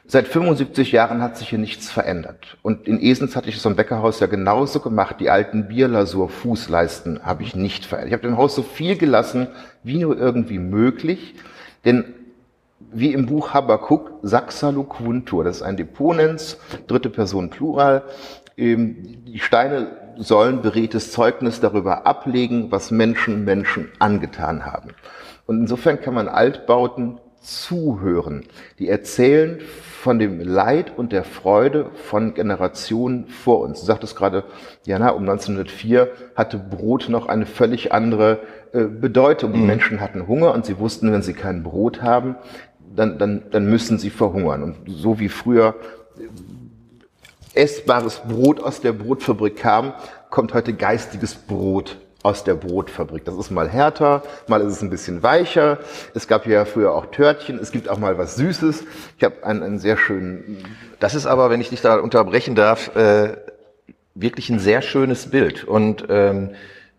Seit 0.06 0.30
75 0.30 0.94
Jahren 0.94 1.22
hat 1.22 1.36
sich 1.36 1.50
hier 1.50 1.60
nichts 1.60 1.92
verändert. 1.92 2.58
Und 2.62 2.88
in 2.88 3.02
Esens 3.02 3.36
hatte 3.36 3.50
ich 3.50 3.58
es 3.58 3.66
am 3.66 3.76
Bäckerhaus 3.76 4.22
ja 4.22 4.28
genauso 4.28 4.80
gemacht. 4.80 5.18
Die 5.20 5.30
alten 5.30 5.68
Bierlasur-Fußleisten 5.68 7.26
habe 7.26 7.44
ich 7.44 7.56
nicht 7.56 7.86
verändert. 7.86 8.08
Ich 8.08 8.14
habe 8.14 8.28
dem 8.28 8.38
Haus 8.38 8.56
so 8.56 8.64
viel 8.64 8.98
gelassen, 8.98 9.48
wie 9.84 9.98
nur 9.98 10.18
irgendwie 10.18 10.60
möglich. 10.60 11.36
Denn 11.84 12.06
wie 12.92 13.14
im 13.14 13.26
Buch 13.26 13.54
Habakkuk, 13.54 14.20
Saxalo 14.22 14.84
Quuntur, 14.84 15.44
das 15.44 15.58
ist 15.58 15.62
ein 15.64 15.78
Deponens, 15.78 16.58
dritte 16.88 17.10
Person 17.10 17.50
Plural. 17.50 18.04
Ähm, 18.58 19.24
die 19.26 19.40
Steine 19.40 19.88
sollen 20.18 20.62
beredtes 20.62 21.12
Zeugnis 21.12 21.60
darüber 21.60 22.08
ablegen, 22.08 22.72
was 22.72 22.92
Menschen 22.92 23.46
Menschen 23.46 23.90
angetan 24.00 24.66
haben. 24.66 24.92
Und 25.46 25.60
insofern 25.60 26.02
kann 26.02 26.14
man 26.14 26.28
Altbauten 26.28 27.20
zuhören. 27.42 28.44
Die 28.80 28.90
erzählen 28.90 29.62
von 30.02 30.20
dem 30.20 30.40
Leid 30.40 30.98
und 30.98 31.12
der 31.12 31.24
Freude 31.24 31.92
von 31.94 32.34
Generationen 32.34 33.28
vor 33.28 33.62
uns. 33.62 33.80
Du 33.80 33.86
sagtest 33.86 34.16
gerade, 34.16 34.44
Jana, 34.86 35.10
um 35.12 35.22
1904 35.22 36.10
hatte 36.36 36.58
Brot 36.58 37.10
noch 37.10 37.28
eine 37.28 37.46
völlig 37.46 37.94
andere 37.94 38.42
äh, 38.74 38.84
Bedeutung. 38.84 39.54
Die 39.54 39.60
mhm. 39.60 39.68
Menschen 39.68 40.02
hatten 40.02 40.28
Hunger 40.28 40.54
und 40.54 40.66
sie 40.66 40.80
wussten, 40.80 41.12
wenn 41.12 41.22
sie 41.22 41.34
kein 41.34 41.64
Brot 41.64 42.02
haben, 42.02 42.36
dann, 42.98 43.18
dann, 43.18 43.44
dann 43.52 43.70
müssen 43.70 43.98
sie 43.98 44.10
verhungern. 44.10 44.64
Und 44.64 44.76
so 44.88 45.20
wie 45.20 45.30
früher 45.30 45.76
essbares 47.54 48.22
Brot 48.28 48.62
aus 48.62 48.82
der 48.82 48.92
Brotfabrik 48.92 49.58
kam, 49.58 49.94
kommt 50.30 50.54
heute 50.54 50.74
geistiges 50.74 51.36
Brot 51.36 51.98
aus 52.24 52.44
der 52.44 52.56
Brotfabrik. 52.56 53.24
Das 53.24 53.36
ist 53.36 53.52
mal 53.52 53.70
härter, 53.70 54.24
mal 54.48 54.62
ist 54.62 54.74
es 54.74 54.82
ein 54.82 54.90
bisschen 54.90 55.24
weicher. 55.24 55.80
Es 56.14 56.28
gab 56.28 56.46
ja 56.46 56.66
früher 56.66 56.94
auch 56.94 57.06
Törtchen, 57.08 57.60
es 57.60 57.72
gibt 57.72 57.88
auch 57.88 58.00
mal 58.00 58.18
was 58.18 58.36
Süßes. 58.36 58.84
Ich 59.18 59.24
habe 59.24 59.44
einen, 59.44 59.64
einen 59.64 59.80
sehr 59.80 59.98
schönen. 59.98 60.58
Das 61.00 61.16
ist 61.16 61.26
aber, 61.26 61.50
wenn 61.50 61.62
ich 61.62 61.70
dich 61.70 61.82
da 61.82 62.00
unterbrechen 62.00 62.56
darf, 62.56 62.96
äh, 62.96 63.38
wirklich 64.16 64.50
ein 64.50 64.60
sehr 64.60 64.82
schönes 64.82 65.30
Bild. 65.30 65.64
Und 65.64 66.06
ähm, 66.10 66.52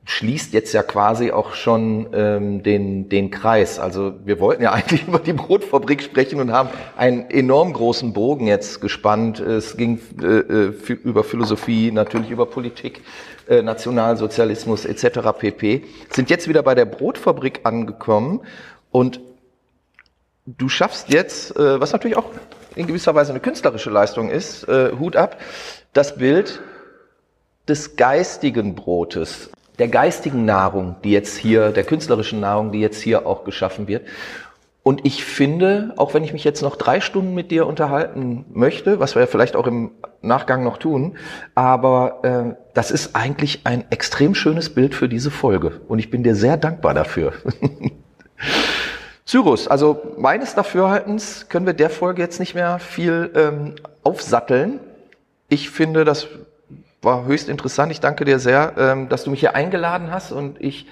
schließt 0.08 0.54
jetzt 0.54 0.72
ja 0.72 0.82
quasi 0.82 1.32
auch 1.32 1.52
schon 1.52 2.08
ähm, 2.14 2.62
den, 2.62 3.10
den 3.10 3.30
Kreis. 3.30 3.78
Also 3.78 4.14
wir 4.24 4.40
wollten 4.40 4.62
ja 4.62 4.72
eigentlich 4.72 5.06
über 5.06 5.18
die 5.18 5.34
Brotfabrik 5.34 6.02
sprechen 6.02 6.40
und 6.40 6.50
haben 6.50 6.70
einen 6.96 7.28
enorm 7.30 7.74
großen 7.74 8.14
Bogen 8.14 8.46
jetzt 8.46 8.80
gespannt. 8.80 9.38
Es 9.38 9.76
ging 9.76 10.00
äh, 10.22 10.24
äh 10.24 10.92
über 11.04 11.24
Philosophie, 11.24 11.92
natürlich 11.92 12.30
über 12.30 12.46
Politik, 12.46 13.02
äh, 13.48 13.60
Nationalsozialismus 13.60 14.86
etc. 14.86 15.18
pp. 15.38 15.84
Sind 16.08 16.30
jetzt 16.30 16.48
wieder 16.48 16.62
bei 16.62 16.74
der 16.74 16.86
Brotfabrik 16.86 17.60
angekommen 17.64 18.40
und 18.90 19.20
du 20.46 20.70
schaffst 20.70 21.12
jetzt, 21.12 21.54
äh, 21.54 21.80
was 21.80 21.92
natürlich 21.92 22.16
auch 22.16 22.30
in 22.76 22.86
gewisser 22.86 23.14
Weise 23.14 23.32
eine 23.32 23.40
künstlerische 23.40 23.90
Leistung 23.90 24.30
ist, 24.30 24.66
äh, 24.68 24.92
Hut 24.98 25.16
ab, 25.16 25.38
das 25.92 26.16
Bild 26.16 26.62
des 27.68 27.96
geistigen 27.96 28.74
Brotes 28.74 29.50
der 29.78 29.88
geistigen 29.88 30.44
Nahrung, 30.44 30.96
die 31.04 31.10
jetzt 31.12 31.36
hier, 31.36 31.70
der 31.70 31.84
künstlerischen 31.84 32.40
Nahrung, 32.40 32.72
die 32.72 32.80
jetzt 32.80 33.00
hier 33.00 33.26
auch 33.26 33.44
geschaffen 33.44 33.88
wird. 33.88 34.06
Und 34.82 35.04
ich 35.04 35.22
finde, 35.24 35.92
auch 35.96 36.14
wenn 36.14 36.24
ich 36.24 36.32
mich 36.32 36.44
jetzt 36.44 36.62
noch 36.62 36.74
drei 36.74 37.00
Stunden 37.00 37.34
mit 37.34 37.50
dir 37.50 37.66
unterhalten 37.66 38.46
möchte, 38.50 39.00
was 39.00 39.14
wir 39.14 39.20
ja 39.20 39.26
vielleicht 39.26 39.54
auch 39.54 39.66
im 39.66 39.90
Nachgang 40.22 40.64
noch 40.64 40.78
tun, 40.78 41.18
aber 41.54 42.20
äh, 42.22 42.54
das 42.72 42.90
ist 42.90 43.14
eigentlich 43.14 43.60
ein 43.64 43.84
extrem 43.90 44.34
schönes 44.34 44.74
Bild 44.74 44.94
für 44.94 45.08
diese 45.08 45.30
Folge. 45.30 45.80
Und 45.88 45.98
ich 45.98 46.10
bin 46.10 46.22
dir 46.22 46.34
sehr 46.34 46.56
dankbar 46.56 46.94
dafür. 46.94 47.34
Cyrus, 49.26 49.68
also 49.68 50.00
meines 50.16 50.54
Dafürhaltens 50.54 51.50
können 51.50 51.66
wir 51.66 51.74
der 51.74 51.90
Folge 51.90 52.22
jetzt 52.22 52.40
nicht 52.40 52.54
mehr 52.54 52.78
viel 52.78 53.30
ähm, 53.34 53.74
aufsatteln. 54.02 54.80
Ich 55.50 55.68
finde, 55.68 56.06
das 56.06 56.28
war 57.02 57.24
höchst 57.24 57.48
interessant. 57.48 57.92
Ich 57.92 58.00
danke 58.00 58.24
dir 58.24 58.38
sehr, 58.38 58.74
ähm, 58.76 59.08
dass 59.08 59.24
du 59.24 59.30
mich 59.30 59.40
hier 59.40 59.54
eingeladen 59.54 60.10
hast 60.10 60.32
und 60.32 60.60
ich 60.60 60.86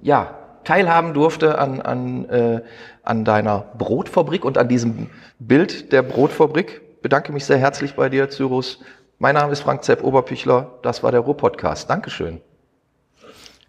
ja 0.00 0.38
teilhaben 0.64 1.14
durfte 1.14 1.58
an, 1.58 1.80
an, 1.80 2.28
äh, 2.28 2.62
an 3.02 3.24
deiner 3.24 3.64
Brotfabrik 3.78 4.44
und 4.44 4.58
an 4.58 4.68
diesem 4.68 5.10
Bild 5.38 5.92
der 5.92 6.02
Brotfabrik. 6.02 7.02
Bedanke 7.02 7.32
mich 7.32 7.44
sehr 7.44 7.58
herzlich 7.58 7.94
bei 7.94 8.08
dir, 8.08 8.30
Cyrus. 8.30 8.80
Mein 9.18 9.34
Name 9.34 9.52
ist 9.52 9.60
Frank 9.60 9.84
Zepp 9.84 10.02
Oberpichler. 10.02 10.78
Das 10.82 11.02
war 11.02 11.10
der 11.10 11.20
Ruhr-Podcast. 11.20 11.88
Dankeschön. 11.90 12.40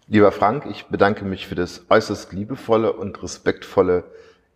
Lieber 0.06 0.32
Frank, 0.32 0.66
ich 0.70 0.86
bedanke 0.86 1.24
mich 1.24 1.46
für 1.46 1.54
das 1.54 1.86
äußerst 1.88 2.32
liebevolle 2.32 2.92
und 2.92 3.22
respektvolle 3.22 4.04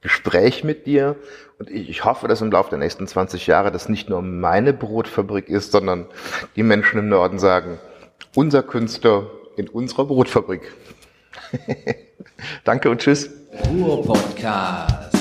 Gespräch 0.00 0.64
mit 0.64 0.86
dir. 0.86 1.16
Und 1.58 1.70
ich 1.70 2.04
hoffe, 2.04 2.28
dass 2.28 2.40
im 2.40 2.52
Laufe 2.52 2.70
der 2.70 2.78
nächsten 2.78 3.06
20 3.06 3.46
Jahre 3.46 3.72
das 3.72 3.88
nicht 3.88 4.08
nur 4.08 4.22
meine 4.22 4.72
Brotfabrik 4.72 5.48
ist, 5.48 5.72
sondern 5.72 6.06
die 6.56 6.62
Menschen 6.62 6.98
im 6.98 7.08
Norden 7.08 7.38
sagen, 7.38 7.78
unser 8.34 8.62
Künstler 8.62 9.26
in 9.56 9.68
unserer 9.68 10.04
Brotfabrik. 10.04 10.72
Danke 12.64 12.90
und 12.90 13.00
tschüss. 13.00 13.30
Ruhr 13.70 14.04
Podcast. 14.04 15.17